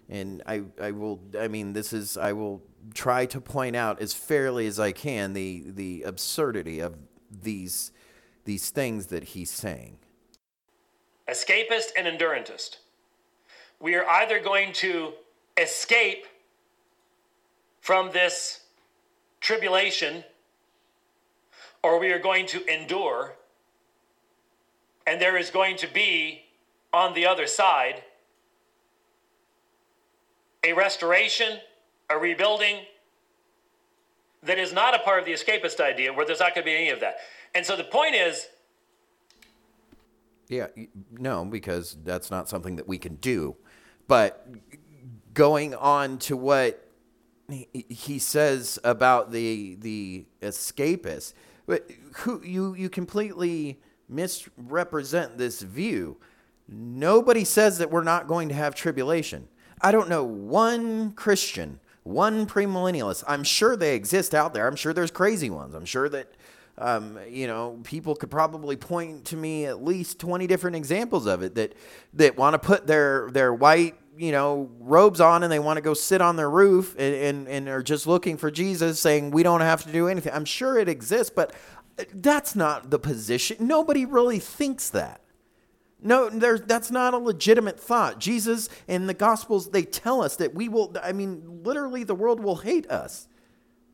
And 0.08 0.42
I, 0.46 0.62
I 0.80 0.92
will 0.92 1.20
I 1.38 1.48
mean 1.48 1.72
this 1.74 1.92
is 1.92 2.16
I 2.16 2.32
will 2.32 2.62
try 2.94 3.26
to 3.26 3.40
point 3.40 3.76
out 3.76 4.00
as 4.00 4.14
fairly 4.14 4.66
as 4.66 4.80
I 4.80 4.92
can 4.92 5.34
the 5.34 5.64
the 5.66 6.02
absurdity 6.04 6.80
of 6.80 6.96
these 7.30 7.92
these 8.44 8.70
things 8.70 9.06
that 9.06 9.22
he's 9.24 9.50
saying. 9.50 9.98
Escapist 11.28 11.90
and 11.96 12.06
endurantist. 12.06 12.78
We 13.80 13.94
are 13.94 14.08
either 14.08 14.40
going 14.40 14.72
to 14.74 15.12
escape 15.58 16.26
from 17.80 18.10
this 18.12 18.62
tribulation 19.40 20.24
or 21.82 21.98
we 21.98 22.12
are 22.12 22.18
going 22.18 22.46
to 22.46 22.64
endure. 22.72 23.34
And 25.06 25.20
there 25.20 25.36
is 25.36 25.50
going 25.50 25.76
to 25.78 25.86
be 25.86 26.42
on 26.92 27.14
the 27.14 27.26
other 27.26 27.46
side 27.46 28.02
a 30.64 30.72
restoration, 30.72 31.58
a 32.10 32.18
rebuilding 32.18 32.78
that 34.42 34.58
is 34.58 34.72
not 34.72 34.94
a 34.94 34.98
part 34.98 35.20
of 35.20 35.24
the 35.24 35.32
escapist 35.32 35.80
idea 35.80 36.12
where 36.12 36.26
there's 36.26 36.40
not 36.40 36.54
going 36.54 36.64
to 36.64 36.70
be 36.70 36.76
any 36.76 36.90
of 36.90 37.00
that. 37.00 37.16
And 37.54 37.64
so 37.64 37.76
the 37.76 37.84
point 37.84 38.14
is 38.14 38.48
yeah, 40.48 40.68
no, 41.12 41.44
because 41.44 41.96
that's 42.04 42.30
not 42.30 42.48
something 42.48 42.76
that 42.76 42.88
we 42.88 42.96
can 42.96 43.16
do. 43.16 43.56
But 44.06 44.48
going 45.34 45.74
on 45.74 46.18
to 46.20 46.36
what 46.36 46.88
he 47.48 48.18
says 48.18 48.78
about 48.82 49.30
the 49.30 49.76
the 49.76 50.24
escapists, 50.40 51.34
who 52.16 52.42
you 52.42 52.74
you 52.74 52.88
completely 52.88 53.80
misrepresent 54.08 55.38
this 55.38 55.62
view. 55.62 56.16
Nobody 56.68 57.44
says 57.44 57.78
that 57.78 57.90
we're 57.90 58.02
not 58.02 58.26
going 58.26 58.48
to 58.48 58.54
have 58.54 58.74
tribulation. 58.74 59.48
I 59.80 59.92
don't 59.92 60.08
know 60.08 60.24
one 60.24 61.12
Christian, 61.12 61.80
one 62.02 62.46
premillennialist. 62.46 63.24
I'm 63.26 63.44
sure 63.44 63.76
they 63.76 63.94
exist 63.94 64.34
out 64.34 64.54
there. 64.54 64.66
I'm 64.66 64.76
sure 64.76 64.92
there's 64.92 65.10
crazy 65.10 65.50
ones. 65.50 65.74
I'm 65.74 65.84
sure 65.84 66.08
that 66.08 66.34
um, 66.80 67.18
you 67.28 67.46
know, 67.46 67.78
people 67.82 68.14
could 68.14 68.30
probably 68.30 68.76
point 68.76 69.26
to 69.26 69.36
me 69.36 69.66
at 69.66 69.82
least 69.82 70.20
20 70.20 70.46
different 70.46 70.76
examples 70.76 71.26
of 71.26 71.42
it 71.42 71.56
that 71.56 71.74
that 72.14 72.36
want 72.36 72.54
to 72.54 72.58
put 72.58 72.86
their 72.86 73.30
their 73.32 73.52
white 73.52 73.96
you 74.18 74.32
know 74.32 74.70
robes 74.80 75.20
on 75.20 75.42
and 75.42 75.52
they 75.52 75.58
want 75.58 75.76
to 75.76 75.80
go 75.80 75.94
sit 75.94 76.20
on 76.20 76.36
their 76.36 76.50
roof 76.50 76.94
and, 76.98 77.14
and 77.14 77.48
and 77.48 77.68
are 77.68 77.82
just 77.82 78.06
looking 78.06 78.36
for 78.36 78.50
Jesus 78.50 79.00
saying 79.00 79.30
we 79.30 79.42
don't 79.42 79.60
have 79.60 79.84
to 79.84 79.92
do 79.92 80.08
anything. 80.08 80.32
I'm 80.32 80.44
sure 80.44 80.78
it 80.78 80.88
exists, 80.88 81.32
but 81.34 81.52
that's 82.12 82.54
not 82.54 82.90
the 82.90 82.98
position. 82.98 83.56
Nobody 83.60 84.04
really 84.04 84.38
thinks 84.38 84.90
that. 84.90 85.20
No, 86.00 86.28
there's 86.28 86.62
that's 86.62 86.90
not 86.90 87.14
a 87.14 87.18
legitimate 87.18 87.80
thought. 87.80 88.18
Jesus 88.18 88.68
and 88.86 89.08
the 89.08 89.14
Gospels 89.14 89.70
they 89.70 89.82
tell 89.82 90.22
us 90.22 90.36
that 90.36 90.54
we 90.54 90.68
will. 90.68 90.94
I 91.02 91.12
mean, 91.12 91.62
literally, 91.62 92.04
the 92.04 92.14
world 92.14 92.40
will 92.40 92.56
hate 92.56 92.88
us 92.90 93.28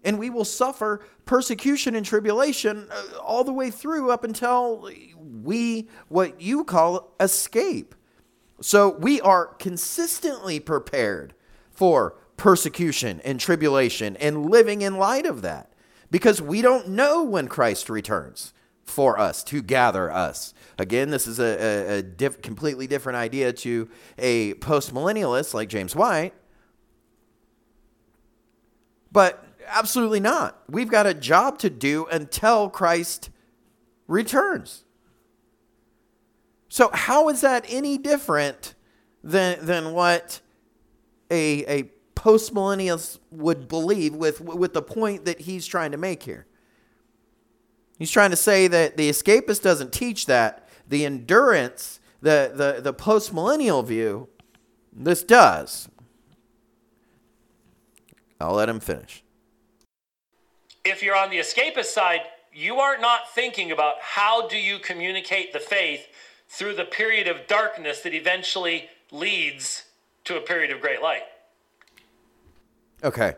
and 0.04 0.18
we 0.18 0.30
will 0.30 0.44
suffer 0.44 1.00
persecution 1.24 1.94
and 1.94 2.04
tribulation 2.04 2.86
uh, 2.90 3.18
all 3.18 3.42
the 3.42 3.52
way 3.52 3.70
through 3.70 4.10
up 4.10 4.22
until 4.22 4.90
we, 5.42 5.88
what 6.08 6.40
you 6.40 6.62
call, 6.64 7.14
escape. 7.18 7.94
So 8.64 8.96
we 8.96 9.20
are 9.20 9.48
consistently 9.58 10.58
prepared 10.58 11.34
for 11.70 12.16
persecution 12.38 13.20
and 13.22 13.38
tribulation 13.38 14.16
and 14.16 14.48
living 14.48 14.80
in 14.80 14.96
light 14.96 15.26
of 15.26 15.42
that 15.42 15.70
because 16.10 16.40
we 16.40 16.62
don't 16.62 16.88
know 16.88 17.22
when 17.22 17.46
Christ 17.46 17.90
returns 17.90 18.54
for 18.82 19.20
us 19.20 19.44
to 19.44 19.62
gather 19.62 20.10
us. 20.10 20.54
Again, 20.78 21.10
this 21.10 21.26
is 21.26 21.38
a, 21.38 21.44
a, 21.44 21.98
a 21.98 22.02
diff, 22.02 22.40
completely 22.40 22.86
different 22.86 23.16
idea 23.16 23.52
to 23.52 23.90
a 24.16 24.54
postmillennialist 24.54 25.52
like 25.52 25.68
James 25.68 25.94
White. 25.94 26.32
But 29.12 29.44
Absolutely 29.66 30.20
not. 30.20 30.62
We've 30.70 30.90
got 30.90 31.06
a 31.06 31.12
job 31.12 31.58
to 31.58 31.68
do 31.68 32.06
until 32.06 32.70
Christ 32.70 33.28
returns. 34.06 34.83
So, 36.74 36.90
how 36.92 37.28
is 37.28 37.42
that 37.42 37.64
any 37.68 37.98
different 37.98 38.74
than, 39.22 39.64
than 39.64 39.92
what 39.92 40.40
a, 41.30 41.64
a 41.66 41.90
postmillennialist 42.16 43.20
would 43.30 43.68
believe 43.68 44.12
with, 44.12 44.40
with 44.40 44.72
the 44.72 44.82
point 44.82 45.24
that 45.26 45.42
he's 45.42 45.68
trying 45.68 45.92
to 45.92 45.96
make 45.96 46.24
here? 46.24 46.46
He's 47.96 48.10
trying 48.10 48.30
to 48.30 48.36
say 48.36 48.66
that 48.66 48.96
the 48.96 49.08
escapist 49.08 49.62
doesn't 49.62 49.92
teach 49.92 50.26
that. 50.26 50.68
The 50.88 51.04
endurance, 51.04 52.00
the, 52.20 52.50
the, 52.52 52.80
the 52.80 52.92
postmillennial 52.92 53.86
view, 53.86 54.28
this 54.92 55.22
does. 55.22 55.88
I'll 58.40 58.54
let 58.54 58.68
him 58.68 58.80
finish 58.80 59.22
if 60.84 61.04
you're 61.04 61.16
on 61.16 61.30
the 61.30 61.38
escapist 61.38 61.84
side, 61.84 62.22
you 62.52 62.80
are 62.80 62.98
not 62.98 63.32
thinking 63.32 63.70
about 63.70 63.94
how 64.00 64.48
do 64.48 64.56
you 64.58 64.78
communicate 64.80 65.52
the 65.52 65.60
faith 65.60 66.06
through 66.54 66.74
the 66.74 66.84
period 66.84 67.26
of 67.26 67.46
darkness 67.46 68.00
that 68.02 68.14
eventually 68.14 68.88
leads 69.10 69.84
to 70.24 70.36
a 70.36 70.40
period 70.40 70.70
of 70.70 70.80
great 70.80 71.02
light. 71.02 71.24
Okay. 73.02 73.34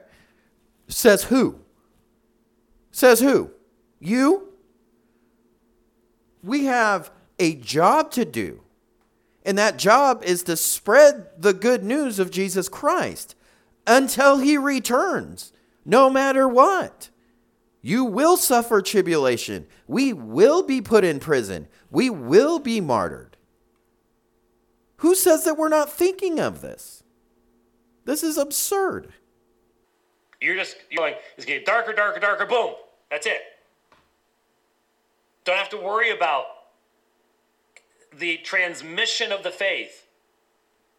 Says 0.88 1.24
who? 1.24 1.60
Says 2.90 3.20
who? 3.20 3.50
You? 3.98 4.52
We 6.42 6.66
have 6.66 7.10
a 7.38 7.54
job 7.54 8.10
to 8.12 8.24
do. 8.24 8.62
And 9.44 9.56
that 9.56 9.78
job 9.78 10.22
is 10.22 10.42
to 10.44 10.56
spread 10.56 11.28
the 11.38 11.54
good 11.54 11.82
news 11.82 12.18
of 12.18 12.30
Jesus 12.30 12.68
Christ 12.68 13.34
until 13.86 14.38
he 14.38 14.58
returns, 14.58 15.52
no 15.84 16.10
matter 16.10 16.48
what. 16.48 17.10
You 17.86 18.04
will 18.04 18.36
suffer 18.36 18.82
tribulation. 18.82 19.68
We 19.86 20.12
will 20.12 20.64
be 20.64 20.80
put 20.80 21.04
in 21.04 21.20
prison. 21.20 21.68
We 21.88 22.10
will 22.10 22.58
be 22.58 22.80
martyred. 22.80 23.36
Who 24.96 25.14
says 25.14 25.44
that 25.44 25.56
we're 25.56 25.68
not 25.68 25.88
thinking 25.88 26.40
of 26.40 26.62
this? 26.62 27.04
This 28.04 28.24
is 28.24 28.38
absurd. 28.38 29.12
You're 30.40 30.56
just, 30.56 30.76
you're 30.90 31.00
like, 31.00 31.20
it's 31.36 31.46
getting 31.46 31.62
darker, 31.64 31.92
darker, 31.92 32.18
darker, 32.18 32.44
boom. 32.44 32.74
That's 33.08 33.24
it. 33.24 33.40
Don't 35.44 35.56
have 35.56 35.70
to 35.70 35.76
worry 35.76 36.10
about 36.10 36.46
the 38.18 38.38
transmission 38.38 39.30
of 39.30 39.44
the 39.44 39.52
faith, 39.52 40.08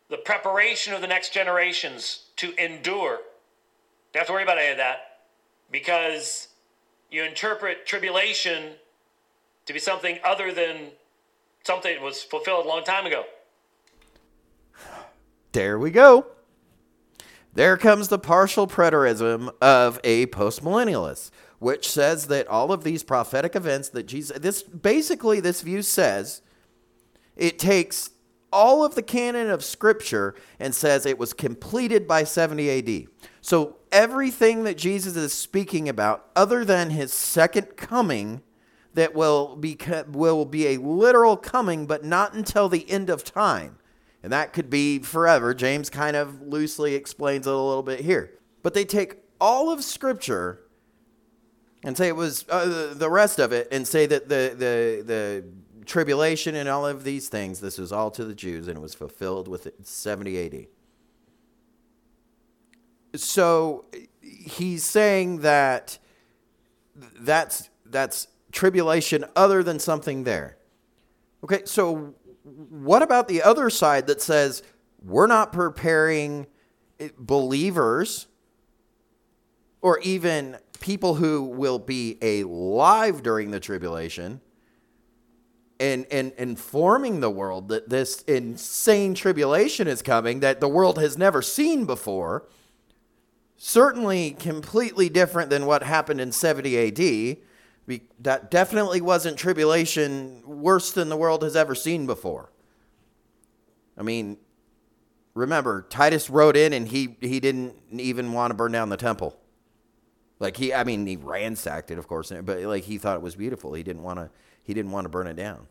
the 0.09 0.15
preparation 0.15 0.93
of 0.93 1.01
the 1.01 1.07
next 1.07 1.33
generations 1.33 2.27
to 2.37 2.53
endure. 2.55 3.19
Don't 4.13 4.21
have 4.21 4.27
to 4.27 4.31
worry 4.31 4.43
about 4.43 4.57
any 4.57 4.71
of 4.71 4.77
that 4.77 4.99
because 5.69 6.47
you 7.09 7.23
interpret 7.23 7.85
tribulation 7.85 8.73
to 9.65 9.73
be 9.73 9.79
something 9.79 10.19
other 10.23 10.53
than 10.53 10.91
something 11.63 11.95
that 11.95 12.03
was 12.03 12.23
fulfilled 12.23 12.65
a 12.65 12.69
long 12.69 12.83
time 12.83 13.05
ago. 13.05 13.25
There 15.51 15.79
we 15.79 15.91
go. 15.91 16.27
There 17.53 17.77
comes 17.77 18.09
the 18.09 18.19
partial 18.19 18.67
preterism 18.67 19.51
of 19.61 19.99
a 20.03 20.27
postmillennialist, 20.27 21.31
which 21.59 21.89
says 21.89 22.27
that 22.27 22.47
all 22.47 22.71
of 22.71 22.83
these 22.83 23.03
prophetic 23.03 23.55
events 23.55 23.89
that 23.89 24.03
Jesus 24.03 24.37
this 24.37 24.61
basically 24.61 25.39
this 25.39 25.61
view 25.61 25.81
says 25.81 26.43
it 27.35 27.57
takes 27.57 28.11
all 28.53 28.85
of 28.85 28.95
the 28.95 29.01
canon 29.01 29.49
of 29.49 29.63
scripture 29.63 30.35
and 30.59 30.73
says 30.73 31.05
it 31.05 31.17
was 31.17 31.33
completed 31.33 32.07
by 32.07 32.23
70 32.23 32.69
AD. 32.69 33.07
So 33.41 33.77
everything 33.97 34.63
that 34.63 34.77
Jesus 34.77 35.15
is 35.15 35.33
speaking 35.33 35.89
about 35.89 36.29
other 36.35 36.63
than 36.63 36.91
his 36.91 37.11
second 37.11 37.75
coming 37.75 38.43
that 38.93 39.15
will 39.15 39.55
be 39.55 39.75
will 40.07 40.45
be 40.45 40.67
a 40.67 40.77
literal 40.77 41.35
coming 41.35 41.87
but 41.87 42.05
not 42.05 42.35
until 42.35 42.69
the 42.69 42.87
end 42.89 43.09
of 43.09 43.23
time. 43.23 43.79
And 44.21 44.31
that 44.31 44.53
could 44.53 44.69
be 44.69 44.99
forever. 44.99 45.55
James 45.55 45.89
kind 45.89 46.15
of 46.15 46.43
loosely 46.43 46.93
explains 46.93 47.47
it 47.47 47.53
a 47.53 47.57
little 47.57 47.81
bit 47.81 48.01
here. 48.01 48.37
But 48.61 48.75
they 48.75 48.85
take 48.85 49.17
all 49.41 49.71
of 49.71 49.83
scripture 49.83 50.61
and 51.83 51.97
say 51.97 52.07
it 52.07 52.15
was 52.15 52.45
uh, 52.49 52.93
the 52.95 53.09
rest 53.09 53.39
of 53.39 53.51
it 53.51 53.67
and 53.71 53.87
say 53.87 54.05
that 54.05 54.29
the 54.29 54.53
the 54.55 55.03
the 55.03 55.43
tribulation 55.87 56.53
and 56.53 56.69
all 56.69 56.85
of 56.85 57.03
these 57.03 57.29
things, 57.29 57.61
this 57.61 57.79
was 57.79 57.91
all 57.91 58.11
to 58.11 58.25
the 58.25 58.35
Jews 58.35 58.67
and 58.67 58.77
it 58.77 58.81
was 58.81 58.93
fulfilled 58.93 59.47
with 59.47 59.67
70 59.81 60.45
AD. 60.45 60.67
So 63.15 63.85
he's 64.21 64.83
saying 64.83 65.39
that 65.39 65.97
that's 67.19 67.69
that's 67.85 68.27
tribulation 68.51 69.25
other 69.35 69.63
than 69.63 69.79
something 69.79 70.23
there. 70.23 70.57
Okay, 71.43 71.61
so 71.65 72.15
what 72.43 73.01
about 73.01 73.27
the 73.27 73.43
other 73.43 73.69
side 73.69 74.07
that 74.07 74.21
says 74.21 74.63
we're 75.03 75.27
not 75.27 75.51
preparing 75.51 76.47
believers 77.17 78.27
or 79.81 79.99
even 79.99 80.57
people 80.79 81.15
who 81.15 81.43
will 81.43 81.79
be 81.79 82.17
alive 82.21 83.23
during 83.23 83.51
the 83.51 83.59
tribulation 83.59 84.41
and, 85.79 86.05
and 86.09 86.31
informing 86.37 87.19
the 87.19 87.29
world 87.29 87.69
that 87.69 87.89
this 87.89 88.23
insane 88.23 89.13
tribulation 89.13 89.87
is 89.87 90.01
coming 90.01 90.39
that 90.39 90.59
the 90.59 90.67
world 90.67 90.97
has 90.99 91.17
never 91.17 91.41
seen 91.41 91.85
before. 91.85 92.47
Certainly 93.57 94.31
completely 94.31 95.09
different 95.09 95.49
than 95.49 95.65
what 95.65 95.83
happened 95.83 96.21
in 96.21 96.31
70 96.31 97.37
AD. 97.89 97.99
That 98.19 98.51
definitely 98.51 99.01
wasn't 99.01 99.37
tribulation 99.37 100.43
worse 100.45 100.91
than 100.91 101.09
the 101.09 101.17
world 101.17 101.43
has 101.43 101.55
ever 101.55 101.73
seen 101.73 102.05
before. 102.05 102.51
I 103.97 104.03
mean, 104.03 104.37
remember, 105.33 105.87
Titus 105.89 106.29
rode 106.29 106.55
in 106.55 106.71
and 106.73 106.87
he, 106.87 107.17
he 107.19 107.39
didn't 107.39 107.75
even 107.91 108.33
want 108.33 108.51
to 108.51 108.55
burn 108.55 108.71
down 108.71 108.89
the 108.89 108.97
temple. 108.97 109.39
Like 110.39 110.57
he, 110.57 110.73
I 110.73 110.83
mean, 110.83 111.05
he 111.07 111.15
ransacked 111.15 111.89
it, 111.89 111.97
of 111.97 112.07
course, 112.07 112.31
but 112.43 112.59
like 112.61 112.83
he 112.83 112.97
thought 112.97 113.15
it 113.15 113.21
was 113.21 113.35
beautiful. 113.35 113.73
He 113.73 113.83
didn't 113.83 114.03
want 114.03 114.19
to 114.19 114.29
he 114.63 114.73
didn't 114.73 114.91
want 114.91 115.05
to 115.05 115.09
burn 115.09 115.27
it 115.27 115.35
down. 115.35 115.67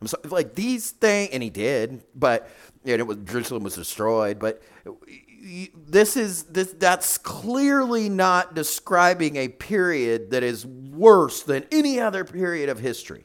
I'm 0.00 0.06
so, 0.06 0.18
like 0.24 0.54
these 0.54 0.90
things, 0.90 1.30
and 1.32 1.42
he 1.42 1.50
did, 1.50 2.02
but 2.14 2.48
and 2.84 3.00
it 3.00 3.06
was 3.06 3.18
Jerusalem 3.18 3.62
was 3.62 3.76
destroyed. 3.76 4.38
But 4.38 4.62
this 5.44 6.16
is 6.16 6.44
this 6.44 6.72
that's 6.72 7.18
clearly 7.18 8.08
not 8.08 8.54
describing 8.54 9.36
a 9.36 9.48
period 9.48 10.30
that 10.30 10.42
is 10.42 10.64
worse 10.64 11.42
than 11.42 11.66
any 11.70 12.00
other 12.00 12.24
period 12.24 12.70
of 12.70 12.78
history. 12.78 13.24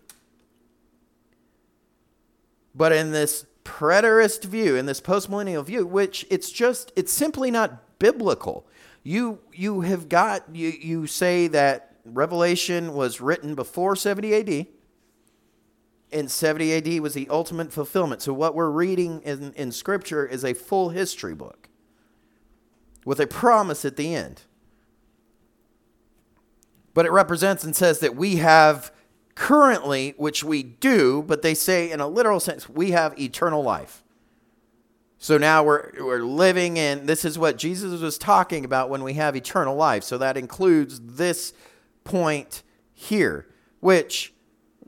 But 2.76 2.92
in 2.92 3.12
this 3.12 3.46
preterist 3.64 4.44
view, 4.44 4.76
in 4.76 4.86
this 4.86 5.00
postmillennial 5.00 5.64
view, 5.64 5.86
which 5.86 6.26
it's 6.30 6.52
just 6.52 6.92
it's 6.96 7.12
simply 7.12 7.52
not 7.52 8.00
biblical. 8.00 8.68
You 9.02 9.40
you 9.54 9.82
have 9.82 10.10
got 10.10 10.54
you 10.54 10.70
you 10.70 11.08
say 11.08 11.48
that 11.48 11.96
Revelation 12.04 12.94
was 12.94 13.22
written 13.22 13.56
before 13.56 13.96
70 13.96 14.34
AD, 14.34 14.68
and 16.12 16.30
70 16.30 16.74
AD 16.74 17.02
was 17.02 17.14
the 17.14 17.30
ultimate 17.30 17.72
fulfillment. 17.72 18.22
So, 18.22 18.34
what 18.34 18.56
we're 18.56 18.70
reading 18.70 19.22
in, 19.22 19.54
in 19.54 19.72
Scripture 19.72 20.26
is 20.26 20.44
a 20.44 20.54
full 20.54 20.90
history 20.90 21.36
book 21.36 21.69
with 23.10 23.20
a 23.20 23.26
promise 23.26 23.86
at 23.86 23.96
the 23.96 24.14
end. 24.14 24.44
But 26.94 27.08
it 27.08 27.12
represents 27.12 27.64
and 27.64 27.76
says 27.76 28.02
that 28.02 28.16
we 28.16 28.36
have 28.36 28.92
currently, 29.34 30.14
which 30.18 30.44
we 30.44 30.62
do, 30.62 31.24
but 31.24 31.42
they 31.42 31.56
say 31.56 31.90
in 31.90 32.02
a 32.02 32.08
literal 32.08 32.40
sense, 32.40 32.70
we 32.70 32.92
have 32.92 33.20
eternal 33.20 33.64
life. 33.64 34.04
So 35.18 35.40
now 35.40 35.64
we're, 35.64 35.90
we're 35.98 36.22
living 36.22 36.78
in, 36.78 37.08
this 37.08 37.26
is 37.26 37.40
what 37.40 37.58
Jesus 37.58 38.00
was 38.00 38.20
talking 38.20 38.64
about 38.64 38.92
when 38.92 39.02
we 39.02 39.14
have 39.14 39.36
eternal 39.36 39.76
life. 39.76 40.04
So 40.04 40.20
that 40.20 40.38
includes 40.38 41.00
this 41.00 41.52
point 42.04 42.62
here, 42.94 43.48
which, 43.80 44.36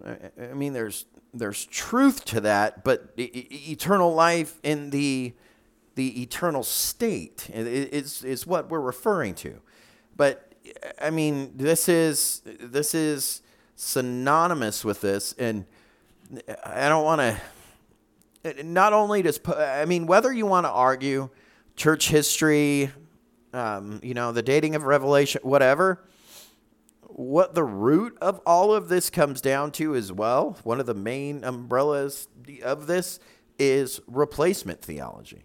I 0.06 0.54
mean, 0.54 0.74
there's, 0.74 1.08
there's 1.34 1.66
truth 1.66 2.24
to 2.26 2.42
that, 2.42 2.84
but 2.84 3.14
eternal 3.18 4.14
life 4.14 4.60
in 4.62 4.92
the, 4.92 5.34
the 5.96 6.22
eternal 6.22 6.64
state 6.64 7.50
is, 7.54 8.24
is 8.24 8.48
what 8.48 8.70
we're 8.70 8.80
referring 8.80 9.36
to. 9.36 9.60
But 10.16 10.54
I 11.02 11.10
mean, 11.10 11.54
this 11.56 11.90
is, 11.90 12.42
this 12.46 12.94
is 12.94 13.42
synonymous 13.76 14.86
with 14.86 15.02
this. 15.02 15.34
And 15.34 15.66
I 16.64 16.88
don't 16.88 17.04
want 17.04 17.22
to, 17.22 18.64
not 18.64 18.94
only 18.94 19.22
does, 19.22 19.40
I 19.48 19.86
mean, 19.86 20.06
whether 20.08 20.32
you 20.32 20.46
want 20.46 20.66
to 20.66 20.72
argue 20.72 21.30
church 21.76 22.10
history, 22.10 22.92
um, 23.54 24.00
you 24.04 24.14
know, 24.14 24.32
the 24.32 24.42
dating 24.42 24.76
of 24.76 24.84
Revelation, 24.84 25.42
whatever, 25.44 26.04
what 27.02 27.54
the 27.54 27.64
root 27.64 28.18
of 28.22 28.40
all 28.46 28.74
of 28.74 28.88
this 28.88 29.10
comes 29.10 29.42
down 29.42 29.72
to 29.74 29.96
as 29.96 30.12
well, 30.12 30.58
one 30.64 30.80
of 30.80 30.86
the 30.86 30.94
main 30.94 31.44
umbrellas 31.44 32.28
of 32.64 32.88
this 32.88 33.20
is 33.60 34.00
replacement 34.08 34.82
theology. 34.82 35.44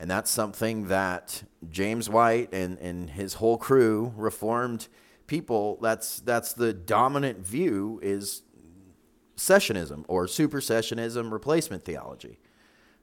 And 0.00 0.10
that's 0.10 0.30
something 0.30 0.88
that 0.88 1.42
James 1.68 2.08
White 2.08 2.54
and, 2.54 2.78
and 2.78 3.10
his 3.10 3.34
whole 3.34 3.58
crew, 3.58 4.14
reformed 4.16 4.88
people, 5.26 5.78
that's 5.82 6.20
that's 6.20 6.54
the 6.54 6.72
dominant 6.72 7.46
view 7.46 8.00
is 8.02 8.42
sessionism 9.36 10.06
or 10.08 10.24
supersessionism 10.24 11.30
replacement 11.30 11.84
theology 11.84 12.40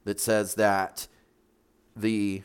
that 0.05 0.19
says 0.19 0.55
that 0.55 1.07
the 1.95 2.41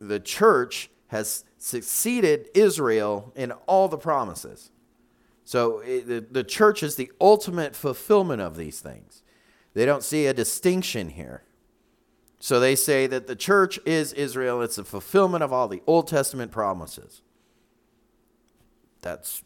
the 0.00 0.18
church 0.18 0.90
has 1.06 1.44
succeeded 1.58 2.48
Israel 2.54 3.32
in 3.36 3.52
all 3.66 3.86
the 3.86 3.98
promises. 3.98 4.72
So 5.44 5.78
it, 5.78 6.08
the, 6.08 6.26
the 6.28 6.44
church 6.44 6.82
is 6.82 6.96
the 6.96 7.12
ultimate 7.20 7.76
fulfillment 7.76 8.42
of 8.42 8.56
these 8.56 8.80
things. 8.80 9.22
They 9.74 9.86
don't 9.86 10.02
see 10.02 10.26
a 10.26 10.34
distinction 10.34 11.10
here. 11.10 11.44
So 12.40 12.60
they 12.60 12.76
say 12.76 13.06
that 13.08 13.26
the 13.26 13.36
church 13.36 13.80
is 13.84 14.12
Israel, 14.12 14.62
it's 14.62 14.78
a 14.78 14.84
fulfillment 14.84 15.42
of 15.42 15.52
all 15.52 15.68
the 15.68 15.82
Old 15.86 16.06
Testament 16.06 16.52
promises. 16.52 17.22
That's 19.00 19.42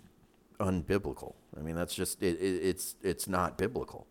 unbiblical. 0.60 1.34
I 1.56 1.60
mean, 1.60 1.74
that's 1.74 1.94
just, 1.94 2.22
it, 2.22 2.38
it, 2.40 2.62
it's, 2.62 2.96
it's 3.02 3.26
not 3.28 3.56
biblical. 3.56 4.06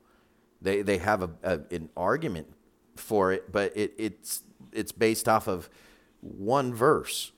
They, 0.62 0.82
they 0.82 0.98
have 0.98 1.22
a, 1.24 1.30
a, 1.44 1.60
an 1.74 1.90
argument 1.96 2.48
for 2.96 3.32
it, 3.32 3.52
but 3.52 3.76
it, 3.76 3.94
it's, 3.98 4.44
it's 4.72 4.92
based 4.92 5.28
off 5.28 5.48
of 5.48 5.70
one 6.22 6.74
verse 6.74 7.32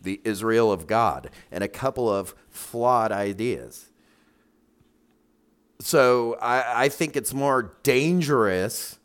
the 0.00 0.20
Israel 0.24 0.72
of 0.72 0.86
God, 0.86 1.30
and 1.52 1.62
a 1.62 1.68
couple 1.68 2.08
of 2.08 2.34
flawed 2.48 3.12
ideas. 3.12 3.90
So 5.80 6.38
I, 6.40 6.84
I 6.84 6.88
think 6.88 7.16
it's 7.16 7.34
more 7.34 7.74
dangerous 7.82 8.98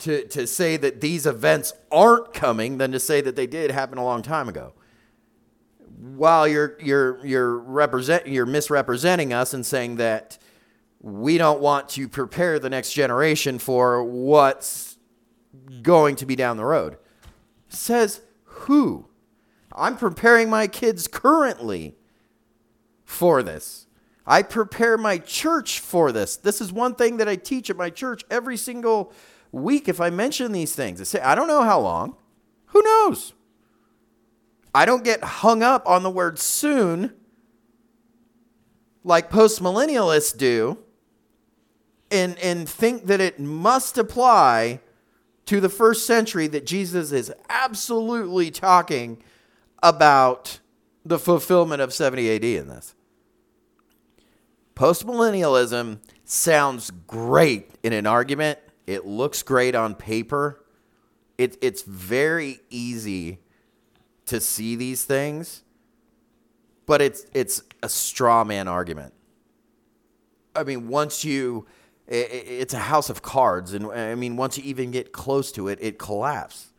to, 0.00 0.26
to 0.28 0.46
say 0.46 0.76
that 0.76 1.00
these 1.00 1.26
events 1.26 1.72
aren't 1.90 2.32
coming 2.32 2.78
than 2.78 2.92
to 2.92 3.00
say 3.00 3.20
that 3.20 3.36
they 3.36 3.46
did 3.46 3.70
happen 3.70 3.98
a 3.98 4.04
long 4.04 4.22
time 4.22 4.48
ago. 4.48 4.72
While 5.98 6.48
you're 6.48 6.76
you're 6.80 7.24
you're 7.26 7.58
represent 7.58 8.26
you're 8.26 8.46
misrepresenting 8.46 9.34
us 9.34 9.52
and 9.52 9.66
saying 9.66 9.96
that 9.96 10.38
we 11.00 11.36
don't 11.36 11.60
want 11.60 11.90
to 11.90 12.08
prepare 12.08 12.58
the 12.58 12.70
next 12.70 12.92
generation 12.94 13.58
for 13.58 14.02
what's 14.02 14.96
going 15.82 16.16
to 16.16 16.26
be 16.26 16.36
down 16.36 16.56
the 16.56 16.64
road. 16.64 16.96
says 17.68 18.22
who? 18.44 19.06
I'm 19.74 19.96
preparing 19.96 20.50
my 20.50 20.66
kids 20.66 21.06
currently 21.06 21.96
for 23.04 23.42
this. 23.42 23.86
I 24.26 24.42
prepare 24.42 24.96
my 24.96 25.18
church 25.18 25.80
for 25.80 26.12
this. 26.12 26.36
This 26.36 26.60
is 26.60 26.72
one 26.72 26.94
thing 26.94 27.16
that 27.18 27.28
I 27.28 27.36
teach 27.36 27.70
at 27.70 27.76
my 27.76 27.90
church 27.90 28.22
every 28.30 28.56
single 28.56 29.12
week 29.52 29.88
if 29.88 30.00
I 30.00 30.10
mention 30.10 30.52
these 30.52 30.74
things. 30.74 31.00
I 31.00 31.04
say, 31.04 31.20
I 31.20 31.34
don't 31.34 31.48
know 31.48 31.62
how 31.62 31.80
long. 31.80 32.16
Who 32.66 32.82
knows? 32.82 33.32
I 34.74 34.86
don't 34.86 35.04
get 35.04 35.22
hung 35.22 35.62
up 35.62 35.86
on 35.86 36.02
the 36.02 36.10
word 36.10 36.38
soon 36.38 37.12
like 39.02 39.30
postmillennialists 39.30 40.36
do 40.36 40.78
and, 42.10 42.38
and 42.38 42.68
think 42.68 43.06
that 43.06 43.20
it 43.20 43.40
must 43.40 43.98
apply 43.98 44.80
to 45.46 45.60
the 45.60 45.68
first 45.68 46.06
century 46.06 46.46
that 46.48 46.66
Jesus 46.66 47.12
is 47.12 47.32
absolutely 47.48 48.50
talking 48.50 49.22
about 49.82 50.60
the 51.04 51.18
fulfillment 51.18 51.80
of 51.80 51.92
70 51.92 52.30
AD 52.36 52.44
in 52.44 52.68
this. 52.68 52.94
Postmillennialism 54.74 55.98
sounds 56.24 56.90
great 57.06 57.70
in 57.82 57.92
an 57.92 58.06
argument. 58.06 58.58
It 58.90 59.06
looks 59.06 59.44
great 59.44 59.76
on 59.76 59.94
paper. 59.94 60.64
It, 61.38 61.56
it's 61.62 61.82
very 61.82 62.58
easy 62.70 63.38
to 64.26 64.40
see 64.40 64.74
these 64.74 65.04
things, 65.04 65.62
but 66.86 67.00
it's 67.00 67.24
it's 67.32 67.62
a 67.84 67.88
straw 67.88 68.42
man 68.42 68.66
argument. 68.66 69.14
I 70.56 70.64
mean, 70.64 70.88
once 70.88 71.24
you, 71.24 71.66
it's 72.08 72.74
a 72.74 72.80
house 72.80 73.08
of 73.08 73.22
cards, 73.22 73.74
and 73.74 73.86
I 73.86 74.16
mean, 74.16 74.36
once 74.36 74.58
you 74.58 74.64
even 74.64 74.90
get 74.90 75.12
close 75.12 75.52
to 75.52 75.68
it, 75.68 75.78
it 75.80 75.96
collapses. 75.96 76.72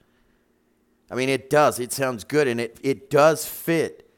I 1.10 1.16
mean, 1.16 1.30
it 1.30 1.50
does. 1.50 1.80
It 1.80 1.94
sounds 1.94 2.26
good, 2.26 2.48
and 2.48 2.60
it 2.60 2.78
it 2.84 3.10
does 3.10 3.46
fit 3.46 4.10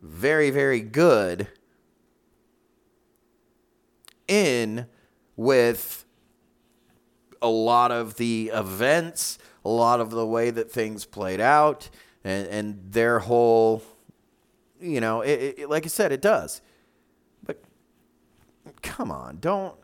very 0.00 0.50
very 0.50 0.80
good 0.80 1.48
in 4.28 4.86
with 5.36 6.03
a 7.44 7.48
lot 7.48 7.92
of 7.92 8.16
the 8.16 8.50
events, 8.52 9.38
a 9.64 9.68
lot 9.68 10.00
of 10.00 10.10
the 10.10 10.26
way 10.26 10.50
that 10.50 10.72
things 10.72 11.04
played 11.04 11.40
out, 11.40 11.90
and, 12.24 12.48
and 12.48 12.92
their 12.92 13.18
whole, 13.20 13.82
you 14.80 15.00
know, 15.00 15.20
it, 15.20 15.58
it, 15.58 15.70
like 15.70 15.84
I 15.84 15.88
said, 15.88 16.10
it 16.10 16.22
does. 16.22 16.62
But 17.44 17.62
come 18.82 19.12
on, 19.12 19.38
don't, 19.40 19.76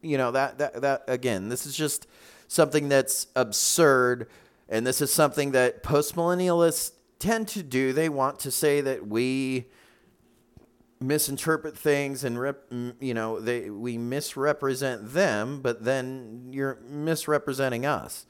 you 0.00 0.16
know, 0.16 0.30
that, 0.30 0.58
that, 0.58 0.80
that, 0.80 1.04
again, 1.06 1.50
this 1.50 1.66
is 1.66 1.76
just 1.76 2.06
something 2.48 2.88
that's 2.88 3.26
absurd. 3.36 4.26
And 4.72 4.86
this 4.86 5.00
is 5.02 5.12
something 5.12 5.50
that 5.50 5.82
postmillennialists 5.82 6.92
tend 7.18 7.48
to 7.48 7.62
do. 7.62 7.92
They 7.92 8.08
want 8.08 8.38
to 8.40 8.50
say 8.50 8.80
that 8.80 9.06
we, 9.06 9.66
misinterpret 11.00 11.76
things 11.76 12.24
and 12.24 12.38
rep, 12.38 12.70
you 13.00 13.14
know 13.14 13.40
they 13.40 13.70
we 13.70 13.96
misrepresent 13.96 15.12
them 15.12 15.60
but 15.60 15.84
then 15.84 16.48
you're 16.50 16.78
misrepresenting 16.88 17.86
us 17.86 18.26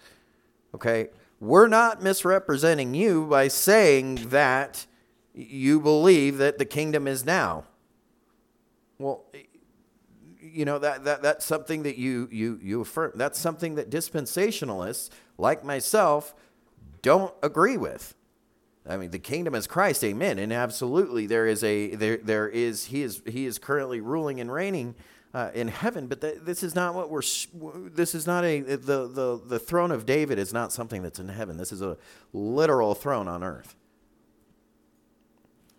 okay? 0.75 1.09
We're 1.41 1.69
not 1.69 2.03
misrepresenting 2.03 2.95
you 2.95 3.27
by 3.27 3.49
saying 3.49 4.29
that 4.29 4.87
you 5.35 5.81
believe 5.81 6.39
that 6.39 6.59
the 6.59 6.65
kingdom 6.65 7.07
is 7.07 7.25
now. 7.25 7.65
Well 8.99 9.25
you 10.43 10.65
know 10.65 10.79
that, 10.81 11.05
that 11.05 11.23
that's 11.23 11.45
something 11.45 11.85
that 11.85 11.97
you 11.97 12.29
you 12.33 12.59
you 12.61 12.81
affirm 12.81 13.13
that's 13.15 13.39
something 13.39 13.77
that 13.77 13.89
dispensationalists 13.89 15.09
like 15.39 15.65
myself 15.65 16.35
don't 17.03 17.33
agree 17.43 17.77
with 17.77 18.17
I 18.91 18.97
mean, 18.97 19.11
the 19.11 19.19
kingdom 19.19 19.55
is 19.55 19.67
Christ, 19.67 20.03
amen. 20.03 20.39
And 20.39 20.53
absolutely, 20.53 21.27
there 21.27 21.47
is 21.47 21.63
a 21.63 21.95
there 21.95 22.17
there 22.17 22.49
is 22.49 22.87
he 22.87 23.03
is 23.03 23.23
he 23.25 23.47
is 23.47 23.59
currently 23.59 24.01
ruling 24.01 24.41
and 24.41 24.53
reigning 24.53 24.97
uh, 25.33 25.51
in 25.55 25.69
heaven. 25.69 26.09
But 26.09 26.21
th- 26.21 26.39
this 26.43 26.63
is 26.63 26.75
not 26.75 26.95
what 26.95 27.09
we're. 27.09 27.23
This 27.91 28.15
is 28.15 28.27
not 28.27 28.45
a 28.45 28.61
the 28.61 29.07
the 29.07 29.41
the 29.47 29.59
throne 29.59 29.93
of 29.93 30.07
David 30.07 30.39
is 30.39 30.53
not 30.53 30.73
something 30.73 31.03
that's 31.03 31.21
in 31.21 31.29
heaven. 31.29 31.57
This 31.57 31.73
is 31.73 31.83
a 31.83 31.97
literal 32.33 32.95
throne 32.95 33.29
on 33.29 33.45
earth. 33.45 33.77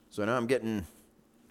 So 0.09 0.25
now 0.25 0.37
I'm 0.37 0.47
getting 0.47 0.85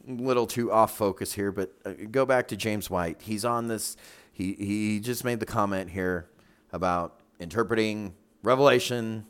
a 0.09 0.13
little 0.13 0.47
too 0.47 0.73
off 0.73 0.97
focus 0.97 1.33
here, 1.35 1.53
but 1.53 1.73
uh, 1.85 1.93
go 2.11 2.25
back 2.25 2.49
to 2.49 2.57
James 2.57 2.89
White. 2.89 3.21
He's 3.21 3.45
on 3.45 3.69
this. 3.69 3.97
He 4.33 4.55
he 4.55 5.01
just 5.01 5.25
made 5.25 5.41
the 5.41 5.47
comment 5.47 5.91
here 5.91 6.29
about 6.73 7.21
interpreting 7.39 8.15
Revelation 8.43 9.27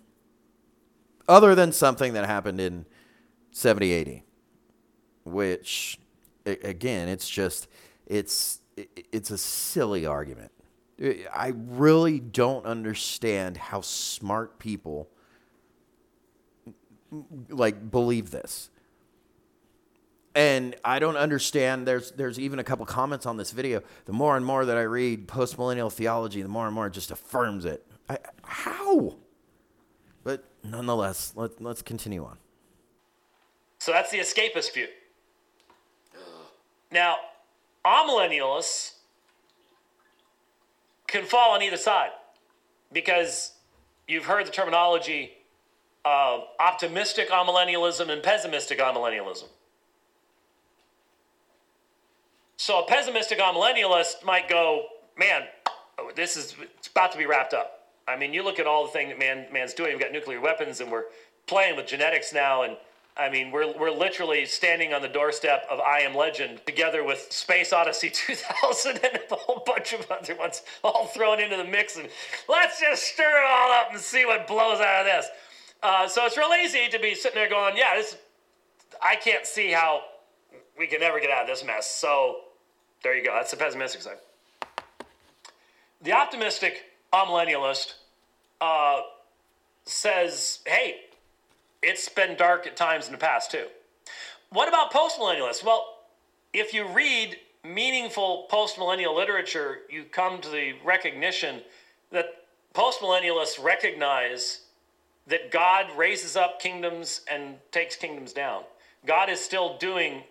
other 1.31 1.55
than 1.55 1.73
something 1.73 2.13
that 2.13 2.27
happened 2.27 2.61
in 2.61 2.85
70 3.53 3.93
80 3.93 4.25
which 5.25 5.99
again 6.45 7.09
it's 7.09 7.29
just 7.29 7.69
it's 8.07 8.61
it's 9.13 9.31
a 9.31 9.39
silly 9.39 10.07
argument. 10.07 10.53
I 11.33 11.53
really 11.55 12.19
don't 12.19 12.67
understand 12.67 13.57
how 13.57 13.81
smart 13.81 14.59
people 14.59 15.09
like 17.49 17.91
believe 17.91 18.31
this. 18.31 18.71
And 20.35 20.77
i 20.85 21.01
don't 21.01 21.17
understand 21.17 21.87
there's 21.87 22.13
there's 22.13 22.39
even 22.39 22.59
a 22.61 22.65
couple 22.65 22.87
comments 22.87 23.27
on 23.27 23.37
this 23.37 23.51
video. 23.51 23.83
The 24.05 24.13
more 24.13 24.37
and 24.37 24.47
more 24.47 24.65
that 24.65 24.77
i 24.77 24.83
read 24.83 25.29
postmillennial 25.29 25.93
theology 25.93 26.43
the 26.43 26.49
more 26.49 26.67
and 26.67 26.75
more 26.75 26.87
it 26.87 26.93
just 26.93 27.11
affirms 27.11 27.65
it. 27.65 27.87
I, 28.09 28.19
how 28.43 29.17
nonetheless, 30.63 31.33
let, 31.37 31.61
let's 31.61 31.83
continue 31.83 32.25
on. 32.25 32.39
So 33.79 33.93
that's 33.93 34.11
the 34.11 34.19
escapist 34.19 34.75
view. 34.75 34.89
Now, 36.93 37.17
amillennialists 37.85 38.95
can 41.07 41.25
fall 41.25 41.53
on 41.55 41.63
either 41.63 41.77
side 41.77 42.11
because 42.93 43.53
you've 44.07 44.25
heard 44.25 44.47
the 44.47 44.51
terminology 44.51 45.33
of 46.05 46.43
optimistic 46.59 47.31
amillennialism 47.31 48.11
and 48.11 48.23
pessimistic 48.23 48.79
amillennialism. 48.79 49.49
So 52.57 52.81
a 52.81 52.87
pessimistic 52.87 53.39
amillennialist 53.39 54.25
might 54.25 54.49
go, 54.49 54.85
man, 55.19 55.43
this 56.15 56.37
is 56.37 56.55
it's 56.79 56.89
about 56.89 57.13
to 57.13 57.19
be 57.19 57.27
wrapped 57.27 57.55
up. 57.55 57.80
I 58.09 58.17
mean, 58.17 58.33
you 58.33 58.43
look 58.43 58.59
at 58.59 58.67
all 58.67 58.87
the 58.87 58.93
thing 58.93 59.09
that 59.09 59.19
man 59.19 59.47
man's 59.53 59.75
doing. 59.75 59.93
We've 59.93 60.01
got 60.01 60.13
nuclear 60.13 60.41
weapons, 60.41 60.81
and 60.81 60.91
we're 60.91 61.05
playing 61.47 61.77
with 61.77 61.87
genetics 61.87 62.33
now. 62.33 62.63
And 62.63 62.77
I 63.17 63.29
mean, 63.31 63.51
we're 63.51 63.77
we're 63.79 63.91
literally 63.91 64.47
standing 64.47 64.93
on 64.93 65.03
the 65.03 65.09
doorstep 65.09 65.67
of 65.71 65.81
I 65.81 66.01
Am 66.01 66.15
Legend 66.15 66.61
together 66.67 67.05
with 67.05 67.27
Space 67.31 67.73
Odyssey 67.73 68.11
2000 68.15 69.01
and 69.05 69.19
a 69.31 69.35
whole 69.35 69.63
bunch 69.65 69.93
of 69.93 70.11
other 70.11 70.35
ones 70.35 70.63
all 70.83 71.07
thrown 71.07 71.41
into 71.41 71.57
the 71.57 71.65
mix. 71.65 71.97
And 71.97 72.09
let's 72.49 72.81
just 72.81 73.03
stir 73.05 73.43
it 73.43 73.47
all 73.49 73.73
up 73.73 73.93
and 73.93 74.01
see 74.01 74.25
what 74.25 74.47
blows 74.47 74.81
out 74.81 75.01
of 75.01 75.07
this. 75.07 75.27
Uh, 75.83 76.09
so 76.09 76.27
it's 76.27 76.37
real 76.37 76.53
easy 76.63 76.89
to 76.89 76.99
be 76.99 77.15
sitting 77.15 77.37
there 77.37 77.49
going, 77.49 77.77
yeah, 77.77 77.97
this. 77.97 78.17
I 79.03 79.17
can't 79.17 79.47
see 79.47 79.71
how 79.71 80.03
we 80.79 80.87
can 80.87 81.03
ever 81.03 81.21
get 81.21 81.31
out 81.31 81.43
of 81.43 81.47
this 81.49 81.65
mess. 81.65 81.87
So 81.87 82.41
there 83.03 83.17
you 83.17 83.25
go. 83.25 83.33
That's 83.35 83.51
the 83.51 83.57
pessimistic 83.57 84.03
side. 84.03 84.17
The 86.03 86.13
optimistic 86.13 86.90
amillennialist 87.13 87.95
uh, 88.61 89.01
says, 89.85 90.61
hey, 90.67 91.03
it's 91.83 92.09
been 92.09 92.37
dark 92.37 92.67
at 92.67 92.77
times 92.77 93.07
in 93.07 93.13
the 93.13 93.19
past 93.19 93.51
too. 93.51 93.67
What 94.51 94.69
about 94.69 94.93
postmillennialists? 94.93 95.65
Well, 95.65 95.99
if 96.53 96.75
you 96.75 96.87
read 96.87 97.37
meaningful 97.65 98.49
postmillennial 98.51 99.15
literature, 99.15 99.79
you 99.89 100.05
come 100.05 100.41
to 100.41 100.49
the 100.49 100.75
recognition 100.85 101.61
that 102.11 102.45
postmillennialists 102.75 103.63
recognize 103.63 104.63
that 105.27 105.51
God 105.51 105.87
raises 105.97 106.37
up 106.37 106.61
kingdoms 106.61 107.21
and 107.31 107.57
takes 107.71 107.95
kingdoms 107.97 108.33
down. 108.33 108.63
God 109.07 109.29
is 109.31 109.41
still 109.41 109.79
doing 109.79 110.25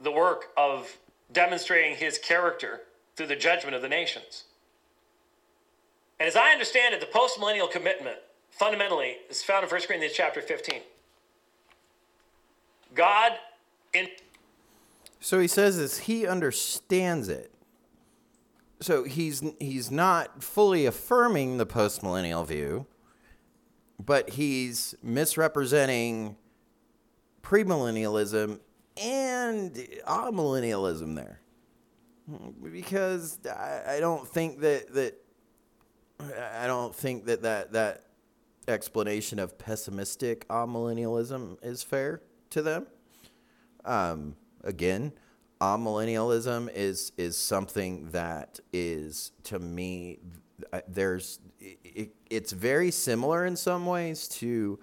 the 0.00 0.10
work 0.10 0.48
of 0.56 0.98
demonstrating 1.32 1.96
his 1.96 2.18
character 2.18 2.82
through 3.16 3.28
the 3.28 3.36
judgment 3.36 3.74
of 3.74 3.82
the 3.82 3.88
nations. 3.88 4.44
And 6.24 6.30
as 6.30 6.36
I 6.36 6.52
understand 6.52 6.94
it, 6.94 7.00
the 7.00 7.06
post-millennial 7.06 7.68
commitment 7.68 8.16
fundamentally 8.48 9.16
is 9.28 9.42
found 9.42 9.62
in 9.62 9.68
1 9.68 9.82
Corinthians 9.82 10.14
chapter 10.16 10.40
15. 10.40 10.80
God 12.94 13.32
in 13.92 14.06
So 15.20 15.38
he 15.38 15.46
says 15.46 15.76
this, 15.76 15.98
he 15.98 16.26
understands 16.26 17.28
it. 17.28 17.52
So 18.80 19.04
he's 19.04 19.42
he's 19.60 19.90
not 19.90 20.42
fully 20.42 20.86
affirming 20.86 21.58
the 21.58 21.66
post-millennial 21.66 22.44
view, 22.44 22.86
but 24.02 24.30
he's 24.30 24.94
misrepresenting 25.02 26.36
premillennialism 27.42 28.60
and 28.96 29.74
amillennialism 30.08 31.16
there. 31.16 31.40
Because 32.72 33.40
I, 33.46 33.96
I 33.96 34.00
don't 34.00 34.26
think 34.26 34.60
that 34.60 34.94
that 34.94 35.20
I 36.20 36.66
don't 36.66 36.94
think 36.94 37.26
that 37.26 37.42
that, 37.42 37.72
that 37.72 38.04
explanation 38.68 39.38
of 39.38 39.58
pessimistic 39.58 40.46
amillennialism 40.48 41.58
is 41.62 41.82
fair 41.82 42.22
to 42.50 42.62
them. 42.62 42.86
Um, 43.84 44.36
again, 44.62 45.12
amillennialism 45.60 46.70
is 46.74 47.12
is 47.16 47.36
something 47.36 48.10
that 48.10 48.60
is 48.72 49.32
to 49.44 49.58
me 49.58 50.18
there's 50.88 51.40
it, 51.60 52.10
it's 52.30 52.52
very 52.52 52.90
similar 52.90 53.46
in 53.46 53.56
some 53.56 53.86
ways 53.86 54.28
to 54.28 54.78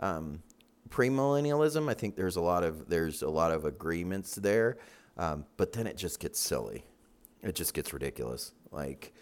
um, 0.00 0.42
premillennialism. 0.88 1.88
I 1.88 1.94
think 1.94 2.16
there's 2.16 2.36
a 2.36 2.40
lot 2.40 2.64
of 2.64 2.88
there's 2.88 3.22
a 3.22 3.28
lot 3.28 3.52
of 3.52 3.64
agreements 3.64 4.34
there, 4.34 4.78
um, 5.16 5.44
but 5.56 5.72
then 5.72 5.86
it 5.86 5.96
just 5.96 6.20
gets 6.20 6.38
silly. 6.38 6.84
It 7.42 7.54
just 7.54 7.74
gets 7.74 7.92
ridiculous. 7.92 8.52
Like 8.70 9.12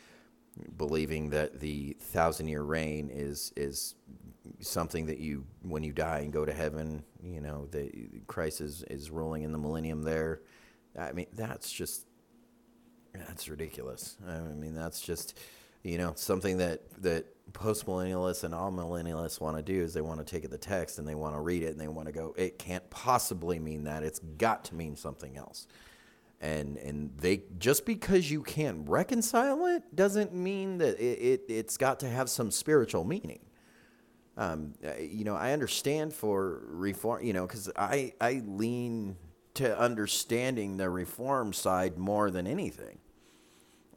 believing 0.76 1.30
that 1.30 1.60
the 1.60 1.96
thousand 2.00 2.48
year 2.48 2.62
reign 2.62 3.10
is 3.12 3.52
is 3.56 3.94
something 4.60 5.06
that 5.06 5.18
you 5.18 5.44
when 5.62 5.82
you 5.82 5.92
die 5.92 6.20
and 6.20 6.32
go 6.32 6.44
to 6.44 6.52
heaven, 6.52 7.02
you 7.22 7.40
know, 7.40 7.66
that 7.70 7.90
Christ 8.26 8.60
is, 8.60 8.82
is 8.84 9.10
ruling 9.10 9.42
in 9.42 9.52
the 9.52 9.58
millennium 9.58 10.02
there. 10.02 10.40
I 10.98 11.12
mean, 11.12 11.26
that's 11.34 11.70
just 11.72 12.06
that's 13.14 13.48
ridiculous. 13.48 14.16
I 14.26 14.40
mean, 14.40 14.74
that's 14.74 15.00
just 15.00 15.38
you 15.82 15.98
know 15.98 16.12
something 16.16 16.58
that 16.58 16.82
that 17.02 17.26
post 17.52 17.86
millennialists 17.86 18.44
and 18.44 18.54
amillennialists 18.54 19.40
want 19.40 19.56
to 19.56 19.62
do 19.62 19.82
is 19.82 19.92
they 19.94 20.00
want 20.00 20.24
to 20.24 20.24
take 20.24 20.48
the 20.48 20.58
text 20.58 20.98
and 20.98 21.08
they 21.08 21.14
want 21.14 21.34
to 21.34 21.40
read 21.40 21.62
it 21.62 21.70
and 21.70 21.80
they 21.80 21.88
want 21.88 22.06
to 22.06 22.12
go. 22.12 22.34
It 22.36 22.58
can't 22.58 22.88
possibly 22.90 23.58
mean 23.58 23.84
that. 23.84 24.02
It's 24.02 24.18
got 24.18 24.64
to 24.66 24.74
mean 24.74 24.96
something 24.96 25.36
else. 25.36 25.66
And 26.40 26.78
and 26.78 27.10
they 27.18 27.42
just 27.58 27.84
because 27.84 28.30
you 28.30 28.42
can't 28.42 28.88
reconcile 28.88 29.66
it 29.66 29.94
doesn't 29.94 30.32
mean 30.32 30.78
that 30.78 30.98
it, 30.98 31.18
it 31.18 31.44
it's 31.48 31.76
got 31.76 32.00
to 32.00 32.08
have 32.08 32.30
some 32.30 32.50
spiritual 32.50 33.04
meaning. 33.04 33.40
Um, 34.36 34.72
uh, 34.82 34.92
you 34.98 35.24
know, 35.24 35.36
I 35.36 35.52
understand 35.52 36.14
for 36.14 36.62
reform, 36.66 37.22
you 37.22 37.34
know, 37.34 37.46
because 37.46 37.70
I, 37.76 38.14
I 38.22 38.42
lean 38.46 39.16
to 39.54 39.78
understanding 39.78 40.78
the 40.78 40.88
reform 40.88 41.52
side 41.52 41.98
more 41.98 42.30
than 42.30 42.46
anything. 42.46 42.98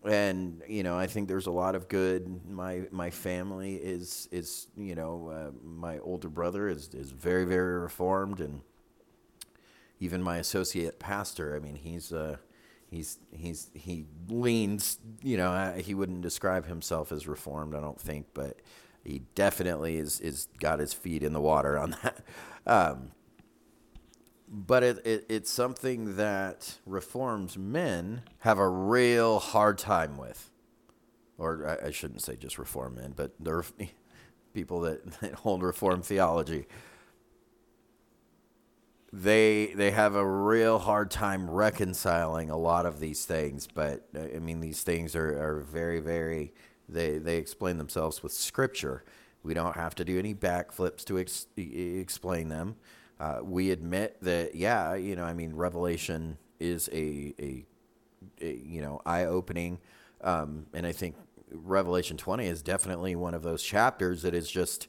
And 0.04 0.62
you 0.68 0.84
know, 0.84 0.98
I 0.98 1.08
think 1.08 1.30
there's 1.30 1.48
a 1.48 1.52
lot 1.52 1.76
of 1.76 1.88
good. 1.88 2.42
My 2.50 2.88
my 2.92 3.10
family 3.10 3.76
is 3.76 4.28
is 4.34 4.68
you 4.76 4.96
know, 4.96 5.30
uh, 5.30 5.52
my 5.64 6.00
older 6.00 6.28
brother 6.28 6.68
is 6.68 6.90
is 6.94 7.12
very 7.12 7.46
very 7.46 7.80
reformed, 7.80 8.42
and 8.42 8.62
even 10.04 10.22
my 10.22 10.38
associate 10.38 11.00
pastor. 11.00 11.56
I 11.56 11.60
mean, 11.60 11.76
he's 11.76 12.12
uh, 12.12 12.38
he's 12.90 13.20
he's 13.32 13.70
he 13.74 14.06
leans. 14.28 15.00
You 15.22 15.38
know, 15.38 15.74
he 15.78 15.94
wouldn't 15.94 16.22
describe 16.22 16.68
himself 16.68 17.12
as 17.12 17.28
reformed, 17.28 17.74
I 17.74 17.80
don't 17.80 18.00
think, 18.00 18.28
but 18.34 18.60
he 19.04 19.24
definitely 19.34 19.98
is 19.98 20.20
is 20.20 20.48
got 20.60 20.80
his 20.80 20.94
feet 20.94 21.24
in 21.24 21.34
the 21.34 21.42
water 21.42 21.78
on 21.78 21.92
that. 22.04 22.24
Um, 22.66 23.12
but 24.48 24.84
it, 24.84 25.06
it, 25.06 25.26
it's 25.30 25.50
something 25.50 26.18
that 26.18 26.78
reforms 26.86 27.58
men 27.58 28.22
have 28.40 28.60
a 28.60 28.68
real 28.68 29.40
hard 29.40 29.80
time 29.80 30.18
with, 30.18 30.52
or 31.40 31.80
I, 31.82 31.88
I 31.88 31.92
shouldn't 31.92 32.22
say 32.22 32.36
just 32.36 32.60
reform 32.60 32.96
men, 32.96 33.14
but 33.16 33.32
the 33.40 33.66
people 34.54 34.82
that, 34.82 35.06
that 35.22 35.34
hold 35.36 35.64
reform 35.64 36.02
theology. 36.04 36.68
They 39.16 39.68
they 39.76 39.92
have 39.92 40.16
a 40.16 40.26
real 40.26 40.80
hard 40.80 41.12
time 41.12 41.48
reconciling 41.48 42.50
a 42.50 42.58
lot 42.58 42.88
of 42.88 43.00
these 43.00 43.26
things, 43.26 43.68
but 43.72 44.08
I 44.16 44.40
mean 44.40 44.60
these 44.60 44.82
things 44.82 45.16
are, 45.16 45.40
are 45.40 45.62
very 45.62 46.00
very 46.00 46.52
they 46.90 47.20
they 47.20 47.38
explain 47.38 47.78
themselves 47.78 48.24
with 48.24 48.32
scripture. 48.34 49.04
We 49.44 49.54
don't 49.54 49.76
have 49.76 49.94
to 49.96 50.06
do 50.06 50.18
any 50.18 50.34
backflips 50.34 51.04
to 51.06 51.20
ex- 51.20 51.48
explain 51.58 52.50
them. 52.50 52.76
Uh, 53.20 53.40
we 53.44 53.72
admit 53.72 54.18
that, 54.22 54.56
yeah, 54.56 54.96
you 54.96 55.16
know, 55.16 55.24
I 55.24 55.34
mean, 55.34 55.54
Revelation 55.56 56.38
is 56.60 56.90
a, 56.92 57.34
a, 57.40 57.66
a 58.42 58.54
you 58.54 58.82
know, 58.82 59.02
eye 59.06 59.26
opening. 59.26 59.80
Um, 60.22 60.66
and 60.74 60.86
I 60.86 60.92
think 60.92 61.16
Revelation 61.52 62.18
20 62.18 62.48
is 62.48 62.62
definitely 62.62 63.16
one 63.16 63.34
of 63.34 63.44
those 63.44 63.62
chapters 63.64 64.24
that 64.24 64.34
is 64.34 64.50
just, 64.50 64.88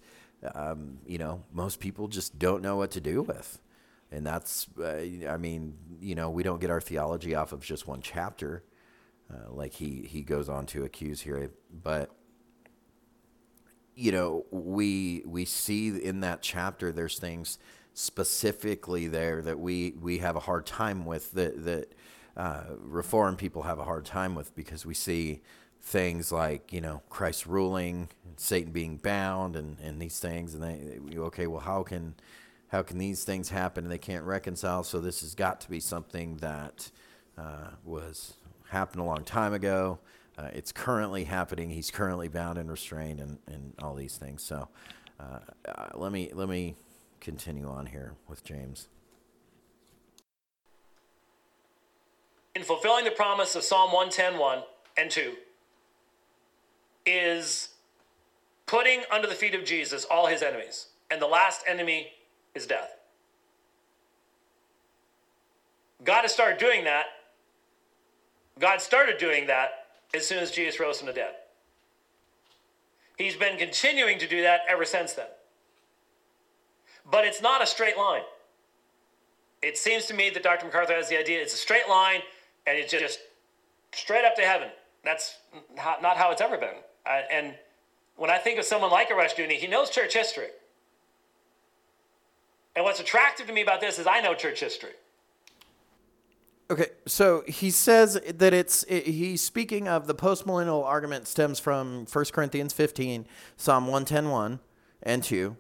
um, 0.55 0.99
you 1.07 1.19
know, 1.19 1.43
most 1.53 1.81
people 1.81 2.09
just 2.09 2.39
don't 2.39 2.63
know 2.63 2.77
what 2.77 2.91
to 2.93 3.01
do 3.01 3.23
with. 3.23 3.61
And 4.15 4.27
that's, 4.27 4.69
uh, 4.79 5.29
I 5.29 5.37
mean, 5.37 5.77
you 6.01 6.15
know, 6.15 6.31
we 6.31 6.43
don't 6.43 6.61
get 6.61 6.71
our 6.71 6.81
theology 6.81 7.35
off 7.35 7.53
of 7.53 7.61
just 7.63 7.87
one 7.87 8.01
chapter 8.01 8.63
uh, 9.33 9.51
like 9.51 9.73
he 9.75 10.07
he 10.09 10.23
goes 10.23 10.49
on 10.49 10.67
to 10.67 10.85
accuse 10.85 11.23
here. 11.23 11.51
But 11.83 12.11
you 13.95 14.13
know, 14.13 14.45
we 14.51 15.23
we 15.27 15.45
see 15.45 15.89
in 15.89 16.21
that 16.21 16.43
chapter 16.43 16.93
there's 16.93 17.19
things 17.19 17.59
specifically 17.95 19.07
there 19.07 19.41
that 19.43 19.59
we 19.59 19.95
we 20.01 20.19
have 20.19 20.37
a 20.37 20.41
hard 20.41 20.67
time 20.67 21.05
with 21.05 21.33
that 21.33 21.65
that 21.65 21.95
uh, 22.37 22.65
reform 22.79 23.37
people 23.37 23.63
have 23.63 23.79
a 23.79 23.85
hard 23.85 24.05
time 24.05 24.35
with 24.35 24.55
because 24.57 24.85
we 24.85 24.95
see 24.95 25.41
things 25.81 26.33
like 26.33 26.73
you 26.73 26.81
know 26.81 27.03
Christ 27.09 27.47
ruling, 27.47 28.09
Satan 28.37 28.73
being 28.73 28.97
bound, 28.97 29.57
and 29.57 29.79
and 29.81 30.01
these 30.01 30.19
things, 30.19 30.55
and 30.55 30.63
they 30.63 30.99
okay, 31.19 31.47
well 31.47 31.61
how 31.61 31.83
can 31.83 32.15
how 32.75 32.83
can 32.83 32.99
these 32.99 33.23
things 33.23 33.51
happen 33.51 33.85
and 33.85 33.93
they 33.93 33.99
can't 33.99 34.25
reconcile? 34.25 34.83
So 34.83 34.99
this 34.99 35.21
has 35.21 35.37
got 35.37 35.61
to 35.61 35.71
be 35.71 35.79
something 35.79 36.39
that 36.39 36.91
uh, 37.39 37.69
was 37.85 38.35
happened 38.69 39.01
a 39.01 39.05
long 39.05 39.23
time 39.23 39.53
ago. 39.53 40.01
Uh, 40.37 40.49
it's 40.53 40.73
currently 40.73 41.23
happening. 41.23 41.71
He's 41.71 41.93
currently 41.93 42.27
bound 42.27 42.59
and 42.59 42.69
restrained, 42.69 43.21
and, 43.21 43.39
and 43.47 43.75
all 43.81 43.95
these 43.95 44.17
things. 44.17 44.43
So, 44.43 44.67
uh, 45.21 45.39
uh, 45.69 45.91
let 45.95 46.11
me 46.11 46.33
let 46.35 46.49
me 46.49 46.75
continue 47.21 47.69
on 47.69 47.87
here 47.87 48.15
with 48.27 48.43
James. 48.43 48.89
In 52.57 52.65
fulfilling 52.65 53.05
the 53.05 53.13
promise 53.13 53.55
of 53.55 53.63
Psalm 53.63 53.93
110, 53.93 54.65
and 54.97 55.11
2, 55.13 55.35
is 57.07 57.69
putting 58.67 59.03
under 59.13 59.29
the 59.29 59.37
feet 59.37 59.55
of 59.55 59.65
Jesus 59.65 60.05
all 60.11 60.27
his 60.27 60.43
enemies, 60.43 60.89
and 61.09 61.23
the 61.23 61.29
last 61.29 61.63
enemy 61.69 62.09
is 62.55 62.67
death. 62.67 62.97
God 66.05 66.23
has 66.23 66.33
started 66.33 66.59
doing 66.59 66.85
that 66.85 67.07
God 68.59 68.81
started 68.81 69.19
doing 69.19 69.47
that 69.49 69.87
as 70.15 70.27
soon 70.27 70.39
as 70.39 70.51
Jesus 70.51 70.79
rose 70.79 70.99
from 70.99 71.07
the 71.07 71.13
dead. 71.13 71.35
He's 73.19 73.37
been 73.37 73.59
continuing 73.59 74.19
to 74.19 74.29
do 74.29 74.43
that 74.43 74.61
ever 74.69 74.85
since 74.85 75.13
then. 75.13 75.27
But 77.11 77.25
it's 77.25 77.43
not 77.43 77.63
a 77.63 77.67
straight 77.67 77.97
line. 77.97 78.23
It 79.63 79.77
seems 79.77 80.07
to 80.07 80.15
me 80.15 80.31
that 80.31 80.43
Dr. 80.43 80.67
MacArthur 80.67 80.95
has 80.95 81.09
the 81.09 81.19
idea 81.19 81.41
it's 81.41 81.55
a 81.55 81.59
straight 81.59 81.89
line 81.89 82.21
and 82.67 82.79
it's 82.79 82.93
just 82.93 83.19
straight 83.93 84.25
up 84.25 84.35
to 84.37 84.43
heaven. 84.43 84.69
That's 85.05 85.37
not 85.77 86.17
how 86.17 86.31
it's 86.31 86.41
ever 86.41 86.57
been. 86.57 86.77
and 87.31 87.55
when 88.17 88.31
I 88.31 88.39
think 88.39 88.61
of 88.61 88.65
someone 88.65 88.93
like 88.93 89.11
a 89.11 89.15
Rushdoony, 89.15 89.55
he 89.55 89.67
knows 89.67 89.91
church 89.91 90.15
history. 90.15 90.49
And 92.77 92.85
what's 92.85 93.01
attractive 93.01 93.47
to 93.47 93.53
me 93.53 93.63
about 93.63 93.81
this 93.81 93.99
is 93.99 94.07
I 94.07 94.21
know 94.21 94.35
church 94.35 94.61
history. 94.61 94.93
Okay, 96.71 96.89
so 97.07 97.45
he 97.47 97.71
says 97.71 98.19
that 98.27 98.55
it's 98.55 98.85
it, 98.85 99.07
he's 99.07 99.43
speaking 99.43 99.87
of 99.87 100.07
the 100.07 100.15
postmillennial 100.15 100.83
argument 100.83 101.29
stems 101.29 101.61
from 101.61 102.07
1 102.11 102.25
Corinthians 102.33 102.73
15, 102.73 103.27
Psalm 103.57 103.87
110:1 103.87 104.61
and 105.03 105.23
2. 105.23 105.57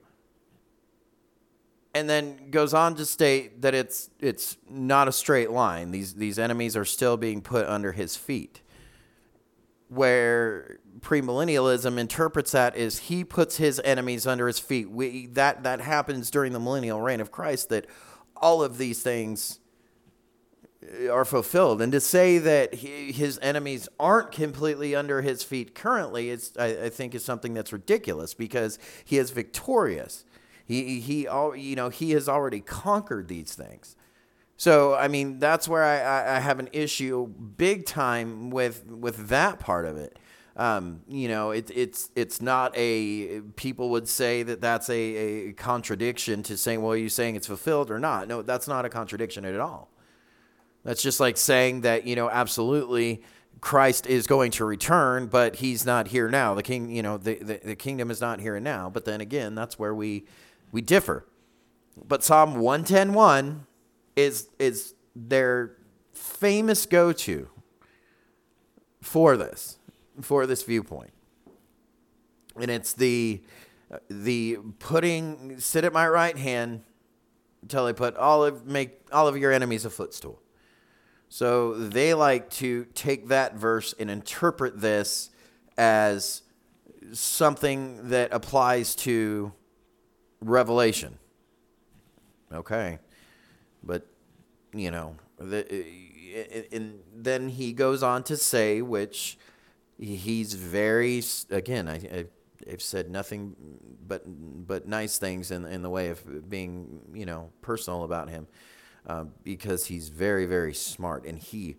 And 1.96 2.10
then 2.10 2.50
goes 2.50 2.74
on 2.74 2.96
to 2.96 3.04
state 3.04 3.62
that 3.62 3.74
it's 3.74 4.10
it's 4.18 4.56
not 4.68 5.06
a 5.06 5.12
straight 5.12 5.50
line. 5.50 5.90
These 5.90 6.14
these 6.14 6.38
enemies 6.38 6.76
are 6.76 6.86
still 6.86 7.16
being 7.16 7.42
put 7.42 7.66
under 7.66 7.92
his 7.92 8.16
feet. 8.16 8.62
Where 9.88 10.78
premillennialism 11.00 11.98
interprets 11.98 12.52
that 12.52 12.76
is 12.76 12.98
he 12.98 13.22
puts 13.24 13.58
his 13.58 13.80
enemies 13.84 14.26
under 14.26 14.46
his 14.46 14.58
feet. 14.58 14.90
We 14.90 15.26
that 15.26 15.62
that 15.64 15.80
happens 15.80 16.30
during 16.30 16.52
the 16.52 16.60
millennial 16.60 17.00
reign 17.00 17.20
of 17.20 17.30
Christ 17.30 17.68
that 17.68 17.86
all 18.36 18.62
of 18.62 18.78
these 18.78 19.02
things 19.02 19.60
are 21.10 21.24
fulfilled. 21.24 21.80
And 21.80 21.92
to 21.92 22.00
say 22.00 22.38
that 22.38 22.74
he, 22.74 23.12
his 23.12 23.38
enemies 23.42 23.88
aren't 23.98 24.32
completely 24.32 24.94
under 24.94 25.22
his 25.22 25.42
feet 25.42 25.74
currently, 25.74 26.30
is, 26.30 26.52
I, 26.58 26.84
I, 26.84 26.88
think, 26.90 27.14
is 27.14 27.24
something 27.24 27.54
that's 27.54 27.72
ridiculous 27.72 28.34
because 28.34 28.78
he 29.04 29.18
is 29.18 29.30
victorious. 29.30 30.24
He, 30.66 31.00
he, 31.00 31.22
you 31.22 31.76
know, 31.76 31.88
he 31.88 32.12
has 32.12 32.28
already 32.28 32.60
conquered 32.60 33.28
these 33.28 33.54
things. 33.54 33.96
So, 34.56 34.94
I 34.94 35.08
mean, 35.08 35.38
that's 35.38 35.66
where 35.68 35.82
I, 35.82 36.36
I 36.36 36.40
have 36.40 36.60
an 36.60 36.68
issue 36.72 37.26
big 37.26 37.86
time 37.86 38.50
with 38.50 38.86
with 38.86 39.28
that 39.28 39.58
part 39.58 39.84
of 39.86 39.96
it. 39.96 40.18
Um, 40.56 41.00
you 41.08 41.26
know, 41.26 41.50
it, 41.50 41.70
it's 41.74 42.10
it's 42.14 42.40
not 42.40 42.72
a 42.76 43.40
people 43.56 43.90
would 43.90 44.08
say 44.08 44.44
that 44.44 44.60
that's 44.60 44.88
a, 44.88 44.94
a 44.94 45.52
contradiction 45.54 46.44
to 46.44 46.56
saying, 46.56 46.80
well, 46.80 46.92
are 46.92 46.96
you 46.96 47.08
saying 47.08 47.34
it's 47.34 47.48
fulfilled 47.48 47.90
or 47.90 47.98
not? 47.98 48.28
No, 48.28 48.42
that's 48.42 48.68
not 48.68 48.84
a 48.84 48.88
contradiction 48.88 49.44
at 49.44 49.58
all. 49.58 49.90
That's 50.84 51.02
just 51.02 51.18
like 51.18 51.36
saying 51.36 51.80
that, 51.80 52.06
you 52.06 52.14
know, 52.14 52.30
absolutely 52.30 53.22
Christ 53.60 54.06
is 54.06 54.26
going 54.26 54.50
to 54.52 54.64
return, 54.64 55.26
but 55.26 55.56
he's 55.56 55.86
not 55.86 56.08
here 56.08 56.28
now. 56.28 56.54
The 56.54 56.62
king, 56.62 56.90
you 56.90 57.02
know, 57.02 57.16
the, 57.16 57.36
the, 57.36 57.60
the, 57.64 57.76
kingdom 57.76 58.10
is 58.10 58.20
not 58.20 58.38
here 58.40 58.60
now. 58.60 58.90
But 58.90 59.06
then 59.06 59.20
again, 59.22 59.54
that's 59.54 59.78
where 59.78 59.94
we 59.94 60.26
we 60.70 60.82
differ. 60.82 61.26
But 61.96 62.22
Psalm 62.22 62.56
110.1 62.56 63.60
is 64.16 64.48
is 64.58 64.94
their 65.14 65.76
famous 66.12 66.86
go-to 66.86 67.48
for 69.00 69.36
this, 69.36 69.78
for 70.20 70.46
this 70.46 70.62
viewpoint. 70.62 71.12
And 72.60 72.70
it's 72.70 72.92
the 72.92 73.42
the 74.08 74.58
putting 74.78 75.58
sit 75.60 75.84
at 75.84 75.92
my 75.92 76.08
right 76.08 76.36
hand 76.36 76.82
until 77.62 77.86
I 77.86 77.92
put 77.92 78.16
all 78.16 78.44
of 78.44 78.66
make 78.66 79.00
all 79.12 79.28
of 79.28 79.36
your 79.36 79.52
enemies 79.52 79.84
a 79.84 79.90
footstool. 79.90 80.40
So 81.28 81.74
they 81.74 82.14
like 82.14 82.50
to 82.50 82.86
take 82.94 83.28
that 83.28 83.56
verse 83.56 83.94
and 83.98 84.10
interpret 84.10 84.80
this 84.80 85.30
as 85.76 86.42
something 87.12 88.10
that 88.10 88.32
applies 88.32 88.94
to 88.96 89.52
Revelation. 90.40 91.18
Okay. 92.52 92.98
But, 93.84 94.06
you 94.72 94.90
know, 94.90 95.16
the, 95.38 95.66
eh, 95.70 95.84
eh, 96.34 96.44
eh, 96.50 96.62
and 96.72 97.00
then 97.14 97.48
he 97.48 97.72
goes 97.72 98.02
on 98.02 98.22
to 98.24 98.36
say, 98.36 98.82
which 98.82 99.38
he's 99.98 100.54
very, 100.54 101.22
again, 101.50 101.88
I, 101.88 102.26
I've 102.70 102.82
said 102.82 103.10
nothing 103.10 103.56
but 104.06 104.24
but 104.66 104.86
nice 104.86 105.18
things 105.18 105.50
in 105.50 105.64
in 105.64 105.82
the 105.82 105.90
way 105.90 106.08
of 106.08 106.48
being 106.48 107.00
you 107.12 107.26
know 107.26 107.50
personal 107.62 108.04
about 108.04 108.28
him, 108.30 108.46
uh, 109.06 109.24
because 109.42 109.86
he's 109.86 110.08
very 110.08 110.46
very 110.46 110.74
smart 110.74 111.26
and 111.26 111.38
he 111.38 111.76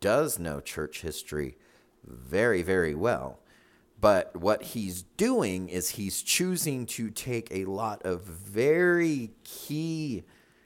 does 0.00 0.38
know 0.38 0.60
church 0.60 1.02
history 1.02 1.56
very 2.04 2.62
very 2.62 2.94
well. 2.94 3.40
But 4.00 4.36
what 4.36 4.62
he's 4.62 5.02
doing 5.16 5.68
is 5.68 5.90
he's 5.90 6.20
choosing 6.22 6.84
to 6.86 7.10
take 7.10 7.48
a 7.50 7.64
lot 7.64 8.02
of 8.02 8.22
very 8.22 9.30
key, 9.44 10.24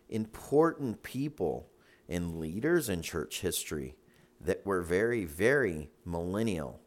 important 0.08 1.02
people 1.02 1.68
and 2.08 2.38
leaders 2.38 2.88
in 2.88 3.02
church 3.02 3.40
history 3.40 3.96
that 4.40 4.64
were 4.64 4.82
very, 4.82 5.24
very 5.24 5.90
millennial, 6.04 6.80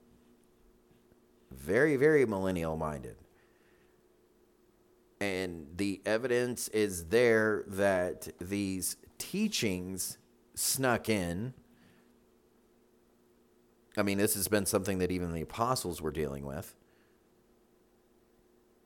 very, 1.51 1.95
very 1.95 2.25
millennial 2.25 2.77
minded. 2.77 3.15
And 5.19 5.67
the 5.75 6.01
evidence 6.05 6.67
is 6.69 7.05
there 7.05 7.63
that 7.67 8.29
these 8.39 8.97
teachings 9.19 10.17
snuck 10.55 11.09
in 11.09 11.53
I 13.97 14.03
mean, 14.03 14.17
this 14.17 14.35
has 14.35 14.47
been 14.47 14.65
something 14.65 14.99
that 14.99 15.11
even 15.11 15.33
the 15.33 15.41
apostles 15.41 16.01
were 16.01 16.11
dealing 16.11 16.45
with. 16.45 16.75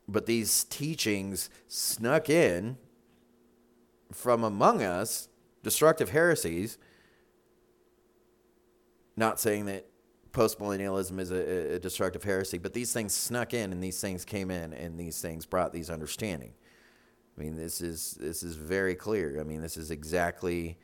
But 0.07 0.25
these 0.25 0.63
teachings 0.63 1.49
snuck 1.67 2.29
in 2.29 2.77
from 4.15 4.43
among 4.43 4.81
us, 4.81 5.27
destructive 5.63 6.09
heresies. 6.09 6.77
Not 9.17 9.39
saying 9.39 9.65
that 9.65 9.85
postmillennialism 10.31 11.19
is 11.19 11.31
a, 11.31 11.75
a, 11.75 11.79
destructive 11.79 12.23
heresy, 12.23 12.57
but 12.57 12.73
these 12.73 12.91
things 12.91 13.13
snuck 13.13 13.53
in 13.53 13.71
and 13.71 13.81
these 13.81 14.01
things 14.01 14.25
came 14.25 14.51
in 14.51 14.73
and 14.73 14.99
these 14.99 15.21
things 15.21 15.45
brought 15.45 15.71
these 15.71 15.89
understanding. 15.89 16.53
I 17.37 17.41
mean, 17.41 17.55
this 17.55 17.81
is 17.81 18.17
this 18.19 18.43
is 18.43 18.55
very 18.55 18.95
clear. 18.95 19.39
I 19.39 19.43
mean, 19.43 19.61
this 19.61 19.77
is 19.77 19.91
exactly 19.91 20.77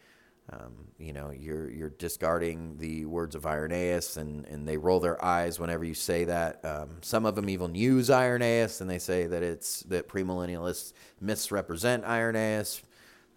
um, 0.50 0.74
you 0.98 1.14
know, 1.14 1.32
you're 1.32 1.70
you're 1.70 1.90
discarding 1.92 2.78
the 2.78 3.06
words 3.06 3.36
of 3.36 3.46
Irenaeus, 3.46 4.18
and, 4.18 4.46
and 4.48 4.68
they 4.68 4.76
roll 4.76 5.00
their 5.00 5.24
eyes 5.24 5.60
whenever 5.60 5.86
you 5.86 5.94
say 5.94 6.26
that. 6.26 6.64
Um, 6.66 6.98
some 7.02 7.26
of 7.26 7.36
them 7.36 7.50
even 7.50 7.74
use 7.74 8.10
Irenaeus, 8.10 8.82
and 8.82 8.90
they 8.90 9.00
say 9.00 9.28
that 9.28 9.44
it's 9.44 9.84
that 9.84 10.10
premillennialists 10.10 10.94
misrepresent 11.22 12.04
Irenaeus. 12.04 12.82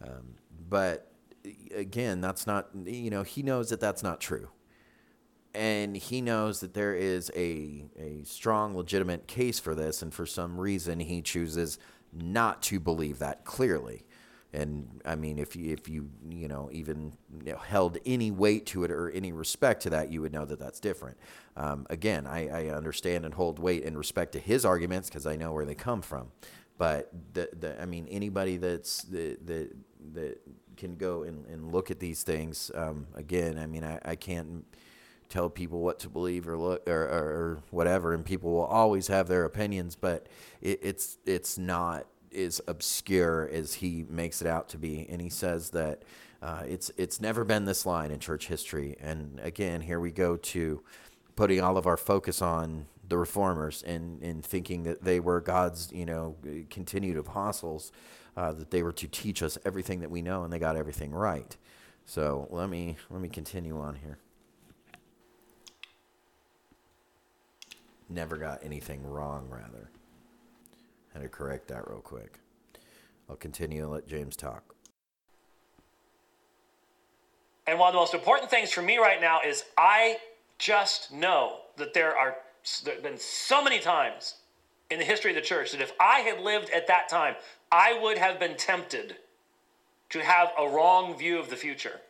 Um, 0.05 0.35
but 0.69 1.11
again, 1.75 2.21
that's 2.21 2.47
not. 2.47 2.69
You 2.85 3.11
know, 3.11 3.23
he 3.23 3.43
knows 3.43 3.71
that 3.71 3.81
that's 3.81 4.03
not 4.03 4.21
true, 4.21 4.49
and 5.55 5.97
he 5.97 6.21
knows 6.21 6.61
that 6.61 6.75
there 6.75 6.95
is 6.95 7.31
a 7.35 7.85
a 7.99 8.23
strong, 8.25 8.77
legitimate 8.77 9.27
case 9.27 9.59
for 9.59 9.75
this, 9.75 10.03
and 10.03 10.13
for 10.13 10.27
some 10.27 10.61
reason, 10.61 11.01
he 11.01 11.23
chooses 11.23 11.79
not 12.13 12.63
to 12.63 12.79
believe 12.81 13.19
that 13.19 13.45
clearly. 13.45 14.05
And 14.53 15.01
I 15.05 15.17
mean, 15.17 15.41
if 15.41 15.57
you, 15.57 15.73
if 15.73 15.89
you, 15.89 16.11
you 16.31 16.47
know, 16.47 16.69
even 16.71 17.15
you 17.45 17.53
know, 17.53 17.59
held 17.59 17.99
any 18.07 18.31
weight 18.31 18.67
to 18.67 18.85
it 18.85 18.91
or 18.93 19.11
any 19.11 19.33
respect 19.33 19.83
to 19.83 19.91
that, 19.91 20.13
you 20.13 20.23
would 20.23 20.33
know 20.33 20.45
that 20.45 20.61
that's 20.61 20.79
different. 20.79 21.19
Um, 21.57 21.89
again, 21.91 22.25
I, 22.25 22.69
I 22.69 22.69
understand 22.69 23.25
and 23.25 23.35
hold 23.35 23.59
weight 23.59 23.83
in 23.83 23.99
respect 23.99 24.31
to 24.33 24.39
his 24.39 24.65
arguments 24.65 25.09
because 25.09 25.27
I 25.27 25.35
know 25.35 25.53
where 25.53 25.65
they 25.65 25.75
come 25.75 26.03
from. 26.03 26.29
But 26.77 27.11
the, 27.33 27.49
the, 27.59 27.81
I 27.81 27.87
mean, 27.87 28.09
anybody 28.11 28.57
that's 28.57 29.03
the, 29.03 29.39
the, 29.45 29.71
that 30.13 30.41
can 30.77 30.97
go 30.97 31.23
and, 31.23 31.47
and 31.47 31.73
look 31.73 31.91
at 31.91 32.01
these 32.01 32.23
things, 32.23 32.71
um, 32.75 33.07
again, 33.15 33.59
I 33.59 33.67
mean, 33.67 33.85
I, 33.85 34.01
I 34.05 34.17
can't 34.17 34.65
tell 35.29 35.49
people 35.49 35.81
what 35.81 35.99
to 36.01 36.09
believe 36.09 36.49
or 36.49 36.57
look 36.57 36.89
or, 36.89 37.05
or, 37.05 37.09
or 37.09 37.63
whatever, 37.71 38.13
and 38.13 38.25
people 38.25 38.53
will 38.53 38.65
always 38.65 39.07
have 39.07 39.29
their 39.29 39.45
opinions, 39.45 39.97
but 39.97 40.29
it, 40.61 40.81
it's, 40.83 41.19
it's 41.25 41.59
not 41.59 42.07
is 42.35 42.61
obscure 42.67 43.49
as 43.53 43.75
he 43.75 44.05
makes 44.11 44.43
it 44.43 44.49
out 44.49 44.69
to 44.69 44.77
be, 44.77 45.07
and 45.09 45.21
he 45.23 45.31
says 45.31 45.71
that 45.71 46.03
uh, 46.43 46.63
it's 46.67 46.91
it's 46.99 47.21
never 47.21 47.45
been 47.45 47.65
this 47.65 47.87
line 47.87 48.11
in 48.11 48.19
church 48.19 48.49
history. 48.49 48.97
And 49.01 49.41
again, 49.43 49.81
here 49.81 50.01
we 50.01 50.11
go 50.11 50.37
to 50.37 50.83
putting 51.37 51.61
all 51.61 51.79
of 51.79 51.87
our 51.87 51.97
focus 51.97 52.43
on 52.43 52.87
the 53.09 53.19
reformers 53.19 53.83
and, 53.83 54.23
and 54.23 54.45
thinking 54.45 54.83
that 54.85 55.05
they 55.05 55.21
were 55.21 55.41
God's 55.41 55.91
you 55.93 56.07
know 56.07 56.37
continued 56.71 57.17
apostles, 57.17 57.93
uh, 58.37 58.53
that 58.53 58.71
they 58.71 58.83
were 58.83 58.93
to 58.93 59.07
teach 59.07 59.43
us 59.43 59.59
everything 59.65 60.01
that 60.01 60.11
we 60.11 60.23
know, 60.23 60.45
and 60.45 60.53
they 60.53 60.59
got 60.59 60.77
everything 60.77 61.13
right. 61.13 61.57
So 62.07 62.49
let 62.51 62.69
me 62.69 62.97
let 63.11 63.21
me 63.21 63.29
continue 63.29 63.79
on 63.79 63.97
here. 63.97 64.19
Never 68.09 68.37
got 68.37 68.63
anything 68.63 69.03
wrong, 69.03 69.49
rather. 69.49 69.91
Had 71.13 71.23
to 71.23 71.29
correct 71.29 71.69
that 71.69 71.89
real 71.89 72.01
quick. 72.01 72.39
I'll 73.29 73.37
continue 73.37 73.83
and 73.83 73.91
let 73.91 74.07
James 74.07 74.37
talk. 74.37 74.75
And 77.67 77.79
one 77.79 77.89
of 77.89 77.95
the 77.95 78.01
most 78.01 78.13
important 78.13 78.51
things 78.51 78.71
for 78.71 78.83
me 78.83 78.99
right 78.99 79.21
now 79.21 79.41
is 79.45 79.65
I 79.79 80.19
just 80.59 81.13
know 81.13 81.61
that 81.77 81.95
there 81.95 82.17
are 82.17 82.37
there 82.85 82.95
have 82.95 83.03
been 83.03 83.19
so 83.19 83.63
many 83.63 83.79
times 83.79 84.37
in 84.91 84.99
the 84.99 85.05
history 85.05 85.31
of 85.31 85.35
the 85.35 85.43
church 85.43 85.73
that 85.73 85.81
if 85.81 85.93
I 86.01 86.21
had 86.21 86.41
lived 86.41 86.71
at 86.71 86.87
that 86.87 87.09
time, 87.09 87.35
I 87.71 87.99
would 88.01 88.19
have 88.19 88.39
been 88.39 88.57
tempted 88.57 89.17
to 90.11 90.21
have 90.21 90.53
a 90.59 90.69
wrong 90.69 91.17
view 91.17 91.39
of 91.39 91.51
the 91.51 91.57
future, 91.57 92.01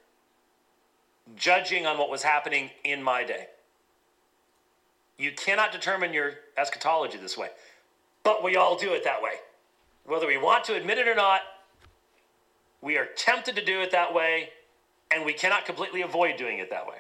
judging 1.37 1.87
on 1.87 1.99
what 1.99 2.11
was 2.11 2.23
happening 2.23 2.71
in 2.85 3.03
my 3.03 3.25
day. 3.25 3.47
You 5.17 5.33
cannot 5.33 5.73
determine 5.73 6.13
your 6.13 6.35
eschatology 6.57 7.19
this 7.19 7.37
way. 7.37 7.51
But 8.25 8.43
we 8.43 8.57
all 8.57 8.77
do 8.77 8.93
it 8.95 9.05
that 9.05 9.23
way. 9.23 9.35
Whether 10.07 10.27
we 10.27 10.39
want 10.39 10.65
to 10.65 10.75
admit 10.75 10.99
it 10.99 11.09
or 11.09 11.15
not, 11.15 11.41
we 12.81 12.99
are 12.99 13.07
tempted 13.17 13.57
to 13.57 13.65
do 13.65 13.81
it 13.81 13.91
that 13.93 14.13
way, 14.13 14.51
and 15.11 15.25
we 15.25 15.33
cannot 15.33 15.65
completely 15.65 16.03
avoid 16.03 16.37
doing 16.37 16.59
it 16.59 16.71
that 16.71 16.87
way. 16.87 16.97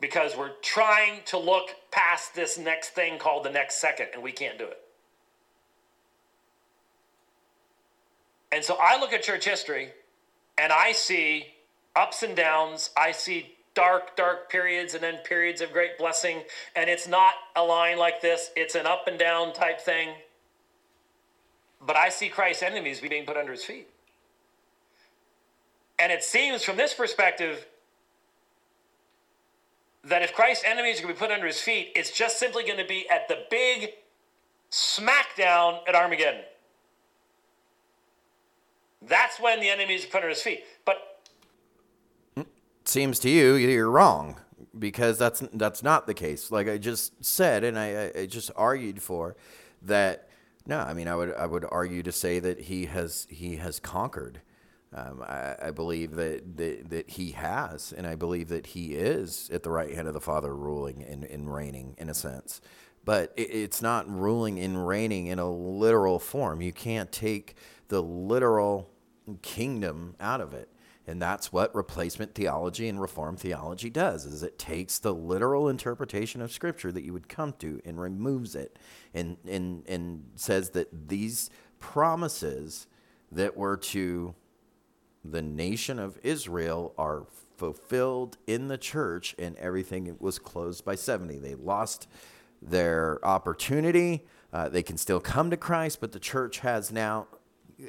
Because 0.00 0.36
we're 0.36 0.54
trying 0.62 1.20
to 1.26 1.38
look 1.38 1.70
past 1.90 2.34
this 2.34 2.56
next 2.56 2.90
thing 2.90 3.18
called 3.18 3.44
the 3.44 3.50
next 3.50 3.80
second, 3.80 4.08
and 4.14 4.22
we 4.22 4.32
can't 4.32 4.58
do 4.58 4.64
it. 4.64 4.80
And 8.52 8.64
so 8.64 8.76
I 8.80 8.98
look 8.98 9.12
at 9.12 9.22
church 9.22 9.44
history 9.44 9.90
and 10.58 10.72
I 10.72 10.92
see 10.92 11.46
ups 11.94 12.22
and 12.22 12.36
downs. 12.36 12.90
I 12.96 13.12
see 13.12 13.54
dark, 13.74 14.16
dark 14.16 14.50
periods 14.50 14.94
and 14.94 15.02
then 15.02 15.18
periods 15.18 15.60
of 15.60 15.72
great 15.72 15.96
blessing. 15.98 16.42
And 16.74 16.90
it's 16.90 17.06
not 17.06 17.34
a 17.54 17.62
line 17.62 17.98
like 17.98 18.20
this, 18.20 18.50
it's 18.56 18.74
an 18.74 18.86
up 18.86 19.06
and 19.06 19.18
down 19.18 19.52
type 19.52 19.80
thing. 19.80 20.10
But 21.84 21.96
I 21.96 22.08
see 22.10 22.28
Christ's 22.28 22.62
enemies 22.62 23.00
being 23.00 23.24
put 23.24 23.36
under 23.36 23.52
his 23.52 23.64
feet. 23.64 23.88
And 25.98 26.10
it 26.10 26.24
seems 26.24 26.62
from 26.62 26.76
this 26.76 26.92
perspective 26.92 27.66
that 30.04 30.22
if 30.22 30.32
Christ's 30.32 30.64
enemies 30.64 30.98
are 30.98 31.02
going 31.02 31.14
to 31.14 31.20
be 31.20 31.26
put 31.26 31.32
under 31.32 31.46
his 31.46 31.60
feet, 31.60 31.92
it's 31.94 32.10
just 32.10 32.38
simply 32.38 32.64
going 32.64 32.78
to 32.78 32.86
be 32.86 33.08
at 33.10 33.28
the 33.28 33.44
big 33.50 33.90
smackdown 34.70 35.80
at 35.86 35.94
Armageddon. 35.94 36.42
That's 39.02 39.40
when 39.40 39.60
the 39.60 39.68
enemies 39.68 40.04
are 40.04 40.08
put 40.08 40.16
under 40.18 40.28
his 40.28 40.42
feet. 40.42 40.64
But 40.84 41.20
seems 42.84 43.18
to 43.20 43.30
you 43.30 43.54
you're 43.54 43.90
wrong 43.90 44.36
because 44.78 45.18
that's 45.18 45.40
that's 45.52 45.82
not 45.82 46.06
the 46.06 46.14
case. 46.14 46.50
Like 46.50 46.68
I 46.68 46.78
just 46.78 47.24
said, 47.24 47.64
and 47.64 47.78
I, 47.78 48.12
I 48.16 48.26
just 48.26 48.50
argued 48.56 49.02
for 49.02 49.36
that. 49.82 50.28
No, 50.66 50.78
I 50.78 50.92
mean 50.92 51.08
I 51.08 51.14
would 51.14 51.34
I 51.34 51.46
would 51.46 51.64
argue 51.70 52.02
to 52.02 52.12
say 52.12 52.38
that 52.40 52.62
he 52.62 52.86
has 52.86 53.26
he 53.30 53.56
has 53.56 53.80
conquered. 53.80 54.40
Um, 54.92 55.22
I, 55.22 55.54
I, 55.62 55.70
believe 55.70 56.16
that, 56.16 56.56
that 56.56 56.90
that 56.90 57.10
he 57.10 57.30
has, 57.30 57.92
and 57.96 58.08
I 58.08 58.16
believe 58.16 58.48
that 58.48 58.66
he 58.66 58.96
is 58.96 59.48
at 59.52 59.62
the 59.62 59.70
right 59.70 59.94
hand 59.94 60.08
of 60.08 60.14
the 60.14 60.20
Father, 60.20 60.52
ruling 60.52 61.04
and, 61.04 61.22
and 61.22 61.52
reigning 61.52 61.94
in 61.96 62.10
a 62.10 62.14
sense. 62.14 62.60
But 63.04 63.32
it, 63.36 63.42
it's 63.42 63.80
not 63.80 64.10
ruling 64.10 64.58
and 64.58 64.86
reigning 64.86 65.28
in 65.28 65.38
a 65.38 65.48
literal 65.48 66.18
form. 66.18 66.60
You 66.60 66.72
can't 66.72 67.12
take 67.12 67.54
the 67.86 68.02
literal 68.02 68.90
kingdom 69.42 70.16
out 70.18 70.40
of 70.40 70.54
it. 70.54 70.68
And 71.06 71.20
that's 71.20 71.52
what 71.52 71.74
replacement 71.74 72.34
theology 72.34 72.88
and 72.88 73.00
reform 73.00 73.36
theology 73.36 73.90
does 73.90 74.24
is 74.26 74.42
it 74.42 74.58
takes 74.58 74.98
the 74.98 75.14
literal 75.14 75.68
interpretation 75.68 76.40
of 76.40 76.52
scripture 76.52 76.92
that 76.92 77.02
you 77.02 77.12
would 77.12 77.28
come 77.28 77.52
to 77.58 77.80
and 77.84 78.00
removes 78.00 78.54
it 78.54 78.78
and 79.12 79.36
and 79.48 79.82
and 79.88 80.30
says 80.36 80.70
that 80.70 81.08
these 81.08 81.50
promises 81.80 82.86
that 83.32 83.56
were 83.56 83.76
to 83.76 84.34
the 85.24 85.42
nation 85.42 85.98
of 85.98 86.18
Israel 86.22 86.94
are 86.96 87.26
fulfilled 87.56 88.38
in 88.46 88.68
the 88.68 88.78
church, 88.78 89.34
and 89.38 89.56
everything 89.56 90.16
was 90.18 90.38
closed 90.38 90.84
by 90.84 90.94
70. 90.94 91.38
They 91.38 91.54
lost 91.54 92.08
their 92.62 93.24
opportunity. 93.24 94.26
Uh, 94.52 94.68
they 94.68 94.82
can 94.82 94.96
still 94.96 95.20
come 95.20 95.50
to 95.50 95.56
Christ, 95.56 96.00
but 96.00 96.12
the 96.12 96.20
church 96.20 96.60
has 96.60 96.90
now 96.90 97.26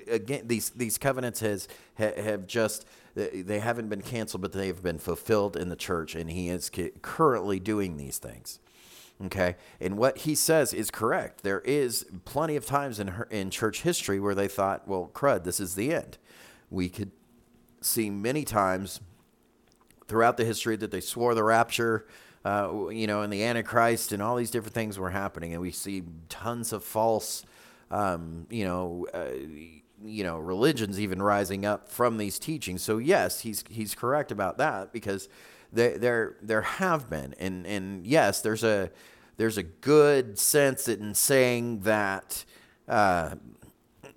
again 0.08 0.44
these 0.48 0.70
these 0.70 0.98
covenants 0.98 1.42
has 1.42 1.68
have 1.96 2.48
just 2.48 2.86
they 3.16 3.60
haven't 3.60 3.90
been 3.90 4.02
canceled, 4.02 4.42
but 4.42 4.54
they've 4.54 4.82
been 4.82 5.00
fulfilled 5.00 5.58
in 5.58 5.70
the 5.70 5.76
church, 5.76 6.16
and 6.16 6.30
He 6.30 6.50
is 6.50 6.72
currently 7.02 7.60
doing 7.60 7.98
these 7.98 8.18
things. 8.18 8.60
Okay, 9.26 9.56
and 9.80 9.98
what 9.98 10.20
he 10.20 10.34
says 10.34 10.74
is 10.74 10.90
correct. 10.90 11.44
There 11.44 11.60
is 11.60 12.06
plenty 12.26 12.56
of 12.56 12.66
times 12.66 13.00
in 13.00 13.10
her, 13.10 13.26
in 13.26 13.52
church 13.52 13.84
history 13.84 14.20
where 14.20 14.34
they 14.34 14.48
thought, 14.48 14.88
"Well, 14.88 15.12
crud, 15.14 15.44
this 15.44 15.60
is 15.60 15.76
the 15.76 15.94
end." 15.94 16.18
We 16.72 16.90
could 16.90 17.12
see 17.82 18.10
many 18.10 18.44
times 18.44 19.02
throughout 20.08 20.38
the 20.38 20.46
history 20.46 20.76
that 20.78 20.92
they 20.92 21.02
swore 21.02 21.34
the 21.36 21.44
rapture, 21.44 22.06
uh, 22.46 22.90
you 22.90 23.08
know, 23.08 23.22
and 23.22 23.32
the 23.32 23.44
Antichrist, 23.44 24.12
and 24.12 24.22
all 24.22 24.36
these 24.36 24.52
different 24.52 24.74
things 24.74 24.98
were 24.98 25.10
happening, 25.10 25.54
and 25.54 25.62
we 25.62 25.72
see 25.72 26.04
tons 26.30 26.74
of 26.74 26.84
false, 26.84 27.46
um, 27.90 28.48
you 28.50 28.66
know. 28.66 29.08
Uh, 29.14 29.32
you 30.04 30.24
know 30.24 30.40
religions 30.40 31.00
even 31.00 31.22
rising 31.22 31.64
up 31.64 31.88
from 31.88 32.18
these 32.18 32.40
teachings. 32.40 32.82
So 32.82 32.98
yes, 32.98 33.42
he's 33.42 33.64
he's 33.70 33.94
correct 33.94 34.32
about 34.32 34.58
that 34.58 34.92
because 34.92 35.30
there 35.72 35.98
there 35.98 36.38
there 36.42 36.64
have 36.64 37.08
been 37.08 37.36
and 37.38 37.68
and 37.68 38.06
yes, 38.08 38.42
there's 38.42 38.64
a 38.64 38.90
there's 39.38 39.58
a 39.58 39.64
good 39.64 40.40
sense 40.40 40.88
in 40.88 41.14
saying 41.14 41.82
that. 41.82 42.46
Uh, 42.88 43.36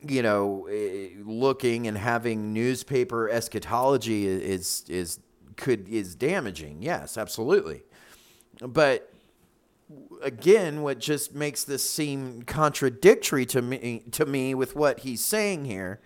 you 0.08 0.22
know, 0.22 0.66
eh, 0.70 1.08
looking 1.22 1.86
and 1.86 1.96
having 1.96 2.52
newspaper 2.52 3.28
eschatology 3.28 4.26
is 4.26 4.84
is 4.88 5.20
could 5.56 5.88
is 5.88 6.14
damaging. 6.14 6.82
Yes, 6.82 7.16
absolutely. 7.16 7.82
But 8.60 9.12
again, 10.22 10.82
what 10.82 10.98
just 10.98 11.34
makes 11.34 11.64
this 11.64 11.88
seem 11.88 12.42
contradictory 12.42 13.46
to 13.46 13.62
me 13.62 14.02
to 14.12 14.26
me 14.26 14.54
with 14.54 14.74
what 14.74 15.00
he's 15.00 15.24
saying 15.24 15.64
here 15.64 16.00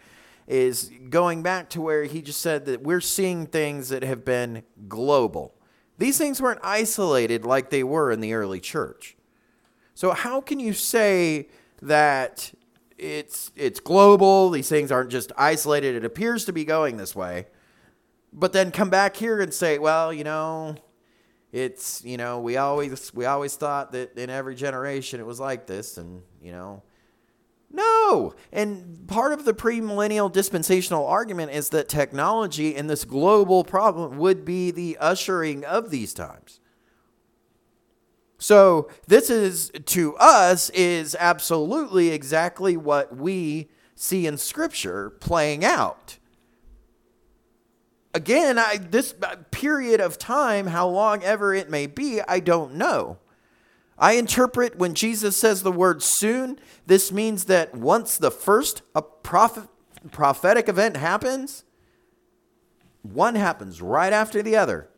is 0.46 0.90
going 1.10 1.42
back 1.42 1.68
to 1.70 1.80
where 1.80 2.04
he 2.04 2.22
just 2.22 2.40
said 2.40 2.64
that 2.64 2.82
we're 2.82 3.02
seeing 3.02 3.46
things 3.46 3.90
that 3.90 4.02
have 4.02 4.24
been 4.24 4.62
global. 4.88 5.54
These 5.98 6.16
things 6.16 6.40
weren't 6.40 6.60
isolated 6.62 7.44
like 7.44 7.70
they 7.70 7.84
were 7.84 8.10
in 8.10 8.20
the 8.20 8.32
early 8.32 8.60
church. 8.60 9.16
So 9.94 10.12
how 10.12 10.40
can 10.40 10.58
you 10.58 10.72
say 10.72 11.48
that 11.82 12.52
it's 12.98 13.52
it's 13.56 13.80
global, 13.80 14.50
these 14.50 14.68
things 14.68 14.92
aren't 14.92 15.10
just 15.10 15.32
isolated, 15.36 15.96
it 15.96 16.04
appears 16.04 16.44
to 16.46 16.52
be 16.52 16.64
going 16.64 16.96
this 16.96 17.14
way, 17.14 17.46
but 18.32 18.52
then 18.52 18.70
come 18.70 18.90
back 18.90 19.16
here 19.16 19.40
and 19.40 19.54
say, 19.54 19.78
well, 19.78 20.12
you 20.12 20.24
know, 20.24 20.76
it's 21.52 22.04
you 22.04 22.16
know 22.16 22.40
we 22.40 22.56
always 22.56 23.14
we 23.14 23.24
always 23.24 23.56
thought 23.56 23.92
that 23.92 24.18
in 24.18 24.28
every 24.28 24.54
generation 24.54 25.20
it 25.20 25.26
was 25.26 25.40
like 25.40 25.66
this 25.66 25.96
and 25.96 26.22
you 26.42 26.52
know. 26.52 26.82
No. 27.70 28.34
And 28.50 29.06
part 29.08 29.34
of 29.34 29.44
the 29.44 29.52
premillennial 29.52 30.32
dispensational 30.32 31.06
argument 31.06 31.52
is 31.52 31.68
that 31.68 31.86
technology 31.86 32.74
and 32.74 32.88
this 32.88 33.04
global 33.04 33.62
problem 33.62 34.16
would 34.16 34.46
be 34.46 34.70
the 34.70 34.96
ushering 34.98 35.66
of 35.66 35.90
these 35.90 36.14
times 36.14 36.60
so 38.38 38.88
this 39.06 39.30
is 39.30 39.70
to 39.86 40.16
us 40.16 40.70
is 40.70 41.16
absolutely 41.18 42.10
exactly 42.10 42.76
what 42.76 43.16
we 43.16 43.68
see 43.94 44.26
in 44.26 44.38
scripture 44.38 45.10
playing 45.10 45.64
out 45.64 46.18
again, 48.14 48.58
I, 48.58 48.78
this 48.78 49.14
uh, 49.22 49.36
period 49.50 50.00
of 50.00 50.18
time, 50.18 50.66
how 50.66 50.88
long 50.88 51.22
ever 51.22 51.54
it 51.54 51.70
may 51.70 51.86
be, 51.86 52.20
I 52.26 52.40
don't 52.40 52.74
know. 52.74 53.18
I 53.96 54.12
interpret 54.12 54.76
when 54.76 54.94
Jesus 54.94 55.36
says 55.36 55.62
the 55.62 55.72
word 55.72 56.02
soon, 56.02 56.58
this 56.86 57.10
means 57.10 57.44
that 57.44 57.74
once 57.74 58.16
the 58.16 58.30
first 58.30 58.82
a 58.94 59.02
prophet, 59.02 59.68
prophetic 60.10 60.68
event 60.68 60.96
happens, 60.96 61.64
one 63.02 63.34
happens 63.34 63.80
right 63.82 64.12
after 64.12 64.42
the 64.42 64.56
other. 64.56 64.88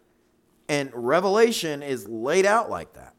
And 0.68 0.90
Revelation 0.94 1.82
is 1.82 2.08
laid 2.08 2.46
out 2.46 2.70
like 2.70 2.92
that. 2.94 3.14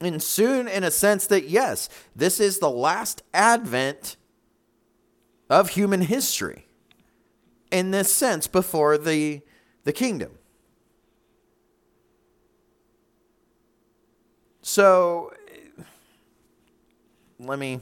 And 0.00 0.22
soon, 0.22 0.68
in 0.68 0.84
a 0.84 0.90
sense, 0.90 1.26
that 1.28 1.48
yes, 1.48 1.88
this 2.14 2.38
is 2.38 2.58
the 2.58 2.70
last 2.70 3.22
advent 3.32 4.16
of 5.48 5.70
human 5.70 6.02
history 6.02 6.66
in 7.70 7.90
this 7.90 8.12
sense 8.12 8.46
before 8.46 8.98
the, 8.98 9.40
the 9.84 9.92
kingdom. 9.92 10.32
So 14.62 15.32
let 17.38 17.58
me, 17.58 17.80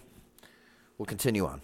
we'll 0.99 1.07
continue 1.07 1.47
on. 1.47 1.63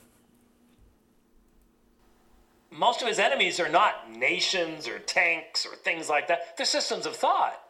Most 2.73 3.03
of 3.03 3.09
his 3.09 3.19
enemies 3.19 3.61
are 3.61 3.69
not 3.69 4.11
nations 4.11 4.89
or 4.89 4.99
tanks 5.01 5.67
or 5.67 5.75
things 5.75 6.09
like 6.09 6.29
that. 6.29 6.57
They're 6.57 6.65
systems 6.65 7.05
of 7.05 7.15
thought. 7.17 7.61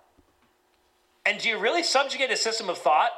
And 1.27 1.39
do 1.39 1.49
you 1.49 1.59
really 1.59 1.83
subjugate 1.83 2.31
a 2.31 2.37
system 2.37 2.69
of 2.69 2.79
thought 2.79 3.11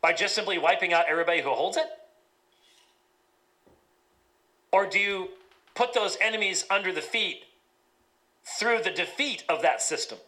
by 0.00 0.12
just 0.12 0.34
simply 0.34 0.58
wiping 0.58 0.92
out 0.92 1.06
everybody 1.08 1.40
who 1.40 1.50
holds 1.50 1.76
it? 1.76 1.86
Or 4.70 4.86
do 4.86 4.98
you 4.98 5.28
put 5.74 5.94
those 5.94 6.18
enemies 6.20 6.64
under 6.70 6.92
the 6.92 7.00
feet 7.00 7.44
through 8.58 8.82
the 8.82 8.90
defeat 8.90 9.44
of 9.48 9.62
that 9.62 9.82
system. 9.82 10.18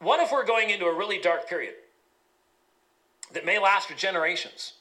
What 0.00 0.20
if 0.20 0.32
we're 0.32 0.46
going 0.46 0.70
into 0.70 0.86
a 0.86 0.94
really 0.94 1.20
dark 1.20 1.48
period 1.48 1.74
that 3.32 3.44
may 3.44 3.58
last 3.58 3.88
for 3.88 3.94
generations? 3.94 4.74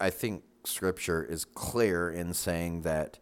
I 0.00 0.10
think 0.10 0.42
scripture 0.64 1.22
is 1.22 1.44
clear 1.44 2.10
in 2.10 2.34
saying 2.34 2.82
that 2.82 3.18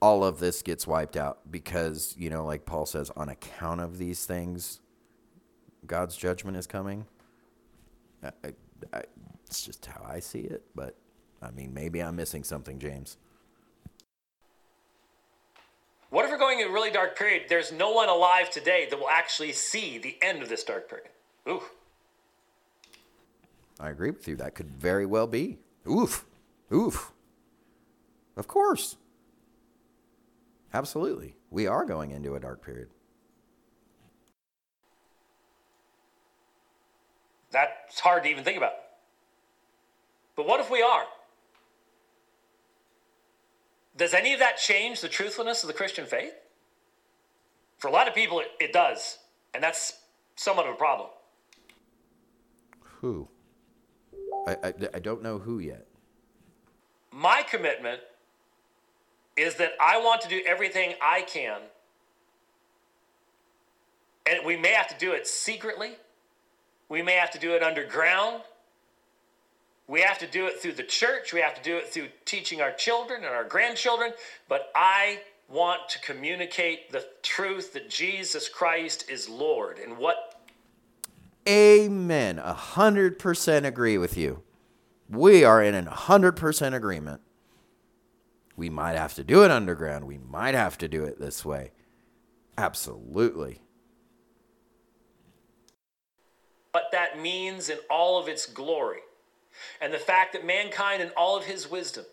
all 0.00 0.24
of 0.24 0.38
this 0.38 0.62
gets 0.62 0.86
wiped 0.86 1.16
out 1.16 1.40
because, 1.50 2.14
you 2.18 2.30
know, 2.30 2.44
like 2.44 2.64
Paul 2.64 2.86
says, 2.86 3.10
on 3.16 3.28
account 3.28 3.80
of 3.80 3.98
these 3.98 4.24
things, 4.24 4.80
God's 5.86 6.16
judgment 6.16 6.56
is 6.56 6.66
coming. 6.66 7.06
I, 8.22 8.30
I, 8.92 9.02
it's 9.46 9.62
just 9.62 9.84
how 9.86 10.04
I 10.08 10.20
see 10.20 10.40
it, 10.40 10.62
but 10.74 10.96
I 11.42 11.50
mean, 11.50 11.74
maybe 11.74 12.02
I'm 12.02 12.16
missing 12.16 12.44
something, 12.44 12.78
James. 12.78 13.16
What 16.10 16.24
if 16.24 16.30
we're 16.30 16.38
going 16.38 16.60
in 16.60 16.68
a 16.68 16.72
really 16.72 16.90
dark 16.90 17.16
period? 17.16 17.44
There's 17.48 17.70
no 17.70 17.92
one 17.92 18.08
alive 18.08 18.50
today 18.50 18.86
that 18.90 18.98
will 18.98 19.08
actually 19.08 19.52
see 19.52 19.98
the 19.98 20.16
end 20.22 20.42
of 20.42 20.48
this 20.48 20.64
dark 20.64 20.88
period. 20.88 21.10
Ooh. 21.48 21.62
I 23.78 23.90
agree 23.90 24.10
with 24.10 24.26
you. 24.26 24.36
That 24.36 24.54
could 24.54 24.70
very 24.70 25.06
well 25.06 25.26
be. 25.26 25.58
Oof. 25.88 26.26
Oof. 26.72 27.12
Of 28.36 28.48
course. 28.48 28.96
Absolutely. 30.72 31.36
We 31.50 31.66
are 31.66 31.84
going 31.84 32.12
into 32.12 32.36
a 32.36 32.40
dark 32.40 32.64
period. 32.64 32.88
That's 37.50 37.98
hard 37.98 38.22
to 38.24 38.30
even 38.30 38.44
think 38.44 38.56
about. 38.56 38.72
But 40.36 40.46
what 40.46 40.60
if 40.60 40.70
we 40.70 40.82
are? 40.82 41.04
Does 43.96 44.14
any 44.14 44.32
of 44.32 44.38
that 44.38 44.56
change 44.56 45.00
the 45.00 45.08
truthfulness 45.08 45.62
of 45.62 45.66
the 45.66 45.74
Christian 45.74 46.06
faith? 46.06 46.32
For 47.78 47.88
a 47.88 47.90
lot 47.90 48.06
of 48.06 48.14
people, 48.14 48.40
it, 48.40 48.48
it 48.60 48.72
does. 48.72 49.18
And 49.52 49.62
that's 49.62 49.98
somewhat 50.36 50.66
of 50.66 50.74
a 50.74 50.76
problem. 50.76 51.08
Who? 53.00 53.28
I, 54.46 54.56
I, 54.62 54.74
I 54.94 54.98
don't 55.00 55.22
know 55.22 55.38
who 55.38 55.58
yet. 55.58 55.86
My 57.12 57.42
commitment 57.42 58.00
is 59.40 59.56
that 59.56 59.72
I 59.80 59.98
want 59.98 60.20
to 60.22 60.28
do 60.28 60.40
everything 60.46 60.94
I 61.02 61.22
can. 61.22 61.60
And 64.26 64.44
we 64.44 64.56
may 64.56 64.72
have 64.72 64.88
to 64.88 64.98
do 64.98 65.12
it 65.12 65.26
secretly, 65.26 65.96
we 66.88 67.02
may 67.02 67.14
have 67.14 67.30
to 67.32 67.38
do 67.38 67.54
it 67.54 67.62
underground, 67.62 68.42
we 69.90 70.02
have 70.02 70.18
to 70.18 70.26
do 70.28 70.46
it 70.46 70.60
through 70.60 70.74
the 70.74 70.84
church. 70.84 71.32
We 71.32 71.40
have 71.40 71.56
to 71.56 71.62
do 71.62 71.76
it 71.76 71.88
through 71.88 72.10
teaching 72.24 72.60
our 72.60 72.70
children 72.70 73.24
and 73.24 73.34
our 73.34 73.42
grandchildren. 73.42 74.12
But 74.48 74.70
I 74.72 75.18
want 75.48 75.88
to 75.88 75.98
communicate 75.98 76.92
the 76.92 77.04
truth 77.24 77.72
that 77.72 77.90
Jesus 77.90 78.48
Christ 78.48 79.10
is 79.10 79.28
Lord. 79.28 79.80
And 79.80 79.98
what? 79.98 80.40
Amen. 81.48 82.38
A 82.38 82.54
hundred 82.54 83.18
percent 83.18 83.66
agree 83.66 83.98
with 83.98 84.16
you. 84.16 84.44
We 85.08 85.42
are 85.42 85.60
in 85.60 85.74
a 85.74 85.90
hundred 85.90 86.36
percent 86.36 86.76
agreement. 86.76 87.20
We 88.60 88.68
might 88.68 88.96
have 88.98 89.14
to 89.14 89.24
do 89.24 89.42
it 89.42 89.50
underground. 89.50 90.06
We 90.06 90.18
might 90.18 90.54
have 90.54 90.76
to 90.78 90.86
do 90.86 91.04
it 91.04 91.18
this 91.18 91.46
way. 91.46 91.72
Absolutely. 92.58 93.62
But 96.70 96.92
that 96.92 97.18
means 97.18 97.70
in 97.70 97.78
all 97.88 98.20
of 98.20 98.28
its 98.28 98.44
glory 98.44 98.98
and 99.80 99.94
the 99.94 99.98
fact 99.98 100.34
that 100.34 100.44
mankind, 100.44 101.00
in 101.00 101.08
all 101.16 101.38
of 101.38 101.44
his 101.44 101.70
wisdom, 101.70 102.04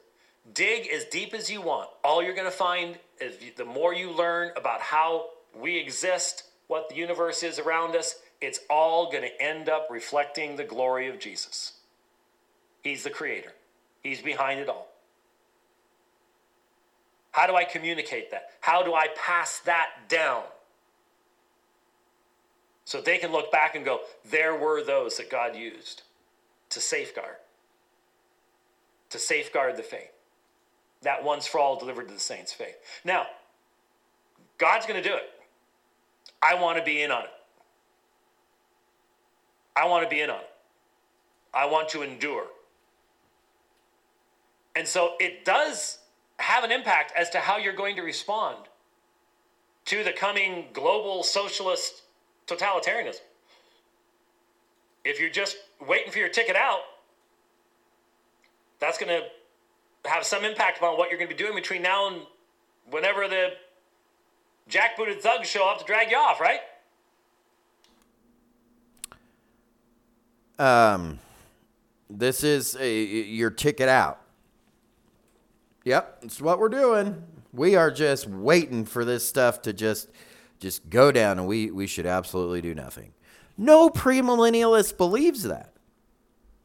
dig 0.54 0.88
as 0.88 1.04
deep 1.04 1.34
as 1.34 1.52
you 1.52 1.60
want. 1.60 1.90
All 2.02 2.24
you're 2.24 2.34
going 2.34 2.50
to 2.50 2.58
find 2.58 2.98
is 3.20 3.36
the 3.58 3.66
more 3.66 3.94
you 3.94 4.10
learn 4.10 4.52
about 4.56 4.80
how 4.80 5.32
we 5.54 5.78
exist, 5.78 6.44
what 6.68 6.88
the 6.88 6.96
universe 6.96 7.44
is 7.44 7.60
around 7.60 7.94
us, 7.94 8.16
it's 8.40 8.62
all 8.70 9.12
going 9.12 9.24
to 9.24 9.42
end 9.42 9.68
up 9.68 9.90
reflecting 9.92 10.56
the 10.56 10.64
glory 10.64 11.10
of 11.10 11.20
Jesus. 11.20 11.74
He's 12.84 13.04
the 13.04 13.10
creator, 13.10 13.52
He's 14.02 14.22
behind 14.22 14.62
it 14.62 14.70
all. 14.70 14.88
How 17.38 17.46
do 17.46 17.56
I 17.56 17.66
communicate 17.66 18.32
that? 18.32 18.50
How 18.62 18.82
do 18.82 18.96
I 18.96 19.10
pass 19.16 19.60
that 19.60 20.10
down? 20.10 20.42
So 22.84 23.00
they 23.00 23.20
can 23.20 23.32
look 23.32 23.52
back 23.52 23.76
and 23.76 23.86
go, 23.86 24.00
there 24.32 24.56
were 24.56 24.84
those 24.84 25.18
that 25.18 25.30
God 25.30 25.56
used 25.56 26.02
to 26.72 26.82
safeguard, 26.82 27.36
to 29.12 29.20
safeguard 29.20 29.78
the 29.78 29.84
faith. 29.84 30.10
That 31.04 31.24
once 31.24 31.46
for 31.46 31.60
all 31.60 31.78
delivered 31.78 32.08
to 32.08 32.14
the 32.16 32.20
saints' 32.20 32.54
faith. 32.54 32.76
Now, 33.06 33.28
God's 34.58 34.88
going 34.88 35.00
to 35.02 35.08
do 35.08 35.16
it. 35.16 35.30
I 36.42 36.56
want 36.56 36.80
to 36.80 36.84
be 36.84 37.04
in 37.04 37.12
on 37.12 37.26
it. 37.26 37.30
I 39.76 39.86
want 39.86 40.04
to 40.06 40.10
be 40.10 40.22
in 40.22 40.32
on 40.32 40.40
it. 40.40 40.50
I 41.54 41.68
want 41.68 41.90
to 41.90 42.02
endure. 42.02 42.48
And 44.76 44.88
so 44.88 45.12
it 45.20 45.46
does 45.46 46.00
have 46.40 46.64
an 46.64 46.72
impact 46.72 47.14
as 47.18 47.30
to 47.32 47.40
how 47.40 47.58
you're 47.58 47.74
going 47.74 47.96
to 47.96 48.02
respond 48.02 48.58
to 49.86 50.04
the 50.04 50.12
coming 50.12 50.66
global 50.74 51.24
socialist 51.24 52.04
totalitarianism. 52.46 53.22
If 55.04 55.20
you're 55.20 55.30
just 55.30 55.58
waiting 55.88 56.12
for 56.12 56.20
your 56.20 56.30
ticket 56.30 56.56
out, 56.56 56.82
that's 58.80 58.98
going 58.98 59.22
to 59.22 60.10
have 60.10 60.26
some 60.26 60.44
impact 60.44 60.78
upon 60.78 60.98
what 60.98 61.10
you're 61.10 61.18
going 61.18 61.30
to 61.30 61.36
be 61.36 61.42
doing 61.42 61.56
between 61.56 61.82
now 61.82 62.08
and 62.08 62.22
whenever 62.90 63.28
the 63.28 63.54
jackbooted 64.70 65.22
thugs 65.22 65.48
show 65.48 65.68
up 65.68 65.80
to 65.80 65.86
drag 65.86 66.12
you 66.12 66.18
off, 66.18 66.40
right? 66.42 66.60
Um, 70.60 71.20
this 72.10 72.44
is 72.44 72.76
a, 72.80 73.04
your 73.04 73.50
ticket 73.50 73.90
out. 73.90 74.20
Yep, 75.88 76.20
it's 76.24 76.42
what 76.42 76.60
we're 76.60 76.68
doing. 76.68 77.24
We 77.54 77.78
are 77.78 77.90
just 77.90 78.28
waiting 78.28 78.84
for 78.84 79.06
this 79.06 79.26
stuff 79.26 79.62
to 79.62 79.72
just 79.72 80.10
just 80.60 80.90
go 80.90 81.14
down 81.14 81.40
and 81.40 81.48
we, 81.48 81.72
we 81.72 81.88
should 81.88 82.06
absolutely 82.06 82.62
do 82.62 82.76
nothing. 82.76 83.14
No 83.58 83.90
premillennialist 83.90 84.98
believes 84.98 85.44
that. 85.44 85.72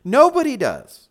Nobody 0.03 0.57
does. 0.57 1.09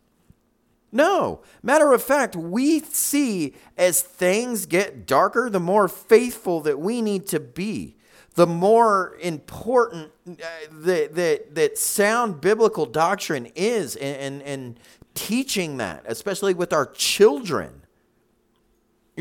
No. 0.91 1.41
Matter 1.63 1.93
of 1.93 2.03
fact, 2.03 2.35
we 2.35 2.81
see 2.81 3.53
as 3.77 4.01
things 4.01 4.65
get 4.65 5.05
darker, 5.05 5.49
the 5.49 5.61
more 5.61 5.87
faithful 5.87 6.59
that 6.61 6.81
we 6.81 7.01
need 7.01 7.27
to 7.27 7.39
be, 7.39 7.95
the 8.33 8.47
more 8.47 9.15
important 9.21 10.11
uh, 10.27 10.33
that, 10.69 11.15
that, 11.15 11.55
that 11.55 11.77
sound 11.77 12.41
biblical 12.41 12.85
doctrine 12.85 13.47
is, 13.55 13.95
and, 13.95 14.17
and, 14.17 14.41
and 14.41 14.79
teaching 15.13 15.77
that, 15.77 16.03
especially 16.07 16.53
with 16.53 16.73
our 16.73 16.87
children 16.87 17.80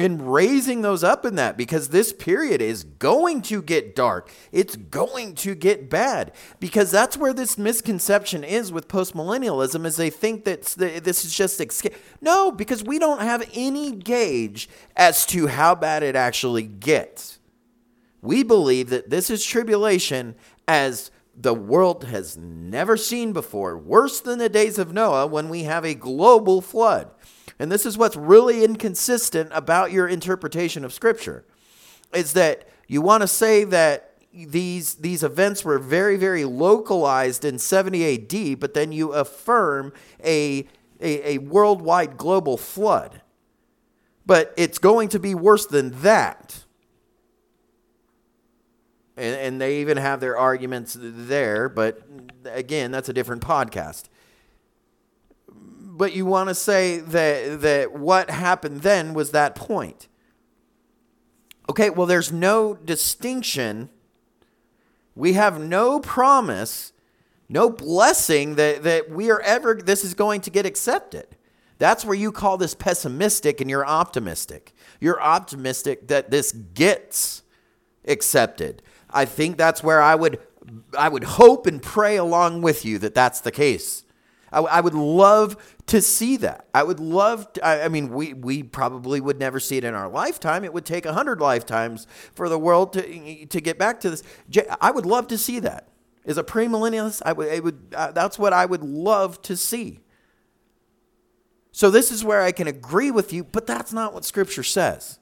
and 0.01 0.32
raising 0.32 0.80
those 0.80 1.05
up 1.05 1.26
in 1.26 1.34
that 1.34 1.59
because 1.59 1.90
this 1.90 2.11
period 2.11 2.62
is 2.62 2.84
going 2.84 3.42
to 3.42 3.61
get 3.61 3.94
dark. 3.94 4.32
It's 4.51 4.74
going 4.74 5.34
to 5.36 5.55
get 5.55 5.90
bad 5.90 6.32
because 6.59 6.90
that's 6.90 7.18
where 7.18 7.34
this 7.34 7.59
misconception 7.59 8.42
is 8.42 8.72
with 8.72 8.88
postmillennialism 8.88 9.84
is 9.84 9.96
they 9.96 10.09
think 10.09 10.46
that 10.46 10.62
this 10.62 11.26
is 11.26 11.34
just 11.34 11.61
escape. 11.61 11.94
No, 12.22 12.51
because 12.51 12.82
we 12.82 12.98
don't 12.98 13.20
have 13.20 13.46
any 13.53 13.92
gauge 13.92 14.70
as 14.96 15.26
to 15.26 15.48
how 15.48 15.74
bad 15.74 16.03
it 16.03 16.16
actually 16.16 16.62
gets. 16.62 17.38
We 18.22 18.42
believe 18.42 18.88
that 18.88 19.11
this 19.11 19.28
is 19.28 19.44
tribulation 19.44 20.34
as 20.66 21.11
the 21.36 21.55
world 21.55 22.05
has 22.05 22.38
never 22.38 22.96
seen 22.96 23.34
before, 23.34 23.76
worse 23.76 24.20
than 24.20 24.38
the 24.38 24.48
days 24.48 24.78
of 24.78 24.94
Noah 24.94 25.26
when 25.26 25.51
we 25.51 25.64
have 25.64 25.84
a 25.84 25.94
global 25.94 26.62
flood. 26.62 27.11
And 27.61 27.70
this 27.70 27.84
is 27.84 27.98
what's 27.98 28.16
really 28.16 28.64
inconsistent 28.64 29.50
about 29.52 29.92
your 29.92 30.08
interpretation 30.08 30.82
of 30.82 30.94
Scripture 30.94 31.44
is 32.14 32.32
that 32.32 32.66
you 32.88 33.02
want 33.02 33.20
to 33.20 33.28
say 33.28 33.64
that 33.64 34.14
these 34.32 34.94
these 34.94 35.22
events 35.22 35.62
were 35.62 35.78
very 35.78 36.16
very 36.16 36.46
localized 36.46 37.44
in 37.44 37.58
70 37.58 38.14
AD, 38.14 38.61
but 38.61 38.72
then 38.72 38.92
you 38.92 39.12
affirm 39.12 39.92
a, 40.24 40.66
a, 41.00 41.34
a 41.34 41.38
worldwide 41.38 42.16
global 42.16 42.56
flood. 42.56 43.20
But 44.24 44.54
it's 44.56 44.78
going 44.78 45.11
to 45.11 45.18
be 45.18 45.34
worse 45.34 45.66
than 45.66 45.90
that. 46.00 46.64
And, 49.18 49.36
and 49.36 49.61
they 49.61 49.82
even 49.82 49.98
have 49.98 50.20
their 50.20 50.38
arguments 50.38 50.96
there, 50.98 51.68
but 51.68 52.00
again, 52.46 52.90
that's 52.90 53.11
a 53.11 53.12
different 53.12 53.42
podcast 53.42 54.04
but 56.01 56.14
you 56.14 56.24
want 56.24 56.48
to 56.48 56.55
say 56.55 56.96
that 56.96 57.61
that 57.61 57.92
what 57.92 58.30
happened 58.30 58.80
then 58.80 59.12
was 59.12 59.32
that 59.32 59.55
point. 59.55 60.09
Okay, 61.68 61.90
well 61.90 62.07
there's 62.07 62.32
no 62.32 62.72
distinction. 62.72 63.90
We 65.14 65.34
have 65.34 65.61
no 65.61 66.01
promise, 66.01 66.94
no 67.51 67.68
blessing 67.68 68.55
that 68.55 68.82
that 68.84 69.11
we 69.11 69.30
are 69.30 69.42
ever 69.42 69.74
this 69.74 70.03
is 70.03 70.14
going 70.14 70.40
to 70.40 70.51
get 70.51 70.64
accepted. 70.64 71.36
That's 71.76 72.03
where 72.03 72.16
you 72.16 72.32
call 72.32 72.57
this 72.57 72.74
pessimistic 72.74 73.61
and 73.61 73.68
you're 73.68 73.86
optimistic. 73.86 74.72
You're 75.01 75.20
optimistic 75.20 76.09
that 76.09 76.30
this 76.30 76.53
gets 76.53 77.42
accepted. 78.07 78.82
I 79.11 79.26
think 79.26 79.59
that's 79.59 79.82
where 79.82 80.01
I 80.01 80.14
would 80.14 80.38
I 80.96 81.11
would 81.11 81.24
hope 81.24 81.66
and 81.66 81.82
pray 81.82 82.16
along 82.16 82.62
with 82.62 82.86
you 82.86 82.98
that 83.01 83.14
that's 83.14 83.42
the 83.42 83.53
case. 83.53 84.05
I, 84.53 84.61
I 84.61 84.80
would 84.80 84.94
love 84.94 85.57
to 85.86 86.01
see 86.01 86.36
that. 86.38 86.66
I 86.74 86.82
would 86.82 87.01
love. 87.01 87.53
To, 87.55 87.64
I, 87.64 87.84
I, 87.84 87.88
mean, 87.88 88.11
we 88.11 88.32
we 88.34 88.62
probably 88.62 89.20
would 89.20 89.38
never 89.38 89.61
see 89.61 89.76
it 89.76 89.84
in 89.84 89.94
our 89.94 90.09
lifetime. 90.09 90.64
It 90.64 90.72
would 90.72 90.84
take 90.84 91.07
a 91.07 91.12
hundred 91.12 91.40
lifetimes 91.40 92.07
for 92.34 92.48
the 92.48 92.59
world 92.59 92.92
to 92.94 93.46
to 93.46 93.61
get 93.61 93.78
back 93.78 94.01
to 94.01 94.11
this. 94.11 94.22
I 94.80 94.90
would 94.90 95.07
love 95.07 95.28
to 95.28 95.38
see 95.38 95.61
that. 95.61 95.88
As 96.26 96.36
a 96.36 96.44
premillennialist, 96.44 97.22
I 97.24 97.32
would. 97.32 97.48
It 97.48 97.64
would. 97.64 97.94
Uh, 97.94 98.12
that's 98.12 98.38
what 98.38 98.53
I 98.53 98.66
would 98.66 98.82
love 98.82 99.40
to 99.42 99.57
see. 99.57 100.01
So 101.72 101.90
this 101.90 102.11
is 102.11 102.24
where 102.24 102.42
I 102.42 102.53
can 102.53 102.66
agree 102.66 103.11
with 103.11 103.32
you, 103.32 103.44
but 103.44 103.66
that's 103.66 103.92
not 103.92 104.12
what 104.12 104.24
Scripture 104.24 104.64
says. 104.64 105.18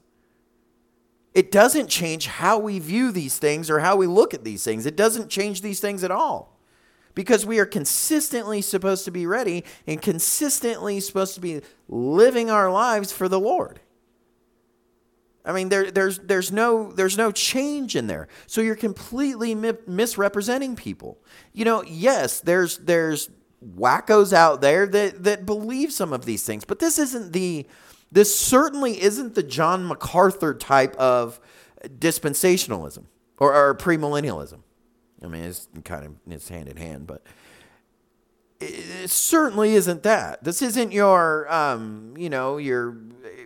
It 1.35 1.51
doesn't 1.51 1.87
change 1.87 2.25
how 2.25 2.57
we 2.57 2.79
view 2.79 3.11
these 3.11 3.37
things 3.37 3.69
or 3.69 3.79
how 3.79 3.95
we 3.95 4.07
look 4.07 4.33
at 4.33 4.43
these 4.43 4.63
things. 4.63 4.87
It 4.87 4.95
doesn't 4.95 5.29
change 5.29 5.61
these 5.61 5.79
things 5.79 6.03
at 6.03 6.09
all 6.09 6.58
because 7.15 7.45
we 7.45 7.59
are 7.59 7.65
consistently 7.65 8.61
supposed 8.61 9.05
to 9.05 9.11
be 9.11 9.25
ready 9.25 9.63
and 9.87 10.01
consistently 10.01 10.99
supposed 10.99 11.35
to 11.35 11.41
be 11.41 11.61
living 11.87 12.49
our 12.49 12.71
lives 12.71 13.11
for 13.11 13.27
the 13.27 13.39
Lord. 13.39 13.79
I 15.45 15.51
mean, 15.51 15.69
there, 15.69 15.89
there's, 15.89 16.19
there's, 16.19 16.51
no, 16.51 16.91
there's 16.91 17.17
no 17.17 17.31
change 17.31 17.95
in 17.95 18.07
there. 18.07 18.27
So 18.45 18.61
you're 18.61 18.75
completely 18.75 19.55
mi- 19.55 19.73
misrepresenting 19.87 20.75
people. 20.75 21.17
You 21.53 21.65
know, 21.65 21.83
yes, 21.83 22.39
there's, 22.41 22.77
there's 22.77 23.29
wackos 23.65 24.31
out 24.33 24.61
there 24.61 24.85
that, 24.85 25.23
that 25.23 25.45
believe 25.45 25.91
some 25.91 26.13
of 26.13 26.25
these 26.25 26.45
things, 26.45 26.65
but 26.65 26.79
this 26.79 26.99
isn't 26.99 27.33
the, 27.33 27.65
this 28.11 28.37
certainly 28.37 29.01
isn't 29.01 29.35
the 29.35 29.43
John 29.43 29.87
MacArthur 29.87 30.53
type 30.53 30.95
of 30.97 31.39
dispensationalism 31.87 33.05
or, 33.37 33.53
or 33.53 33.75
premillennialism. 33.75 34.59
I 35.23 35.27
mean, 35.27 35.43
it's 35.43 35.67
kind 35.83 36.05
of 36.05 36.13
it's 36.27 36.49
hand 36.49 36.67
in 36.67 36.77
hand, 36.77 37.07
but 37.07 37.23
it, 38.59 39.09
certainly 39.09 39.73
isn't 39.75 40.03
that. 40.03 40.43
This 40.43 40.61
isn't 40.61 40.91
your, 40.91 41.51
um, 41.53 42.13
you 42.17 42.29
know, 42.29 42.57
your. 42.57 42.97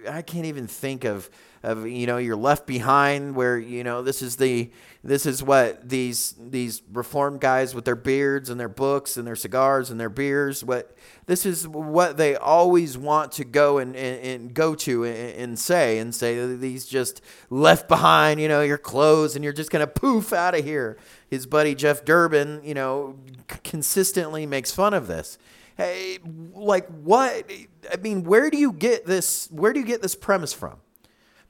I 0.09 0.21
can't 0.21 0.45
even 0.45 0.67
think 0.67 1.03
of 1.03 1.29
of 1.63 1.87
you 1.87 2.05
know 2.05 2.17
you're 2.17 2.35
left 2.35 2.67
behind 2.67 3.35
where 3.35 3.57
you 3.57 3.83
know 3.83 4.01
this 4.01 4.21
is 4.21 4.35
the 4.35 4.69
this 5.01 5.25
is 5.25 5.41
what 5.41 5.87
these 5.87 6.35
these 6.37 6.81
reformed 6.91 7.39
guys 7.39 7.73
with 7.73 7.85
their 7.85 7.95
beards 7.95 8.49
and 8.49 8.59
their 8.59 8.69
books 8.69 9.15
and 9.15 9.25
their 9.25 9.35
cigars 9.35 9.89
and 9.89 9.99
their 9.99 10.09
beers 10.09 10.63
what 10.63 10.95
this 11.25 11.45
is 11.45 11.65
what 11.65 12.17
they 12.17 12.35
always 12.35 12.97
want 12.97 13.31
to 13.31 13.45
go 13.45 13.77
and, 13.77 13.95
and, 13.95 14.25
and 14.25 14.53
go 14.53 14.75
to 14.75 15.05
and, 15.05 15.15
and, 15.17 15.59
say 15.59 15.99
and 15.99 16.13
say 16.13 16.55
these 16.55 16.85
just 16.85 17.21
left 17.49 17.87
behind 17.87 18.41
you 18.41 18.49
know 18.49 18.61
your 18.61 18.77
clothes 18.77 19.35
and 19.35 19.43
you're 19.43 19.53
just 19.53 19.71
gonna 19.71 19.87
poof 19.87 20.33
out 20.33 20.55
of 20.55 20.65
here. 20.65 20.97
His 21.29 21.45
buddy 21.45 21.75
jeff 21.75 22.03
durbin 22.03 22.61
you 22.63 22.73
know 22.73 23.17
consistently 23.63 24.45
makes 24.45 24.71
fun 24.71 24.93
of 24.93 25.07
this. 25.07 25.37
Hey 25.77 26.19
like 26.53 26.87
what 26.87 27.51
i 27.91 27.97
mean 27.97 28.23
where 28.23 28.51
do 28.51 28.57
you 28.57 28.71
get 28.71 29.05
this 29.05 29.49
where 29.49 29.73
do 29.73 29.79
you 29.79 29.85
get 29.85 30.03
this 30.03 30.13
premise 30.13 30.53
from 30.53 30.77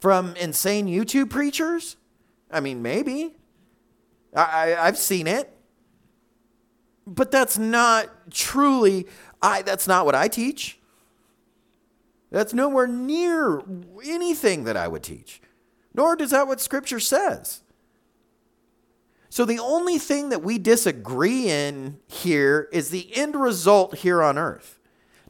from 0.03 0.35
insane 0.35 0.85
YouTube 0.85 1.29
preachers? 1.29 1.95
I 2.51 2.59
mean, 2.59 2.81
maybe. 2.81 3.37
I, 4.35 4.75
I, 4.77 4.85
have 4.87 4.97
seen 4.97 5.27
it. 5.27 5.49
But 7.07 7.31
that's 7.31 7.57
not 7.57 8.09
truly, 8.29 9.07
I, 9.41 9.61
that's 9.61 9.87
not 9.87 10.05
what 10.05 10.13
I 10.13 10.27
teach. 10.27 10.77
That's 12.31 12.53
nowhere 12.53 12.85
near 12.85 13.61
anything 14.03 14.65
that 14.65 14.75
I 14.75 14.89
would 14.89 15.03
teach, 15.03 15.41
nor 15.93 16.17
does 16.17 16.31
that 16.31 16.47
what 16.47 16.59
Scripture 16.59 16.99
says. 16.99 17.61
So 19.29 19.45
the 19.45 19.59
only 19.59 19.99
thing 19.99 20.27
that 20.31 20.43
we 20.43 20.57
disagree 20.57 21.49
in 21.49 21.97
here 22.07 22.67
is 22.73 22.89
the 22.89 23.15
end 23.15 23.37
result 23.37 23.99
here 23.99 24.21
on 24.21 24.37
earth. 24.37 24.79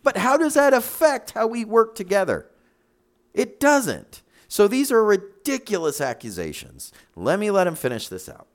But 0.02 0.18
how 0.18 0.36
does 0.36 0.56
that 0.56 0.74
affect 0.74 1.34
how 1.34 1.46
we 1.46 1.64
work 1.64 1.94
together? 1.94 2.50
It 3.36 3.60
doesn't. 3.60 4.23
So 4.54 4.68
these 4.68 4.92
are 4.92 5.04
ridiculous 5.04 6.00
accusations. 6.00 6.94
Let 7.16 7.40
me 7.40 7.50
let 7.50 7.66
him 7.66 7.74
finish 7.74 8.08
this 8.08 8.30
out. 8.30 8.46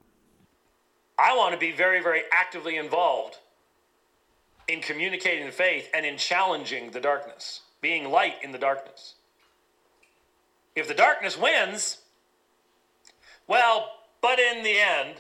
I 1.19 1.37
want 1.37 1.55
to 1.55 1.59
be 1.59 1.73
very, 1.73 2.01
very 2.01 2.23
actively 2.31 2.77
involved 2.77 3.39
in 4.69 4.81
communicating 4.81 5.47
the 5.47 5.51
faith 5.51 5.89
and 5.93 6.07
in 6.07 6.17
challenging 6.17 6.93
the 6.93 7.01
darkness, 7.01 7.63
being 7.81 8.13
light 8.13 8.37
in 8.45 8.53
the 8.53 8.59
darkness. 8.59 9.17
If 10.77 10.87
the 10.87 10.95
darkness 10.95 11.37
wins, 11.37 11.99
well, 13.49 13.91
but 14.21 14.39
in 14.39 14.63
the 14.63 14.79
end, 14.79 15.17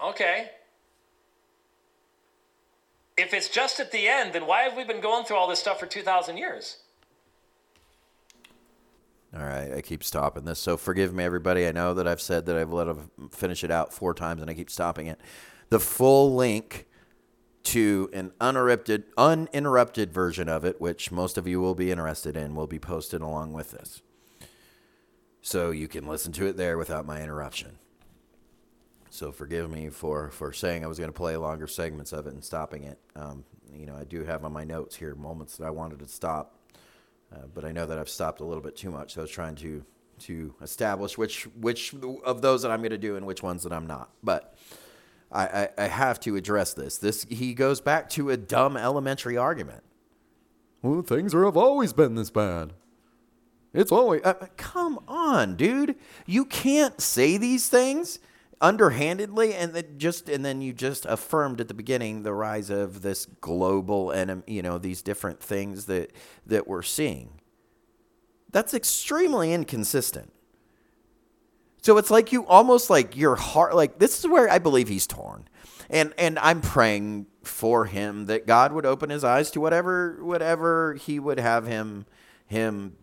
okay. 0.00 0.52
If 3.18 3.34
it's 3.34 3.48
just 3.48 3.80
at 3.80 3.90
the 3.90 4.06
end, 4.06 4.32
then 4.32 4.46
why 4.46 4.60
have 4.60 4.76
we 4.76 4.84
been 4.84 5.00
going 5.00 5.24
through 5.24 5.38
all 5.38 5.48
this 5.48 5.58
stuff 5.58 5.80
for 5.80 5.86
2,000 5.86 6.36
years? 6.36 6.81
All 9.34 9.44
right, 9.44 9.72
I 9.72 9.80
keep 9.80 10.04
stopping 10.04 10.44
this. 10.44 10.58
So 10.58 10.76
forgive 10.76 11.14
me, 11.14 11.24
everybody. 11.24 11.66
I 11.66 11.72
know 11.72 11.94
that 11.94 12.06
I've 12.06 12.20
said 12.20 12.44
that 12.46 12.56
I've 12.56 12.72
let 12.72 12.86
him 12.86 13.10
finish 13.30 13.64
it 13.64 13.70
out 13.70 13.92
four 13.92 14.12
times 14.12 14.42
and 14.42 14.50
I 14.50 14.54
keep 14.54 14.70
stopping 14.70 15.06
it. 15.06 15.20
The 15.70 15.80
full 15.80 16.34
link 16.34 16.86
to 17.64 18.10
an 18.12 18.32
uninterrupted, 18.40 19.04
uninterrupted 19.16 20.12
version 20.12 20.48
of 20.48 20.64
it, 20.64 20.80
which 20.80 21.10
most 21.10 21.38
of 21.38 21.46
you 21.46 21.60
will 21.60 21.74
be 21.74 21.90
interested 21.90 22.36
in, 22.36 22.54
will 22.54 22.66
be 22.66 22.78
posted 22.78 23.22
along 23.22 23.54
with 23.54 23.70
this. 23.70 24.02
So 25.40 25.70
you 25.70 25.88
can 25.88 26.06
listen 26.06 26.32
to 26.32 26.46
it 26.46 26.56
there 26.56 26.76
without 26.76 27.06
my 27.06 27.22
interruption. 27.22 27.78
So 29.10 29.32
forgive 29.32 29.70
me 29.70 29.88
for, 29.88 30.30
for 30.30 30.52
saying 30.52 30.84
I 30.84 30.88
was 30.88 30.98
going 30.98 31.10
to 31.10 31.16
play 31.16 31.36
longer 31.36 31.66
segments 31.66 32.12
of 32.12 32.26
it 32.26 32.32
and 32.32 32.44
stopping 32.44 32.84
it. 32.84 32.98
Um, 33.16 33.44
you 33.72 33.86
know, 33.86 33.96
I 33.96 34.04
do 34.04 34.24
have 34.24 34.44
on 34.44 34.52
my 34.52 34.64
notes 34.64 34.96
here 34.96 35.14
moments 35.14 35.56
that 35.56 35.64
I 35.64 35.70
wanted 35.70 35.98
to 36.00 36.08
stop, 36.08 36.58
uh, 37.32 37.46
but 37.54 37.64
I 37.64 37.72
know 37.72 37.86
that 37.86 37.98
I've 37.98 38.08
stopped 38.08 38.40
a 38.40 38.44
little 38.44 38.62
bit 38.62 38.76
too 38.76 38.90
much. 38.90 39.14
So 39.14 39.20
I 39.20 39.22
was 39.22 39.30
trying 39.30 39.54
to 39.56 39.84
to 40.20 40.54
establish 40.62 41.18
which 41.18 41.44
which 41.56 41.94
of 42.24 42.42
those 42.42 42.62
that 42.62 42.70
I'm 42.70 42.80
going 42.80 42.90
to 42.90 42.98
do 42.98 43.16
and 43.16 43.26
which 43.26 43.42
ones 43.42 43.62
that 43.64 43.72
I'm 43.72 43.86
not. 43.86 44.10
But 44.22 44.56
I, 45.30 45.44
I, 45.46 45.68
I 45.78 45.84
have 45.86 46.20
to 46.20 46.36
address 46.36 46.74
this. 46.74 46.98
This 46.98 47.24
he 47.28 47.54
goes 47.54 47.80
back 47.80 48.08
to 48.10 48.30
a 48.30 48.36
dumb 48.36 48.76
elementary 48.76 49.36
argument. 49.36 49.82
Well, 50.82 51.02
things 51.02 51.32
have 51.32 51.56
always 51.56 51.92
been 51.92 52.14
this 52.14 52.30
bad. 52.30 52.72
It's 53.72 53.92
always 53.92 54.22
uh, 54.22 54.34
come 54.56 55.00
on, 55.08 55.56
dude. 55.56 55.96
You 56.26 56.44
can't 56.44 57.00
say 57.00 57.36
these 57.36 57.68
things 57.68 58.18
underhandedly 58.62 59.52
and 59.54 59.74
then 59.74 59.98
just 59.98 60.28
and 60.28 60.44
then 60.44 60.62
you 60.62 60.72
just 60.72 61.04
affirmed 61.06 61.60
at 61.60 61.66
the 61.66 61.74
beginning 61.74 62.22
the 62.22 62.32
rise 62.32 62.70
of 62.70 63.02
this 63.02 63.26
global 63.26 64.12
and 64.12 64.44
you 64.46 64.62
know 64.62 64.78
these 64.78 65.02
different 65.02 65.40
things 65.40 65.86
that 65.86 66.12
that 66.46 66.66
we're 66.66 66.82
seeing. 66.82 67.40
That's 68.50 68.72
extremely 68.72 69.52
inconsistent. 69.52 70.32
So 71.82 71.98
it's 71.98 72.10
like 72.10 72.30
you 72.30 72.46
almost 72.46 72.88
like 72.88 73.16
your 73.16 73.34
heart 73.34 73.74
like 73.74 73.98
this 73.98 74.20
is 74.20 74.26
where 74.28 74.48
i 74.48 74.58
believe 74.58 74.88
he's 74.88 75.06
torn. 75.06 75.48
And 75.90 76.14
and 76.16 76.38
i'm 76.38 76.60
praying 76.60 77.26
for 77.42 77.86
him 77.86 78.26
that 78.26 78.46
god 78.46 78.72
would 78.72 78.86
open 78.86 79.10
his 79.10 79.24
eyes 79.24 79.50
to 79.50 79.60
whatever 79.60 80.18
whatever 80.22 80.94
he 80.94 81.18
would 81.18 81.40
have 81.40 81.66
him 81.66 82.06
him 82.46 82.96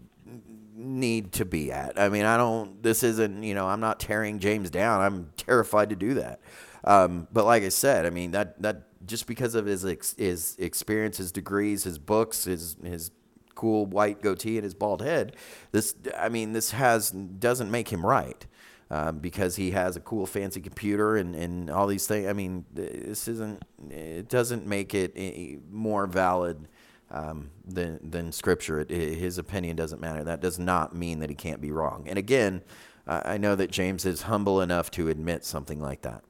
need 0.80 1.34
to 1.34 1.45
be 1.45 1.71
at. 1.71 1.99
I 1.99 2.09
mean, 2.09 2.25
I 2.25 2.38
don't, 2.38 2.82
this 2.82 3.03
isn't, 3.03 3.43
you 3.43 3.53
know, 3.53 3.67
I'm 3.67 3.80
not 3.80 3.99
tearing 3.99 4.39
James 4.39 4.69
down. 4.69 5.01
I'm 5.01 5.32
terrified 5.38 5.89
to 5.89 5.95
do 5.95 6.15
that. 6.15 6.39
Um, 6.84 7.27
but 7.32 7.45
like 7.45 7.63
I 7.63 7.69
said, 7.69 8.05
I 8.05 8.09
mean, 8.09 8.32
that, 8.32 8.61
that 8.61 9.05
just 9.05 9.27
because 9.27 9.55
of 9.55 9.65
his, 9.65 9.86
ex, 9.86 10.15
his 10.17 10.55
experience, 10.57 11.17
his 11.17 11.32
degrees, 11.32 11.84
his 11.84 11.99
books, 11.99 12.45
his, 12.45 12.77
his 12.84 13.11
cool 13.55 13.86
white 13.86 14.21
goatee 14.21 14.57
and 14.57 14.63
his 14.63 14.73
bald 14.73 15.01
head, 15.01 15.36
this, 15.71 15.95
I 16.17 16.30
mean, 16.30 16.53
this 16.53 16.71
has, 16.71 17.11
doesn't 17.11 17.69
make 17.69 17.89
him 17.89 18.05
right. 18.05 18.45
Um, 18.91 19.19
because 19.19 19.55
he 19.55 19.69
has 19.69 19.95
a 19.95 19.99
cool 19.99 20.25
fancy 20.25 20.61
computer 20.61 21.15
and, 21.15 21.36
and 21.36 21.69
all 21.69 21.86
these 21.86 22.07
things. 22.07 22.27
I 22.27 22.34
mean, 22.34 22.65
this 22.73 23.27
isn't, 23.27 23.61
it 23.88 24.27
doesn't 24.30 24.65
make 24.65 24.95
it 24.95 25.13
eh, 25.15 25.57
more 25.69 26.07
valid 26.07 26.67
um, 27.12 27.51
than 27.66 27.99
than 28.03 28.32
Scripture. 28.32 28.82
It, 28.82 28.89
his 28.89 29.38
opinion 29.38 29.76
doesn't 29.76 30.01
matter. 30.01 30.24
That 30.24 30.41
does 30.41 30.60
not 30.60 30.95
mean 30.95 31.20
that 31.20 31.30
he 31.30 31.36
can't 31.36 31.62
be 31.62 31.72
wrong. 31.72 32.05
And 32.07 32.18
again, 32.18 32.62
I 33.07 33.38
know 33.38 33.55
that 33.55 33.72
James 33.72 34.05
is 34.05 34.24
humble 34.24 34.62
enough 34.62 34.91
to 34.91 35.10
admit 35.10 35.43
something 35.43 35.82
like 35.82 36.03
that. 36.03 36.24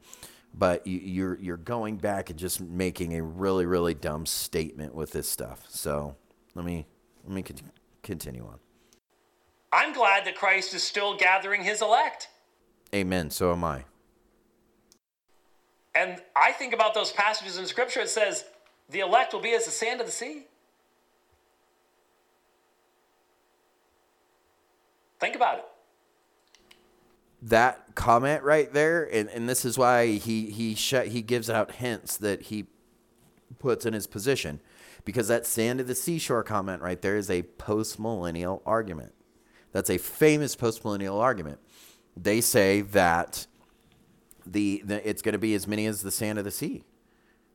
But 0.54 0.88
you, 0.88 1.00
you're 1.00 1.38
you're 1.40 1.58
going 1.58 1.98
back 1.98 2.30
and 2.30 2.40
just 2.40 2.62
making 2.62 3.16
a 3.16 3.22
really 3.22 3.66
really 3.66 3.94
dumb 3.94 4.26
statement 4.26 4.96
with 4.96 5.12
this 5.12 5.30
stuff. 5.30 5.66
So 5.68 6.16
let 6.56 6.66
me 6.66 6.88
let 7.26 7.34
me 7.34 7.44
continue 8.02 8.46
on. 8.46 8.60
I'm 9.72 9.94
glad 9.94 10.26
that 10.26 10.36
Christ 10.36 10.74
is 10.74 10.82
still 10.82 11.16
gathering 11.18 11.64
his 11.64 11.82
elect. 11.82 12.30
Amen. 12.94 13.30
So 13.30 13.52
am 13.52 13.64
I. 13.64 13.84
And 15.94 16.22
I 16.36 16.54
think 16.54 16.74
about 16.74 16.94
those 16.94 17.12
passages 17.12 17.58
in 17.58 17.66
Scripture. 17.66 18.00
It 18.00 18.10
says, 18.10 18.46
the 18.90 19.02
elect 19.02 19.34
will 19.34 19.42
be 19.42 19.54
as 19.54 19.66
the 19.66 19.72
sand 19.72 20.00
of 20.00 20.08
the 20.08 20.12
sea. 20.12 20.46
Think 25.20 25.36
about 25.36 25.60
it. 25.60 25.66
That 27.42 27.96
comment 27.96 28.44
right 28.44 28.72
there, 28.74 29.04
and, 29.04 29.30
and 29.30 29.48
this 29.48 29.64
is 29.64 29.78
why 29.78 30.08
he 30.08 30.50
he 30.52 30.76
sh- 30.76 31.08
he 31.08 31.22
gives 31.22 31.50
out 31.50 31.74
hints 31.74 32.18
that 32.18 32.44
he 32.44 32.68
puts 33.60 33.86
in 33.86 33.94
his 33.94 34.08
position, 34.08 34.60
because 35.06 35.30
that 35.30 35.46
sand 35.46 35.80
of 35.80 35.88
the 35.88 35.96
seashore 35.96 36.44
comment 36.44 36.82
right 36.82 37.02
there 37.02 37.16
is 37.16 37.30
a 37.30 37.44
post 37.44 37.98
millennial 38.00 38.62
argument. 38.66 39.14
That's 39.72 39.90
a 39.90 39.98
famous 39.98 40.56
post 40.56 40.84
millennial 40.84 41.20
argument. 41.20 41.60
They 42.18 42.42
say 42.42 42.82
that 42.82 43.48
the, 44.46 44.82
the 44.84 45.08
it's 45.08 45.22
going 45.22 45.34
to 45.34 45.40
be 45.40 45.54
as 45.54 45.68
many 45.68 45.86
as 45.86 46.02
the 46.02 46.12
sand 46.12 46.40
of 46.40 46.46
the 46.46 46.52
sea. 46.52 46.84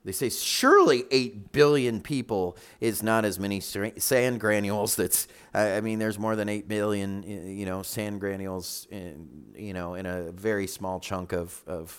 They 0.05 0.13
say 0.13 0.29
surely 0.29 1.05
8 1.11 1.53
billion 1.53 2.01
people 2.03 2.59
is 2.79 3.03
not 3.03 3.25
as 3.25 3.39
many 3.39 3.61
sand 3.61 4.39
granules. 4.39 4.97
That's, 4.97 5.27
I 5.55 5.81
mean, 5.81 5.99
there's 5.99 6.19
more 6.19 6.37
than 6.37 6.49
8 6.49 6.69
billion, 6.69 7.23
you 7.23 7.65
know, 7.65 7.83
sand 7.83 8.21
granules, 8.21 8.87
in, 8.91 9.55
you 9.57 9.73
know, 9.73 9.95
in 9.95 10.05
a 10.05 10.31
very 10.33 10.67
small 10.67 11.01
chunk 11.01 11.33
of, 11.33 11.63
of, 11.67 11.99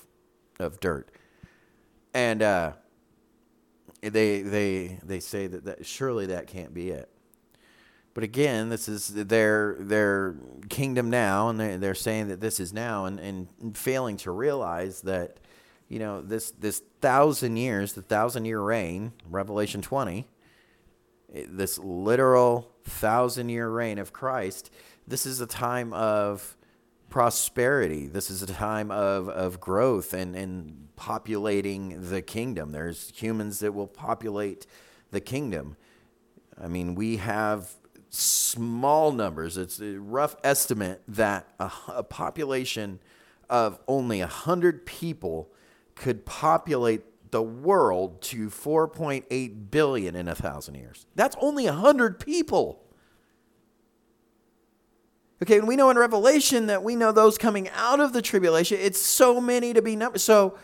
of 0.60 0.80
dirt. 0.80 1.10
And 2.14 2.44
uh, 2.44 2.74
they, 4.02 4.42
they, 4.42 5.00
they 5.04 5.20
say 5.20 5.48
that, 5.48 5.66
that 5.66 5.86
surely 5.86 6.28
that 6.28 6.46
can't 6.46 6.74
be 6.74 6.92
it. 6.92 7.10
But 8.14 8.24
again, 8.24 8.70
this 8.70 8.88
is 8.88 9.10
their, 9.10 9.76
their 9.80 10.36
kingdom 10.70 11.10
now, 11.10 11.50
and 11.50 11.60
they're, 11.60 11.78
they're 11.78 11.96
saying 11.96 12.30
that 12.30 12.40
this 12.40 12.60
is 12.62 12.72
now, 12.72 13.06
and, 13.06 13.20
and 13.20 13.76
failing 13.76 14.16
to 14.18 14.32
realize 14.32 15.02
that 15.02 15.40
you 15.88 16.00
know, 16.00 16.22
this, 16.22 16.52
this 16.52 16.82
thousand 17.02 17.58
years, 17.58 17.94
the 17.94 18.02
thousand 18.02 18.46
year 18.46 18.60
reign, 18.60 19.14
Revelation 19.30 19.82
20, 19.82 20.28
eh, 21.34 21.46
this 21.48 21.78
literal 21.78 22.72
thousand 22.84 23.50
year 23.50 23.70
reign 23.70 24.00
of 24.00 24.12
Christ, 24.12 24.72
this 25.08 25.26
is 25.26 25.42
a 25.42 25.48
time 25.48 25.94
of 25.94 26.58
prosperity. 27.10 28.08
This 28.08 28.30
is 28.30 28.42
a 28.42 28.48
time 28.48 28.92
of, 28.92 29.30
of 29.30 29.60
growth 29.60 30.14
and, 30.14 30.36
and 30.36 30.90
populating 30.96 32.10
the 32.10 32.22
kingdom. 32.22 32.72
There's 32.72 33.12
humans 33.16 33.60
that 33.60 33.74
will 33.74 33.88
populate 33.88 34.66
the 35.12 35.22
kingdom. 35.22 35.78
I 36.62 36.68
mean, 36.68 36.96
we 36.96 37.18
have 37.18 37.72
small 38.10 39.12
numbers. 39.12 39.58
It's 39.58 39.80
a 39.80 40.00
rough 40.00 40.36
estimate 40.44 41.02
that 41.08 41.48
a, 41.60 41.72
a 41.88 42.04
population 42.04 43.00
of 43.50 43.80
only 43.88 44.20
100 44.20 44.86
people 44.86 45.50
could 45.96 46.26
populate 46.26 47.04
the 47.32 47.42
world 47.42 48.22
to 48.22 48.50
4.8 48.50 49.72
billion 49.72 50.16
in 50.16 50.28
a 50.28 50.36
thousand 50.36 50.76
years. 50.76 51.06
That's 51.16 51.36
only 51.42 51.66
100 51.66 52.20
people. 52.20 52.82
Okay, 55.44 55.58
and 55.58 55.68
we 55.68 55.76
know 55.76 55.90
in 55.90 55.98
Revelation 55.98 56.68
that 56.68 56.84
we 56.84 56.96
know 56.96 57.12
those 57.12 57.38
coming 57.38 57.68
out 57.76 58.00
of 58.00 58.14
the 58.14 58.22
tribulation, 58.22 58.78
it's 58.82 59.02
so 59.02 59.42
many 59.42 59.74
to 59.74 59.82
be 59.82 59.96
numbered. 59.96 60.22
So, 60.22 60.58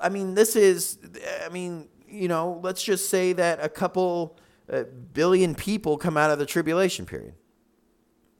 I 0.00 0.08
mean, 0.08 0.34
this 0.34 0.56
is, 0.56 0.98
I 1.44 1.50
mean, 1.50 1.88
you 2.08 2.28
know, 2.28 2.60
let's 2.62 2.82
just 2.82 3.10
say 3.10 3.34
that 3.34 3.62
a 3.62 3.68
couple 3.68 4.38
uh, 4.72 4.84
billion 5.12 5.54
people 5.54 5.98
come 5.98 6.16
out 6.16 6.30
of 6.30 6.38
the 6.38 6.46
tribulation 6.46 7.04
period. 7.04 7.34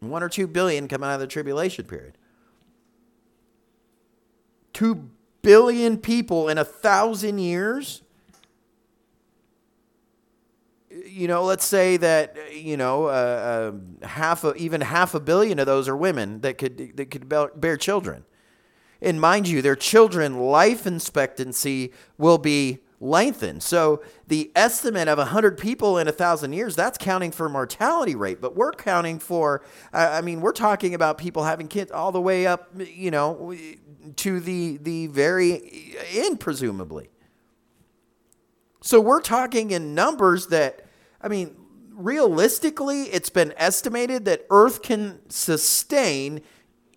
One 0.00 0.22
or 0.22 0.28
two 0.28 0.46
billion 0.46 0.88
come 0.88 1.02
out 1.02 1.14
of 1.14 1.20
the 1.20 1.26
tribulation 1.26 1.84
period. 1.84 2.16
Two 4.72 5.10
billion 5.44 5.98
people 5.98 6.48
in 6.48 6.58
a 6.58 6.64
thousand 6.64 7.38
years. 7.38 8.02
you 11.06 11.28
know, 11.28 11.44
let's 11.44 11.64
say 11.64 11.96
that 11.96 12.36
you 12.52 12.76
know 12.76 13.06
uh, 13.06 13.72
uh, 14.02 14.06
half 14.06 14.44
a, 14.44 14.54
even 14.54 14.80
half 14.80 15.14
a 15.14 15.20
billion 15.20 15.58
of 15.58 15.66
those 15.66 15.88
are 15.88 15.96
women 15.96 16.40
that 16.40 16.58
could 16.58 16.96
that 16.96 17.10
could 17.10 17.28
bear 17.28 17.76
children. 17.76 18.24
And 19.00 19.20
mind 19.20 19.48
you, 19.48 19.60
their 19.60 19.76
children 19.76 20.38
life 20.38 20.86
expectancy 20.86 21.92
will 22.16 22.38
be 22.38 22.80
lengthened. 23.00 23.62
So 23.62 24.02
the 24.26 24.50
estimate 24.56 25.08
of 25.08 25.18
100 25.18 25.58
people 25.58 25.98
in 25.98 26.06
a 26.06 26.10
1,000 26.10 26.54
years, 26.54 26.74
that's 26.74 26.96
counting 26.96 27.30
for 27.30 27.48
mortality 27.50 28.14
rate. 28.14 28.40
But 28.40 28.56
we're 28.56 28.72
counting 28.72 29.18
for, 29.18 29.62
I 29.92 30.22
mean, 30.22 30.40
we're 30.40 30.52
talking 30.52 30.94
about 30.94 31.18
people 31.18 31.44
having 31.44 31.68
kids 31.68 31.90
all 31.90 32.12
the 32.12 32.20
way 32.20 32.46
up, 32.46 32.70
you 32.78 33.10
know, 33.10 33.54
to 34.16 34.40
the, 34.40 34.78
the 34.78 35.06
very 35.08 35.96
end, 36.12 36.40
presumably. 36.40 37.08
So 38.80 39.00
we're 39.00 39.22
talking 39.22 39.70
in 39.70 39.94
numbers 39.94 40.48
that, 40.48 40.84
I 41.20 41.28
mean, 41.28 41.56
realistically, 41.90 43.04
it's 43.04 43.30
been 43.30 43.54
estimated 43.56 44.24
that 44.26 44.44
Earth 44.50 44.82
can 44.82 45.20
sustain 45.30 46.42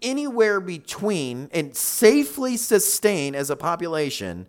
anywhere 0.02 0.60
between 0.60 1.50
and 1.54 1.76
safely 1.76 2.58
sustain 2.58 3.36
as 3.36 3.50
a 3.50 3.56
population 3.56 4.48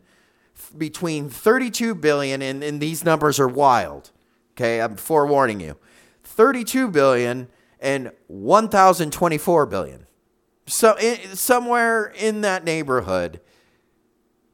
between 0.77 1.31
32 1.31 1.95
billion 1.95 2.43
and, 2.43 2.63
and 2.63 2.81
these 2.81 3.05
numbers 3.05 3.39
are 3.39 3.49
wild. 3.49 4.11
Okay, 4.57 4.81
I'm 4.81 4.97
forewarning 4.97 5.61
you. 5.61 5.77
32 6.25 6.89
billion 6.89 7.49
and 7.81 8.11
1024 8.27 9.67
billion. 9.67 10.08
So 10.69 10.97
in, 10.99 11.37
somewhere 11.37 12.13
in 12.17 12.43
that 12.43 12.65
neighborhood 12.65 13.41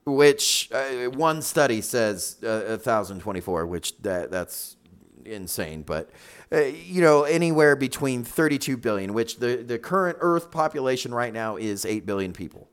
which 0.06 0.70
uh, 0.70 1.10
one 1.10 1.40
study 1.40 1.80
says 1.80 2.36
uh, 2.42 2.76
1024 2.82 3.66
which 3.66 3.96
that 4.02 4.30
that's 4.30 4.76
insane 5.24 5.82
but 5.82 6.10
uh, 6.52 6.60
you 6.60 7.00
know 7.00 7.22
anywhere 7.22 7.74
between 7.74 8.22
32 8.22 8.76
billion 8.76 9.14
which 9.14 9.38
the 9.38 9.56
the 9.56 9.78
current 9.78 10.18
earth 10.20 10.50
population 10.50 11.14
right 11.14 11.32
now 11.32 11.56
is 11.56 11.86
8 11.86 12.04
billion 12.04 12.34
people 12.34 12.68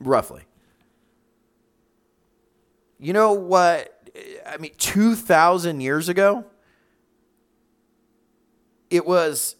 roughly 0.00 0.44
you 3.02 3.12
know 3.12 3.32
what? 3.32 4.08
I 4.46 4.58
mean, 4.58 4.70
2,000 4.78 5.80
years 5.80 6.08
ago, 6.08 6.44
it 8.90 9.04
was 9.04 9.56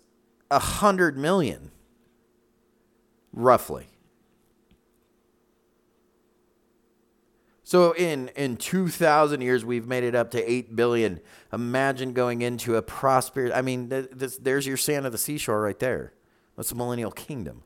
100 0.53 1.17
million, 1.17 1.71
roughly. 3.33 3.89
So 7.65 7.93
in 7.93 8.29
in 8.37 8.59
2000 8.59 9.41
years 9.41 9.65
we've 9.65 9.87
made 9.87 10.05
it 10.05 10.15
up 10.15 10.31
to 10.33 10.51
8 10.51 10.77
billion. 10.77 11.21
Imagine 11.55 12.13
going 12.13 12.43
into 12.43 12.77
a 12.77 12.83
prosperous 12.83 13.51
I 13.55 13.63
mean 13.63 13.89
this, 13.89 14.37
there's 14.37 14.67
your 14.67 14.77
sand 14.77 15.07
of 15.07 15.13
the 15.13 15.19
seashore 15.19 15.63
right 15.63 15.79
there. 15.79 16.13
That's 16.55 16.69
the 16.69 16.75
millennial 16.75 17.11
kingdom. 17.11 17.63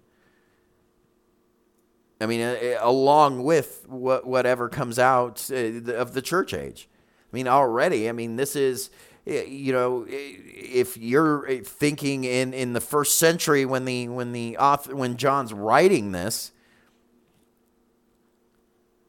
I 2.21 2.27
mean, 2.27 2.41
uh, 2.41 2.79
along 2.81 3.43
with 3.43 3.85
what, 3.89 4.27
whatever 4.27 4.69
comes 4.69 4.99
out 4.99 5.51
uh, 5.51 5.93
of 5.93 6.15
the 6.15 6.23
church 6.23 6.55
age. 6.55 6.89
I 7.33 7.37
mean, 7.37 7.49
already, 7.49 8.09
I 8.09 8.13
mean, 8.13 8.37
this 8.37 8.57
is, 8.57 8.91
Eh, 9.27 9.45
you 9.45 9.73
know, 9.73 10.05
eh, 10.05 10.37
if 10.55 10.97
you're 10.97 11.47
eh, 11.49 11.61
thinking 11.65 12.25
in, 12.25 12.55
in 12.55 12.75
the 12.75 12.81
first 12.81 13.19
century 13.19 13.65
when 13.65 13.85
the 13.85 14.09
when 14.09 14.33
the 14.33 14.57
author 14.57 14.95
when 14.95 15.17
John's 15.17 15.53
writing 15.53 16.13
this, 16.13 16.53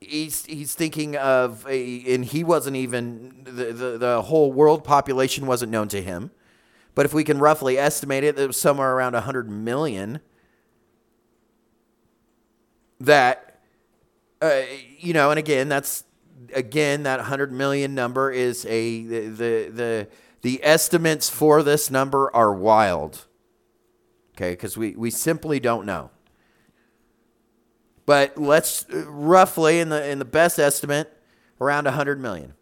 he's 0.02 0.46
he's 0.46 0.74
thinking 0.74 1.16
of 1.16 1.68
a, 1.68 2.16
and 2.16 2.26
he 2.26 2.44
wasn't 2.44 2.76
even 2.76 3.44
the, 3.44 3.72
the 3.74 3.98
the 4.00 4.22
whole 4.24 4.52
world 4.52 4.84
population 4.84 5.46
wasn't 5.46 5.72
known 5.72 5.88
to 5.90 6.02
him, 6.02 6.32
but 6.96 7.06
if 7.06 7.14
we 7.14 7.24
can 7.24 7.38
roughly 7.38 7.78
estimate 7.78 8.24
it, 8.24 8.40
it 8.40 8.48
was 8.48 8.60
somewhere 8.60 8.96
around 8.96 9.14
hundred 9.14 9.52
million 9.52 10.20
that 13.00 13.60
uh, 14.42 14.62
you 14.98 15.14
know, 15.14 15.30
and 15.30 15.38
again, 15.38 15.70
that's 15.70 16.04
again 16.54 17.04
that 17.04 17.20
100 17.20 17.52
million 17.52 17.96
number 17.96 18.32
is 18.32 18.66
a 18.66 19.04
the 19.04 19.20
the 19.28 19.70
the, 19.70 20.08
the 20.42 20.64
estimates 20.64 21.30
for 21.30 21.64
this 21.64 21.90
number 21.90 22.34
are 22.36 22.54
wild. 22.54 23.26
Okay, 24.36 24.52
because 24.52 24.78
we 24.78 24.92
we 24.96 25.10
simply 25.10 25.60
don't 25.60 25.86
know. 25.86 26.12
But 28.06 28.38
let's 28.38 28.86
roughly 28.90 29.80
in 29.80 29.90
the 29.90 30.08
in 30.10 30.20
the 30.20 30.26
best 30.26 30.60
estimate 30.60 31.12
around 31.60 31.86
100 31.86 32.20
million. 32.22 32.54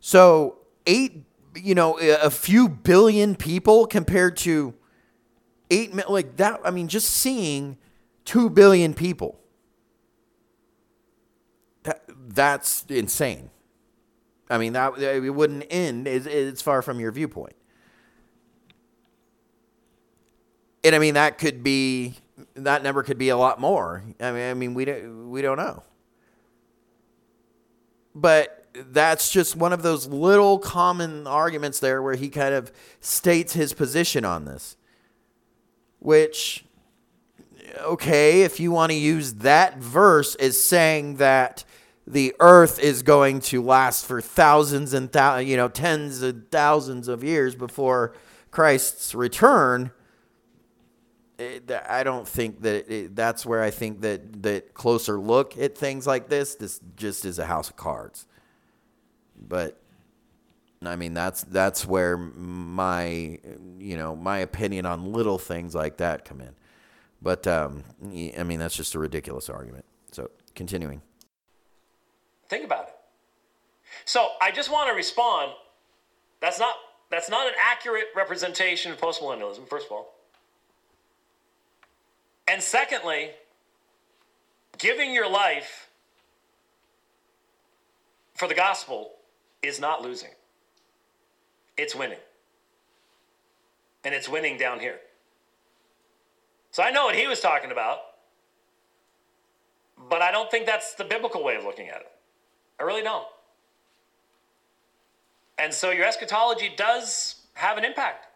So, 0.00 0.58
8 0.86 1.24
you 1.54 1.74
know, 1.74 1.98
a 1.98 2.30
few 2.30 2.68
billion 2.68 3.36
people 3.36 3.86
compared 3.86 4.36
to 4.38 4.74
eight 5.70 5.94
like 6.08 6.36
that. 6.36 6.60
I 6.64 6.70
mean, 6.70 6.88
just 6.88 7.10
seeing 7.10 7.76
two 8.24 8.48
billion 8.50 8.94
people. 8.94 9.38
That, 12.34 12.60
that's 12.60 12.84
insane. 12.88 13.50
I 14.50 14.58
mean, 14.58 14.74
that 14.74 14.98
it 14.98 15.34
wouldn't 15.34 15.64
end. 15.70 16.06
It's 16.06 16.60
far 16.60 16.82
from 16.82 17.00
your 17.00 17.10
viewpoint. 17.12 17.54
And 20.84 20.94
I 20.94 20.98
mean, 20.98 21.14
that 21.14 21.38
could 21.38 21.62
be 21.62 22.14
that 22.54 22.82
number 22.82 23.02
could 23.02 23.18
be 23.18 23.28
a 23.28 23.36
lot 23.36 23.60
more. 23.60 24.02
I 24.20 24.32
mean, 24.32 24.50
I 24.50 24.54
mean, 24.54 24.74
we 24.74 24.84
don't 24.84 25.30
we 25.30 25.42
don't 25.42 25.56
know. 25.56 25.82
But 28.14 28.66
that's 28.74 29.30
just 29.30 29.56
one 29.56 29.72
of 29.72 29.82
those 29.82 30.06
little 30.06 30.58
common 30.58 31.26
arguments 31.26 31.78
there 31.78 32.02
where 32.02 32.14
he 32.14 32.28
kind 32.28 32.54
of 32.54 32.72
states 33.00 33.52
his 33.52 33.72
position 33.72 34.24
on 34.24 34.44
this 34.44 34.76
which 36.02 36.64
okay, 37.80 38.42
if 38.42 38.60
you 38.60 38.70
want 38.70 38.90
to 38.90 38.98
use 38.98 39.34
that 39.34 39.78
verse 39.78 40.34
as 40.34 40.60
saying 40.60 41.16
that 41.16 41.64
the 42.06 42.34
earth 42.40 42.78
is 42.78 43.02
going 43.02 43.40
to 43.40 43.62
last 43.62 44.06
for 44.06 44.20
thousands 44.20 44.92
and 44.92 45.10
thou, 45.12 45.38
you 45.38 45.56
know 45.56 45.68
tens 45.68 46.22
of 46.22 46.48
thousands 46.50 47.08
of 47.08 47.22
years 47.22 47.54
before 47.54 48.14
Christ's 48.50 49.14
return, 49.14 49.92
it, 51.38 51.70
I 51.88 52.02
don't 52.02 52.26
think 52.26 52.62
that 52.62 52.90
it, 52.92 53.16
that's 53.16 53.46
where 53.46 53.62
I 53.62 53.70
think 53.70 54.00
that 54.02 54.42
that 54.42 54.74
closer 54.74 55.18
look 55.18 55.56
at 55.56 55.76
things 55.76 56.06
like 56.06 56.28
this 56.28 56.54
this 56.54 56.80
just 56.96 57.24
is 57.24 57.38
a 57.38 57.46
house 57.46 57.70
of 57.70 57.76
cards. 57.76 58.26
But 59.36 59.80
I 60.84 60.96
mean, 60.96 61.14
that's 61.14 61.42
that's 61.44 61.86
where 61.86 62.16
my 62.16 63.38
you 63.78 63.96
know 63.96 64.16
my 64.16 64.38
opinion 64.38 64.86
on 64.86 65.12
little 65.12 65.38
things 65.38 65.74
like 65.74 65.98
that 65.98 66.24
come 66.24 66.40
in. 66.40 66.54
But 67.20 67.46
um, 67.46 67.84
I 68.04 68.42
mean, 68.42 68.58
that's 68.58 68.76
just 68.76 68.94
a 68.94 68.98
ridiculous 68.98 69.48
argument. 69.48 69.84
So 70.10 70.30
continuing. 70.54 71.02
Think 72.52 72.66
about 72.66 72.88
it. 72.88 72.94
So 74.04 74.32
I 74.42 74.50
just 74.50 74.70
want 74.70 74.90
to 74.90 74.94
respond. 74.94 75.52
That's 76.42 76.58
not 76.58 76.74
that's 77.10 77.30
not 77.30 77.46
an 77.46 77.54
accurate 77.58 78.08
representation 78.14 78.92
of 78.92 79.00
postmillennialism. 79.00 79.66
First 79.66 79.86
of 79.86 79.92
all, 79.92 80.12
and 82.46 82.62
secondly, 82.62 83.30
giving 84.76 85.14
your 85.14 85.30
life 85.30 85.88
for 88.34 88.46
the 88.46 88.54
gospel 88.54 89.12
is 89.62 89.80
not 89.80 90.02
losing 90.02 90.32
it's 91.78 91.94
winning. 91.94 92.20
And 94.04 94.14
it's 94.14 94.28
winning 94.28 94.58
down 94.58 94.78
here. 94.78 94.98
So 96.70 96.82
I 96.82 96.90
know 96.90 97.06
what 97.06 97.16
he 97.16 97.26
was 97.26 97.40
talking 97.40 97.72
about, 97.72 98.00
but 100.10 100.20
I 100.20 100.30
don't 100.30 100.50
think 100.50 100.66
that's 100.66 100.92
the 100.96 101.04
biblical 101.04 101.42
way 101.42 101.56
of 101.56 101.64
looking 101.64 101.88
at 101.88 102.02
it. 102.02 102.11
I 102.82 102.84
really 102.84 103.02
don't. 103.02 103.26
And 105.56 105.72
so 105.72 105.92
your 105.92 106.04
eschatology 106.04 106.72
does 106.76 107.36
have 107.54 107.78
an 107.78 107.84
impact. 107.84 108.26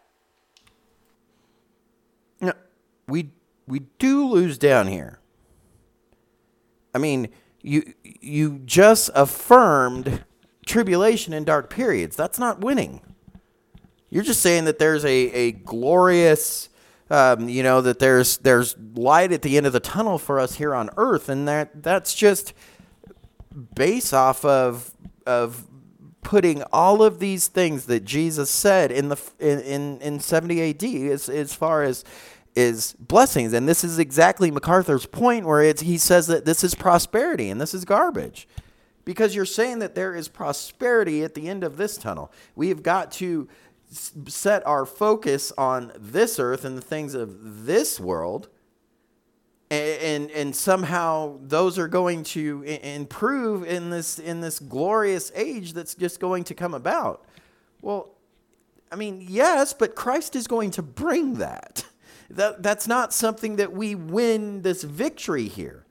No, 2.39 2.53
we 3.09 3.31
we 3.67 3.81
do 3.99 4.25
lose 4.25 4.57
down 4.57 4.87
here. 4.87 5.19
I 6.95 6.99
mean, 6.99 7.27
you 7.61 7.93
you 8.03 8.61
just 8.63 9.09
affirmed 9.13 10.23
tribulation 10.65 11.33
and 11.33 11.45
dark 11.45 11.69
periods. 11.69 12.15
That's 12.15 12.39
not 12.39 12.61
winning. 12.61 13.01
You're 14.09 14.23
just 14.23 14.41
saying 14.41 14.63
that 14.63 14.79
there's 14.79 15.03
a, 15.03 15.09
a 15.09 15.51
glorious, 15.51 16.69
um, 17.09 17.49
you 17.49 17.63
know, 17.63 17.81
that 17.81 17.99
there's 17.99 18.37
there's 18.37 18.77
light 18.95 19.33
at 19.33 19.41
the 19.41 19.57
end 19.57 19.65
of 19.65 19.73
the 19.73 19.81
tunnel 19.81 20.17
for 20.17 20.39
us 20.39 20.55
here 20.55 20.73
on 20.73 20.89
Earth, 20.95 21.27
and 21.27 21.45
that 21.49 21.83
that's 21.83 22.15
just 22.15 22.53
based 23.75 24.13
off 24.13 24.45
of 24.45 24.93
of 25.25 25.67
putting 26.21 26.61
all 26.73 27.01
of 27.03 27.19
these 27.19 27.47
things 27.47 27.85
that 27.85 28.03
Jesus 28.05 28.49
said 28.49 28.91
in 28.91 29.09
the 29.09 29.17
in 29.39 29.59
in, 29.59 30.01
in 30.01 30.19
70 30.19 30.69
AD 30.69 30.83
as 31.11 31.29
as 31.29 31.53
far 31.53 31.83
as 31.83 32.03
is 32.55 32.93
blessings, 32.99 33.53
and 33.53 33.69
this 33.69 33.83
is 33.83 33.99
exactly 33.99 34.49
MacArthur's 34.49 35.05
point 35.05 35.45
where 35.45 35.61
it's 35.61 35.81
he 35.81 35.97
says 35.97 36.25
that 36.27 36.43
this 36.45 36.63
is 36.63 36.73
prosperity 36.75 37.49
and 37.49 37.61
this 37.61 37.73
is 37.73 37.85
garbage. 37.85 38.47
because 39.05 39.33
you're 39.35 39.45
saying 39.45 39.79
that 39.79 39.95
there 39.95 40.13
is 40.15 40.27
prosperity 40.27 41.23
at 41.23 41.33
the 41.33 41.47
end 41.47 41.63
of 41.63 41.77
this 41.77 41.97
tunnel. 41.97 42.29
We 42.55 42.67
have 42.69 42.83
got 42.83 43.09
to 43.13 43.47
set 44.27 44.67
our 44.67 44.85
focus 44.85 45.53
on 45.57 45.93
this 45.97 46.39
earth 46.39 46.65
and 46.65 46.77
the 46.77 46.81
things 46.81 47.13
of 47.13 47.65
this 47.65 47.99
world 48.01 48.49
and, 49.69 50.31
and 50.31 50.55
somehow 50.55 51.37
those 51.41 51.77
are 51.77 51.87
going 51.87 52.23
to 52.23 52.63
improve 52.63 53.65
in 53.65 53.89
this 53.89 54.17
in 54.19 54.41
this 54.41 54.59
glorious 54.59 55.31
age 55.35 55.73
that's 55.73 55.95
just 55.95 56.19
going 56.19 56.43
to 56.45 56.53
come 56.53 56.73
about 56.73 57.25
well 57.81 58.15
i 58.91 58.95
mean 58.95 59.23
yes 59.27 59.73
but 59.73 59.95
christ 59.95 60.35
is 60.35 60.47
going 60.47 60.71
to 60.71 60.81
bring 60.81 61.35
that 61.35 61.85
that 62.29 62.63
that's 62.63 62.87
not 62.87 63.13
something 63.13 63.57
that 63.57 63.73
we 63.73 63.93
win 63.93 64.61
this 64.61 64.83
victory 64.83 65.47
here 65.47 65.85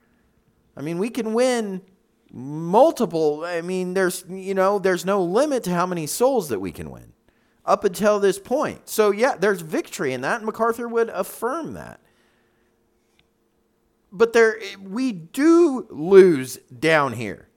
i 0.75 0.81
mean 0.81 0.97
we 0.97 1.09
can 1.09 1.33
win 1.33 1.81
multiple 2.31 3.45
i 3.45 3.61
mean 3.61 3.93
there's 3.93 4.25
you 4.27 4.53
know 4.53 4.79
there's 4.79 5.05
no 5.05 5.23
limit 5.23 5.63
to 5.63 5.69
how 5.69 5.85
many 5.85 6.07
souls 6.07 6.49
that 6.49 6.59
we 6.59 6.71
can 6.71 6.89
win 6.89 7.13
up 7.67 7.83
until 7.83 8.19
this 8.19 8.39
point. 8.39 8.87
So, 8.87 9.11
yeah, 9.11 9.35
there's 9.35 9.61
victory 9.61 10.13
in 10.13 10.21
that. 10.21 10.37
And 10.37 10.45
MacArthur 10.45 10.87
would 10.87 11.09
affirm 11.09 11.73
that. 11.73 11.99
But 14.11 14.33
there, 14.33 14.59
we 14.81 15.11
do 15.11 15.87
lose 15.89 16.57
down 16.79 17.13
here. 17.13 17.47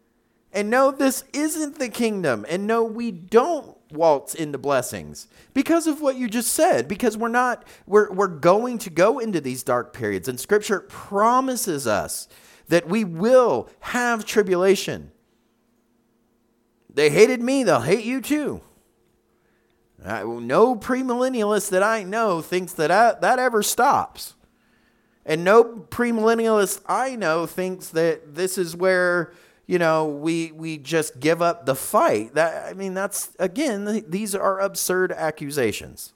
And 0.53 0.69
no, 0.69 0.91
this 0.91 1.25
isn't 1.33 1.79
the 1.79 1.89
kingdom. 1.89 2.45
And 2.49 2.67
no, 2.67 2.83
we 2.83 3.13
don't 3.13 3.77
waltz 3.93 4.35
into 4.35 4.59
blessings 4.59 5.29
because 5.55 5.87
of 5.87 6.01
what 6.01 6.17
you 6.17 6.29
just 6.29 6.53
said 6.53 6.87
because 6.87 7.17
we're 7.17 7.27
not 7.27 7.67
we're 7.87 8.09
we're 8.13 8.29
going 8.29 8.79
to 8.79 8.89
go 8.89 9.19
into 9.19 9.41
these 9.41 9.65
dark 9.65 9.93
periods 9.93 10.29
and 10.29 10.39
scripture 10.39 10.79
promises 10.79 11.89
us 11.89 12.29
that 12.69 12.89
we 12.89 13.03
will 13.03 13.69
have 13.81 14.25
tribulation 14.25 15.11
they 16.89 17.11
hated 17.11 17.43
me 17.43 17.65
they'll 17.65 17.81
hate 17.81 18.05
you 18.05 18.21
too 18.21 18.61
I, 20.05 20.23
no 20.23 20.75
premillennialist 20.77 21.71
that 21.71 21.83
I 21.83 22.03
know 22.03 22.41
thinks 22.41 22.73
that 22.75 22.91
I, 22.91 23.15
that 23.21 23.39
ever 23.39 23.63
stops. 23.63 24.35
And 25.31 25.45
no 25.45 25.63
premillennialist 25.63 26.81
I 26.87 27.15
know 27.15 27.47
thinks 27.47 27.91
that 27.91 28.35
this 28.35 28.59
is 28.59 28.75
where, 28.75 29.33
you 29.69 29.79
know, 29.79 30.07
we 30.07 30.51
we 30.51 30.77
just 30.77 31.21
give 31.21 31.41
up 31.41 31.67
the 31.67 31.77
fight. 31.77 32.35
That 32.35 32.67
I 32.69 32.75
mean 32.75 32.95
that's 32.95 33.31
again 33.39 34.05
these 34.09 34.35
are 34.35 34.59
absurd 34.59 35.13
accusations. 35.13 36.15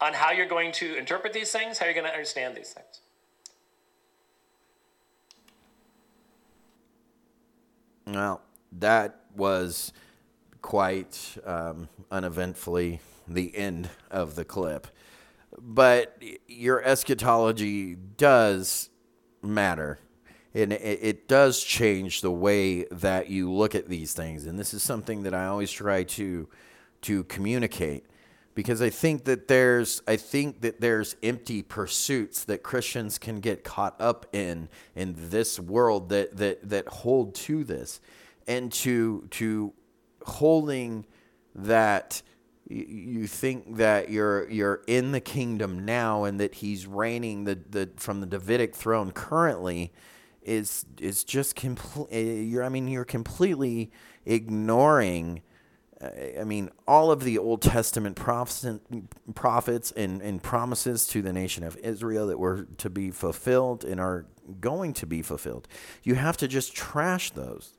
On 0.00 0.14
how 0.14 0.32
you're 0.32 0.48
going 0.48 0.72
to 0.72 0.96
interpret 0.96 1.34
these 1.34 1.52
things, 1.52 1.76
how 1.76 1.84
you're 1.84 1.94
going 1.94 2.06
to 2.06 2.12
understand 2.12 2.56
these 2.56 2.72
things. 2.72 3.00
Well, 8.06 8.40
that 8.72 9.20
was 9.36 9.92
quite 10.62 11.36
um, 11.44 11.90
uneventfully 12.10 13.00
the 13.28 13.54
end 13.54 13.90
of 14.10 14.34
the 14.34 14.46
clip. 14.46 14.86
But 15.58 16.22
your 16.46 16.82
eschatology 16.82 17.94
does 17.94 18.90
matter. 19.42 19.98
And 20.54 20.72
it, 20.72 21.26
does 21.26 21.64
change 21.64 22.20
the 22.20 22.30
way 22.30 22.84
that 22.84 23.28
you 23.28 23.50
look 23.50 23.74
at 23.74 23.88
these 23.88 24.12
things. 24.12 24.46
And 24.46 24.56
this 24.56 24.72
is 24.72 24.84
something 24.84 25.24
that 25.24 25.34
I 25.34 25.46
always 25.46 25.70
try 25.70 26.04
to 26.04 26.48
to 27.02 27.24
communicate 27.24 28.06
because 28.54 28.80
I 28.80 28.88
think 28.88 29.24
that 29.24 29.48
there's 29.48 30.02
I 30.06 30.16
think 30.16 30.60
that 30.62 30.80
there's 30.80 31.16
empty 31.22 31.62
pursuits 31.62 32.44
that 32.44 32.62
Christians 32.62 33.18
can 33.18 33.40
get 33.40 33.64
caught 33.64 34.00
up 34.00 34.26
in 34.32 34.68
in 34.94 35.14
this 35.16 35.58
world 35.58 36.08
that 36.10 36.36
that 36.36 36.68
that 36.68 36.88
hold 36.88 37.34
to 37.34 37.64
this 37.64 38.00
and 38.46 38.72
to 38.72 39.26
to 39.32 39.72
holding 40.24 41.04
that 41.54 42.22
you 42.68 43.26
think 43.26 43.76
that 43.76 44.10
you're 44.10 44.48
you're 44.48 44.82
in 44.86 45.12
the 45.12 45.20
kingdom 45.20 45.84
now 45.84 46.24
and 46.24 46.40
that 46.40 46.56
he's 46.56 46.86
reigning 46.86 47.44
the, 47.44 47.58
the 47.68 47.90
from 47.96 48.20
the 48.20 48.26
Davidic 48.26 48.74
throne 48.74 49.12
currently 49.12 49.92
is 50.42 50.86
is 50.98 51.24
just 51.24 51.56
complete 51.56 52.10
you're 52.12 52.64
I 52.64 52.68
mean 52.70 52.88
you're 52.88 53.04
completely 53.04 53.90
ignoring 54.24 55.42
uh, 56.00 56.08
I 56.40 56.44
mean 56.44 56.70
all 56.88 57.10
of 57.10 57.22
the 57.22 57.36
Old 57.36 57.60
Testament 57.60 58.16
prophets 58.16 58.64
and, 58.64 60.22
and 60.22 60.42
promises 60.42 61.06
to 61.08 61.20
the 61.20 61.32
nation 61.32 61.64
of 61.64 61.76
Israel 61.78 62.26
that 62.28 62.38
were 62.38 62.66
to 62.78 62.88
be 62.88 63.10
fulfilled 63.10 63.84
and 63.84 64.00
are 64.00 64.26
going 64.60 64.92
to 64.94 65.06
be 65.06 65.22
fulfilled. 65.22 65.68
You 66.02 66.14
have 66.14 66.36
to 66.38 66.48
just 66.48 66.74
trash 66.74 67.30
those. 67.30 67.74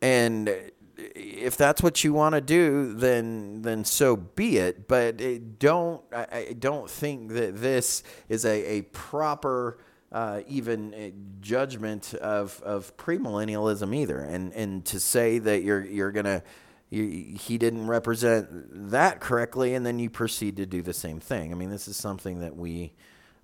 And 0.00 0.70
if 0.96 1.56
that's 1.56 1.82
what 1.82 2.04
you 2.04 2.12
want 2.12 2.34
to 2.34 2.40
do, 2.40 2.94
then 2.94 3.62
then 3.62 3.84
so 3.84 4.16
be 4.16 4.58
it. 4.58 4.86
But 4.88 5.20
it 5.20 5.58
don't 5.58 6.02
I, 6.12 6.26
I, 6.32 6.52
don't 6.58 6.88
think 6.88 7.32
that 7.32 7.56
this 7.56 8.02
is 8.28 8.44
a, 8.44 8.78
a 8.78 8.82
proper 8.82 9.78
uh, 10.12 10.42
even 10.46 10.94
uh, 10.94 11.10
judgment 11.40 12.14
of 12.14 12.60
of 12.62 12.96
premillennialism 12.96 13.94
either. 13.94 14.20
And 14.20 14.52
and 14.52 14.84
to 14.86 15.00
say 15.00 15.38
that 15.38 15.62
you're 15.62 15.84
you're 15.84 16.12
gonna 16.12 16.42
you, 16.90 17.36
he 17.38 17.58
didn't 17.58 17.88
represent 17.88 18.90
that 18.90 19.20
correctly, 19.20 19.74
and 19.74 19.84
then 19.84 19.98
you 19.98 20.10
proceed 20.10 20.56
to 20.58 20.66
do 20.66 20.82
the 20.82 20.94
same 20.94 21.18
thing. 21.18 21.50
I 21.50 21.56
mean, 21.56 21.70
this 21.70 21.88
is 21.88 21.96
something 21.96 22.40
that 22.40 22.56
we 22.56 22.92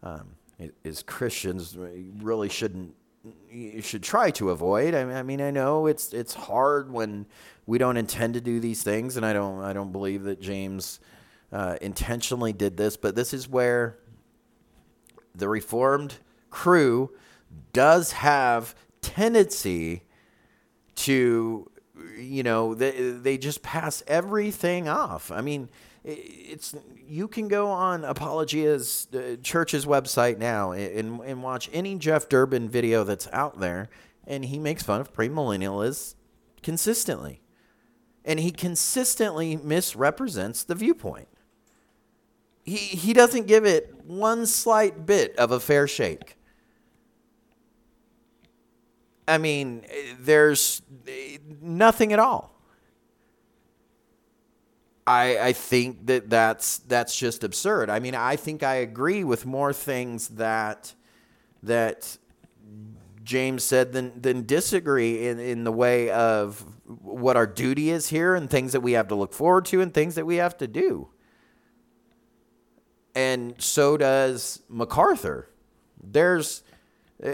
um, 0.02 0.36
as 0.84 1.02
Christians 1.02 1.76
really 1.76 2.48
shouldn't 2.48 2.94
you 3.50 3.82
should 3.82 4.02
try 4.02 4.30
to 4.32 4.50
avoid. 4.50 4.94
I 4.94 5.22
mean, 5.22 5.40
I 5.40 5.50
know 5.50 5.86
it's 5.86 6.12
it's 6.12 6.34
hard 6.34 6.90
when 6.92 7.26
we 7.66 7.78
don't 7.78 7.96
intend 7.96 8.34
to 8.34 8.40
do 8.40 8.60
these 8.60 8.82
things, 8.82 9.16
and 9.16 9.24
I 9.26 9.32
don't 9.32 9.62
I 9.62 9.72
don't 9.72 9.92
believe 9.92 10.22
that 10.24 10.40
James 10.40 11.00
uh, 11.52 11.76
intentionally 11.80 12.52
did 12.52 12.76
this, 12.76 12.96
but 12.96 13.14
this 13.14 13.34
is 13.34 13.48
where 13.48 13.98
the 15.34 15.48
Reformed 15.48 16.14
crew 16.50 17.10
does 17.72 18.12
have 18.12 18.74
tendency 19.00 20.02
to 20.94 21.70
you 22.18 22.42
know 22.42 22.74
they, 22.74 22.90
they 22.90 23.38
just 23.38 23.62
pass 23.62 24.02
everything 24.06 24.88
off 24.88 25.30
i 25.30 25.40
mean 25.40 25.68
it's 26.04 26.74
you 27.06 27.28
can 27.28 27.48
go 27.48 27.68
on 27.68 28.04
Apologia's 28.04 29.08
uh, 29.14 29.36
church's 29.42 29.84
website 29.84 30.38
now 30.38 30.72
and, 30.72 31.20
and 31.20 31.42
watch 31.42 31.68
any 31.72 31.96
Jeff 31.96 32.28
Durbin 32.28 32.68
video 32.68 33.04
that's 33.04 33.28
out 33.32 33.60
there, 33.60 33.90
and 34.26 34.46
he 34.46 34.58
makes 34.58 34.82
fun 34.82 35.00
of 35.00 35.12
premillennialists 35.12 36.14
consistently, 36.62 37.42
and 38.24 38.40
he 38.40 38.50
consistently 38.50 39.56
misrepresents 39.56 40.64
the 40.64 40.74
viewpoint. 40.74 41.28
He 42.64 42.76
he 42.76 43.12
doesn't 43.12 43.46
give 43.46 43.64
it 43.64 43.94
one 44.04 44.46
slight 44.46 45.04
bit 45.06 45.36
of 45.36 45.50
a 45.52 45.60
fair 45.60 45.86
shake. 45.86 46.36
I 49.28 49.38
mean, 49.38 49.84
there's 50.18 50.82
nothing 51.60 52.12
at 52.12 52.18
all. 52.18 52.49
I, 55.06 55.38
I 55.38 55.52
think 55.52 56.06
that 56.06 56.30
that's 56.30 56.78
that's 56.78 57.16
just 57.18 57.42
absurd. 57.42 57.90
I 57.90 57.98
mean, 58.00 58.14
I 58.14 58.36
think 58.36 58.62
I 58.62 58.76
agree 58.76 59.24
with 59.24 59.46
more 59.46 59.72
things 59.72 60.28
that 60.28 60.94
that 61.62 62.16
James 63.24 63.64
said 63.64 63.92
than 63.92 64.20
than 64.20 64.46
disagree 64.46 65.26
in, 65.26 65.38
in 65.38 65.64
the 65.64 65.72
way 65.72 66.10
of 66.10 66.64
what 67.02 67.36
our 67.36 67.46
duty 67.46 67.90
is 67.90 68.08
here 68.08 68.34
and 68.34 68.50
things 68.50 68.72
that 68.72 68.80
we 68.80 68.92
have 68.92 69.08
to 69.08 69.14
look 69.14 69.32
forward 69.32 69.64
to 69.66 69.80
and 69.80 69.92
things 69.92 70.14
that 70.16 70.26
we 70.26 70.36
have 70.36 70.56
to 70.58 70.66
do. 70.66 71.08
And 73.14 73.60
so 73.60 73.96
does 73.96 74.62
MacArthur. 74.68 75.48
There's 76.02 76.62
uh, 77.22 77.30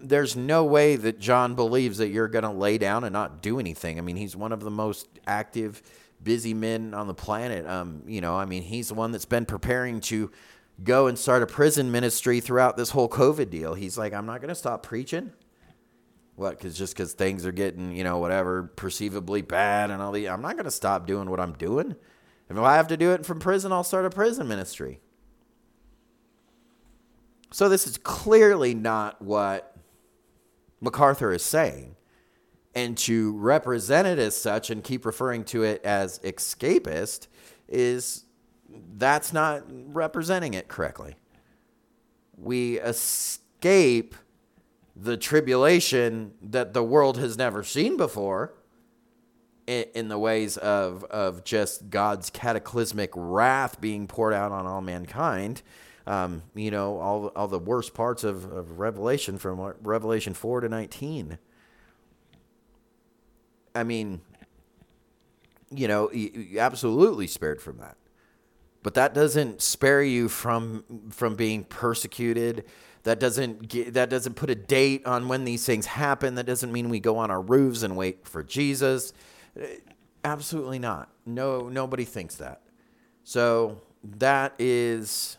there's 0.00 0.36
no 0.36 0.64
way 0.64 0.96
that 0.96 1.18
John 1.18 1.54
believes 1.54 1.98
that 1.98 2.08
you're 2.08 2.28
going 2.28 2.44
to 2.44 2.50
lay 2.50 2.76
down 2.78 3.04
and 3.04 3.12
not 3.12 3.40
do 3.40 3.58
anything. 3.58 3.98
I 3.98 4.02
mean, 4.02 4.16
he's 4.16 4.36
one 4.36 4.52
of 4.52 4.60
the 4.60 4.70
most 4.70 5.08
active 5.26 5.82
busy 6.22 6.54
men 6.54 6.94
on 6.94 7.06
the 7.06 7.14
planet. 7.14 7.66
Um, 7.66 8.02
you 8.06 8.20
know, 8.20 8.36
I 8.36 8.44
mean, 8.44 8.62
he's 8.62 8.88
the 8.88 8.94
one 8.94 9.12
that's 9.12 9.24
been 9.24 9.46
preparing 9.46 10.00
to 10.02 10.30
go 10.82 11.06
and 11.06 11.18
start 11.18 11.42
a 11.42 11.46
prison 11.46 11.90
ministry 11.90 12.40
throughout 12.40 12.76
this 12.76 12.90
whole 12.90 13.08
COVID 13.08 13.50
deal. 13.50 13.74
He's 13.74 13.98
like, 13.98 14.12
I'm 14.12 14.26
not 14.26 14.40
going 14.40 14.48
to 14.48 14.54
stop 14.54 14.82
preaching. 14.82 15.32
What? 16.36 16.56
Because 16.56 16.76
just 16.76 16.94
because 16.94 17.12
things 17.12 17.44
are 17.44 17.52
getting, 17.52 17.94
you 17.94 18.04
know, 18.04 18.18
whatever, 18.18 18.64
perceivably 18.76 19.42
bad 19.42 19.90
and 19.90 20.00
all 20.00 20.12
the, 20.12 20.28
I'm 20.28 20.40
not 20.40 20.54
going 20.54 20.64
to 20.64 20.70
stop 20.70 21.06
doing 21.06 21.28
what 21.28 21.40
I'm 21.40 21.52
doing. 21.52 21.96
If 22.48 22.58
I 22.58 22.76
have 22.76 22.88
to 22.88 22.96
do 22.96 23.12
it 23.12 23.24
from 23.24 23.38
prison, 23.38 23.72
I'll 23.72 23.84
start 23.84 24.06
a 24.06 24.10
prison 24.10 24.48
ministry. 24.48 25.00
So 27.52 27.68
this 27.68 27.86
is 27.86 27.98
clearly 27.98 28.74
not 28.74 29.20
what 29.20 29.76
MacArthur 30.80 31.32
is 31.32 31.44
saying 31.44 31.96
and 32.74 32.96
to 32.96 33.36
represent 33.36 34.06
it 34.06 34.18
as 34.18 34.36
such 34.36 34.70
and 34.70 34.84
keep 34.84 35.04
referring 35.04 35.44
to 35.44 35.62
it 35.62 35.84
as 35.84 36.18
escapist 36.20 37.26
is 37.68 38.24
that's 38.96 39.32
not 39.32 39.64
representing 39.68 40.54
it 40.54 40.68
correctly. 40.68 41.16
We 42.36 42.78
escape 42.78 44.14
the 44.94 45.16
tribulation 45.16 46.32
that 46.42 46.72
the 46.74 46.82
world 46.82 47.18
has 47.18 47.36
never 47.36 47.64
seen 47.64 47.96
before 47.96 48.54
in, 49.66 50.08
the 50.08 50.18
ways 50.18 50.56
of, 50.56 51.04
of 51.04 51.44
just 51.44 51.90
God's 51.90 52.28
cataclysmic 52.30 53.10
wrath 53.14 53.80
being 53.80 54.08
poured 54.08 54.34
out 54.34 54.50
on 54.50 54.66
all 54.66 54.80
mankind. 54.80 55.62
Um, 56.06 56.42
you 56.54 56.70
know, 56.72 56.98
all, 56.98 57.26
all 57.36 57.46
the 57.46 57.58
worst 57.58 57.94
parts 57.94 58.24
of, 58.24 58.50
of 58.50 58.78
Revelation 58.80 59.38
from 59.38 59.74
Revelation 59.82 60.34
4 60.34 60.62
to 60.62 60.68
19. 60.68 61.38
I 63.74 63.84
mean, 63.84 64.20
you 65.70 65.88
know, 65.88 66.10
absolutely 66.58 67.26
spared 67.26 67.62
from 67.62 67.78
that. 67.78 67.96
But 68.82 68.94
that 68.94 69.12
doesn't 69.14 69.60
spare 69.60 70.02
you 70.02 70.28
from 70.28 70.84
from 71.10 71.36
being 71.36 71.64
persecuted. 71.64 72.64
That 73.02 73.20
doesn't 73.20 73.68
get, 73.68 73.94
that 73.94 74.10
doesn't 74.10 74.34
put 74.34 74.50
a 74.50 74.54
date 74.54 75.06
on 75.06 75.28
when 75.28 75.44
these 75.44 75.64
things 75.64 75.86
happen. 75.86 76.34
That 76.34 76.46
doesn't 76.46 76.70
mean 76.72 76.88
we 76.88 77.00
go 77.00 77.16
on 77.18 77.30
our 77.30 77.40
roofs 77.40 77.82
and 77.82 77.96
wait 77.96 78.26
for 78.26 78.42
Jesus. 78.42 79.12
Uh, 79.58 79.66
absolutely 80.24 80.78
not. 80.78 81.10
No, 81.24 81.68
nobody 81.68 82.04
thinks 82.04 82.36
that. 82.36 82.62
So 83.24 83.80
that 84.02 84.54
is 84.58 85.36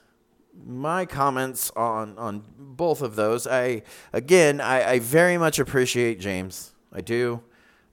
my 0.65 1.05
comments 1.05 1.71
on 1.75 2.17
on 2.17 2.43
both 2.57 3.01
of 3.01 3.15
those. 3.15 3.47
I 3.47 3.81
again, 4.13 4.61
I, 4.61 4.91
I 4.91 4.99
very 4.99 5.37
much 5.37 5.57
appreciate 5.57 6.19
James. 6.19 6.73
I 6.93 7.01
do. 7.01 7.41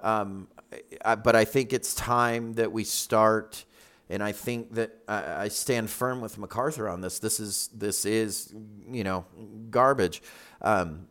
Um, 0.01 0.49
I, 1.05 1.15
but 1.15 1.35
I 1.37 1.45
think 1.45 1.73
it's 1.73 1.95
time 1.95 2.55
that 2.55 2.73
we 2.73 2.85
start. 2.85 3.65
And 4.11 4.23
I 4.23 4.33
think 4.33 4.75
that 4.75 4.93
I, 5.07 5.45
I 5.45 5.49
stand 5.49 5.91
firm 5.91 6.21
with 6.21 6.39
MacArthur 6.39 6.89
on 6.89 7.01
this. 7.01 7.19
This 7.19 7.41
is 7.41 7.69
this 7.75 8.05
is 8.05 8.55
you 8.91 9.05
know 9.05 9.27
garbage. 9.71 10.23
Um, 10.63 11.09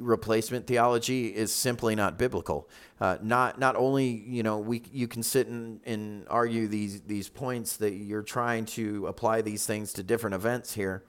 replacement 0.00 0.66
theology 0.66 1.28
is 1.28 1.52
simply 1.52 1.94
not 1.94 2.18
biblical. 2.18 2.68
Uh, 3.00 3.18
not 3.22 3.58
not 3.58 3.76
only 3.76 4.06
you 4.06 4.42
know 4.42 4.58
we 4.58 4.82
you 4.92 5.06
can 5.08 5.22
sit 5.22 5.46
and, 5.46 5.80
and 5.84 6.26
argue 6.28 6.66
these 6.66 7.02
these 7.02 7.28
points 7.28 7.76
that 7.76 7.92
you're 7.94 8.22
trying 8.22 8.64
to 8.64 9.06
apply 9.06 9.42
these 9.42 9.66
things 9.66 9.92
to 9.92 10.02
different 10.02 10.34
events 10.34 10.74
here, 10.74 11.04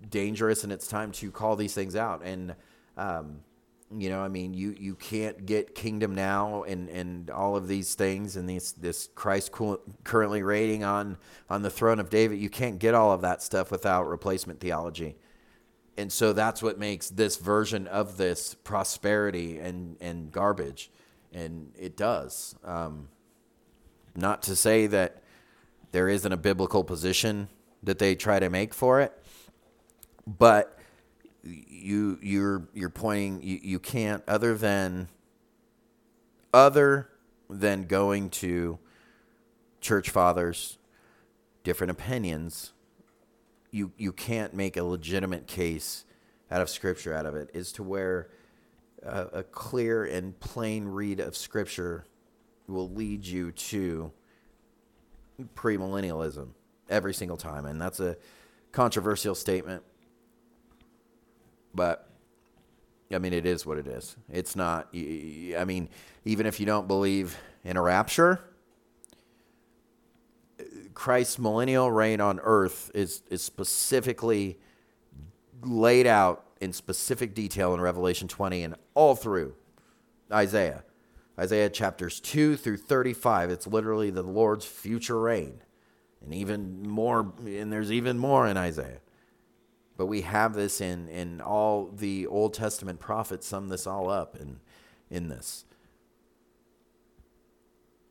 dangerous, 0.09 0.65
and 0.65 0.73
it's 0.73 0.85
time 0.85 1.13
to 1.13 1.31
call 1.31 1.55
these 1.55 1.73
things 1.73 1.95
out. 1.95 2.23
And 2.25 2.55
um, 2.97 3.39
you 3.97 4.09
know, 4.09 4.21
I 4.21 4.27
mean, 4.27 4.53
you 4.53 4.75
you 4.77 4.95
can't 4.95 5.45
get 5.45 5.75
kingdom 5.75 6.13
now 6.13 6.63
and 6.63 6.89
and 6.89 7.29
all 7.29 7.55
of 7.55 7.69
these 7.69 7.95
things 7.95 8.35
and 8.35 8.49
these 8.49 8.73
this 8.73 9.07
Christ 9.15 9.53
currently 10.03 10.43
reigning 10.43 10.83
on 10.83 11.19
on 11.49 11.61
the 11.61 11.69
throne 11.69 12.01
of 12.01 12.09
David. 12.09 12.39
You 12.39 12.49
can't 12.49 12.77
get 12.77 12.93
all 12.93 13.13
of 13.13 13.21
that 13.21 13.41
stuff 13.41 13.71
without 13.71 14.09
replacement 14.09 14.59
theology 14.59 15.15
and 15.97 16.11
so 16.11 16.33
that's 16.33 16.61
what 16.61 16.77
makes 16.77 17.09
this 17.09 17.37
version 17.37 17.87
of 17.87 18.17
this 18.17 18.53
prosperity 18.53 19.59
and 19.59 19.97
and 20.01 20.31
garbage. 20.31 20.91
And 21.33 21.73
it 21.77 21.97
does. 21.97 22.55
Um, 22.63 23.09
not 24.15 24.41
to 24.43 24.55
say 24.55 24.87
that 24.87 25.21
there 25.91 26.07
isn't 26.07 26.31
a 26.31 26.37
biblical 26.37 26.83
position 26.83 27.49
that 27.83 27.99
they 27.99 28.15
try 28.15 28.39
to 28.39 28.49
make 28.49 28.73
for 28.73 29.01
it 29.01 29.13
but 30.25 30.79
you 31.43 32.17
you're 32.21 32.67
you're 32.73 32.89
pointing 32.89 33.41
you, 33.41 33.59
you 33.61 33.79
can't 33.79 34.23
other 34.27 34.55
than 34.55 35.07
other 36.53 37.09
than 37.49 37.83
going 37.83 38.29
to 38.29 38.79
church 39.81 40.09
fathers 40.09 40.77
different 41.63 41.91
opinions 41.91 42.73
you 43.75 43.91
you 43.97 44.13
can't 44.13 44.53
make 44.53 44.77
a 44.77 44.83
legitimate 44.83 45.47
case 45.47 46.05
out 46.49 46.61
of 46.61 46.69
scripture 46.69 47.13
out 47.13 47.25
of 47.25 47.35
it 47.35 47.49
is 47.53 47.73
to 47.73 47.83
where 47.83 48.29
a, 49.03 49.25
a 49.33 49.43
clear 49.43 50.05
and 50.05 50.39
plain 50.39 50.85
read 50.85 51.19
of 51.19 51.35
scripture 51.35 52.05
will 52.67 52.89
lead 52.89 53.25
you 53.25 53.51
to 53.51 54.11
premillennialism 55.55 56.47
every 56.89 57.13
single 57.13 57.35
time 57.35 57.65
and 57.65 57.81
that's 57.81 57.99
a 57.99 58.15
controversial 58.71 59.35
statement 59.35 59.83
but 61.73 62.09
I 63.13 63.19
mean, 63.19 63.33
it 63.33 63.45
is 63.45 63.67
what 63.67 63.77
it 63.77 63.85
is. 63.85 64.15
It's 64.31 64.55
not, 64.55 64.89
I 64.93 65.63
mean, 65.65 65.89
even 66.25 66.47
if 66.47 66.59
you 66.59 66.65
don't 66.65 66.87
believe 66.87 67.37
in 67.63 67.77
a 67.77 67.81
rapture, 67.81 68.39
Christ's 70.95 71.37
millennial 71.37 71.91
reign 71.91 72.19
on 72.21 72.39
earth 72.41 72.89
is, 72.95 73.21
is 73.29 73.43
specifically 73.43 74.57
laid 75.61 76.07
out 76.07 76.45
in 76.59 76.73
specific 76.73 77.35
detail 77.35 77.73
in 77.73 77.81
Revelation 77.81 78.27
20 78.27 78.63
and 78.63 78.75
all 78.95 79.13
through 79.13 79.55
Isaiah. 80.31 80.83
Isaiah 81.37 81.69
chapters 81.69 82.19
2 82.21 82.55
through 82.55 82.77
35. 82.77 83.49
It's 83.49 83.67
literally 83.67 84.09
the 84.09 84.23
Lord's 84.23 84.65
future 84.65 85.19
reign. 85.19 85.61
And 86.23 86.33
even 86.33 86.87
more, 86.87 87.33
and 87.45 87.71
there's 87.71 87.91
even 87.91 88.17
more 88.17 88.47
in 88.47 88.57
Isaiah. 88.57 89.01
But 89.97 90.07
we 90.07 90.21
have 90.21 90.53
this 90.53 90.81
in, 90.81 91.07
in 91.09 91.41
all 91.41 91.87
the 91.93 92.25
Old 92.27 92.53
Testament 92.53 92.99
prophets 92.99 93.45
sum 93.45 93.67
this 93.67 93.85
all 93.85 94.09
up 94.09 94.35
in, 94.35 94.59
in 95.09 95.27
this. 95.27 95.65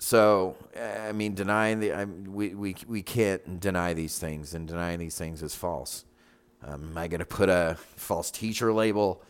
So, 0.05 0.57
I 0.79 1.13
mean, 1.13 1.33
denying 1.33 1.81
the, 1.81 1.93
I, 1.95 2.05
we, 2.05 2.55
we, 2.55 2.77
we 2.87 3.01
can't 3.01 3.59
deny 3.59 3.95
these 3.95 4.19
things, 4.19 4.53
and 4.53 4.69
denying 4.69 4.99
these 4.99 5.17
things 5.17 5.43
is 5.43 5.55
false. 5.55 6.05
Um, 6.63 6.91
am 6.91 6.99
I 6.99 7.09
going 7.09 7.21
to 7.21 7.25
put 7.25 7.49
a 7.49 7.79
false 7.97 8.31
teacher 8.31 8.71
label 8.71 9.23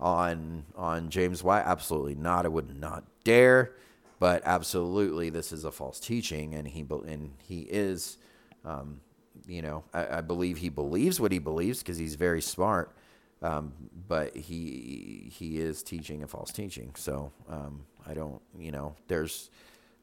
on 0.00 0.64
on 0.74 1.10
James 1.10 1.42
White? 1.42 1.64
Absolutely 1.66 2.14
not. 2.14 2.46
I 2.46 2.48
would 2.48 2.80
not 2.80 3.04
dare. 3.24 3.74
But 4.20 4.40
absolutely, 4.46 5.28
this 5.28 5.52
is 5.52 5.64
a 5.64 5.70
false 5.70 6.00
teaching, 6.00 6.54
and 6.54 6.66
he 6.66 6.80
and 6.80 7.32
he 7.46 7.66
is, 7.68 8.16
um, 8.64 9.02
you 9.46 9.60
know, 9.60 9.84
I, 9.92 10.18
I, 10.18 10.20
believe 10.22 10.56
he 10.56 10.70
believes 10.70 11.20
what 11.20 11.30
he 11.30 11.40
believes 11.40 11.80
because 11.80 11.98
he's 11.98 12.14
very 12.14 12.40
smart. 12.40 12.96
Um, 13.42 13.74
but 14.08 14.34
he 14.34 15.30
he 15.30 15.58
is 15.58 15.82
teaching 15.82 16.22
a 16.22 16.26
false 16.26 16.52
teaching. 16.52 16.94
So 16.96 17.32
um, 17.50 17.84
I 18.06 18.14
don't, 18.14 18.40
you 18.58 18.72
know, 18.72 18.94
there's 19.08 19.50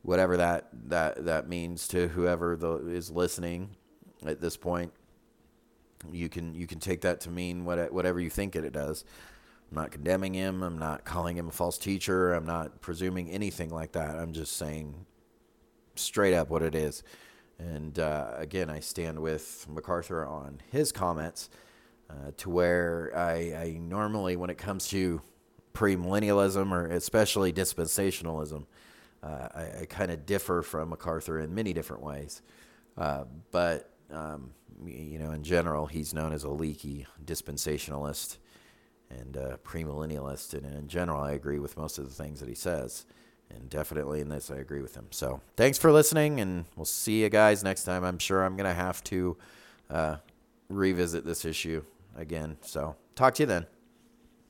whatever 0.01 0.38
that 0.38 0.69
that 0.88 1.26
that 1.26 1.47
means 1.47 1.88
to 1.89 2.07
whoever 2.09 2.55
the, 2.55 2.77
is 2.88 3.11
listening 3.11 3.76
at 4.26 4.41
this 4.41 4.57
point. 4.57 4.93
You 6.11 6.30
can 6.30 6.55
you 6.55 6.67
can 6.67 6.80
take 6.80 7.01
that 7.01 7.21
to 7.21 7.30
mean 7.30 7.65
what, 7.65 7.91
whatever 7.91 8.19
you 8.19 8.30
think 8.30 8.55
it, 8.55 8.63
it 8.63 8.73
does. 8.73 9.03
I'm 9.69 9.76
not 9.76 9.91
condemning 9.91 10.34
him. 10.34 10.63
I'm 10.63 10.80
not 10.80 11.05
calling 11.05 11.38
him 11.38 11.49
a 11.49 11.51
false 11.51 11.77
teacher. 11.77 12.34
I'm 12.34 12.45
not 12.45 12.81
presuming 12.81 13.30
anything 13.30 13.69
like 13.69 13.91
that. 13.91 14.15
I'm 14.15 14.34
just 14.34 14.57
saying 14.57 15.05
straight 15.95 16.34
up 16.34 16.49
what 16.49 16.63
it 16.63 16.73
is. 16.73 17.03
And 17.59 17.99
uh, 17.99 18.31
again, 18.38 18.69
I 18.69 18.80
stand 18.80 19.19
with 19.19 19.67
MacArthur 19.69 20.26
on 20.26 20.61
his 20.71 20.91
comments 20.91 21.49
uh, 22.09 22.31
to 22.38 22.49
where 22.49 23.11
I, 23.15 23.34
I 23.53 23.80
normally, 23.81 24.38
when 24.38 24.49
it 24.49 24.57
comes 24.57 24.88
to 24.89 25.21
premillennialism 25.73 26.71
or 26.71 26.88
especially 26.88 27.53
dispensationalism, 27.53 28.65
uh, 29.23 29.47
I, 29.53 29.81
I 29.81 29.85
kind 29.89 30.11
of 30.11 30.25
differ 30.25 30.61
from 30.61 30.89
MacArthur 30.89 31.39
in 31.39 31.53
many 31.53 31.73
different 31.73 32.03
ways. 32.03 32.41
Uh, 32.97 33.25
but, 33.51 33.91
um, 34.11 34.51
you 34.85 35.19
know, 35.19 35.31
in 35.31 35.43
general, 35.43 35.85
he's 35.85 36.13
known 36.13 36.33
as 36.33 36.43
a 36.43 36.49
leaky 36.49 37.05
dispensationalist 37.23 38.37
and 39.09 39.35
premillennialist. 39.63 40.53
And 40.53 40.65
in 40.65 40.87
general, 40.87 41.21
I 41.21 41.31
agree 41.31 41.59
with 41.59 41.77
most 41.77 41.97
of 41.97 42.05
the 42.05 42.13
things 42.13 42.39
that 42.39 42.49
he 42.49 42.55
says. 42.55 43.05
And 43.49 43.69
definitely 43.69 44.21
in 44.21 44.29
this, 44.29 44.51
I 44.51 44.57
agree 44.57 44.81
with 44.81 44.95
him. 44.95 45.07
So 45.09 45.41
thanks 45.57 45.77
for 45.77 45.91
listening, 45.91 46.39
and 46.39 46.65
we'll 46.75 46.85
see 46.85 47.23
you 47.23 47.29
guys 47.29 47.63
next 47.63 47.83
time. 47.83 48.03
I'm 48.03 48.19
sure 48.19 48.43
I'm 48.43 48.55
going 48.55 48.69
to 48.69 48.75
have 48.75 49.03
to 49.05 49.37
uh, 49.89 50.15
revisit 50.69 51.25
this 51.25 51.45
issue 51.45 51.83
again. 52.15 52.57
So 52.61 52.95
talk 53.15 53.33
to 53.35 53.43
you 53.43 53.47
then. 53.47 53.78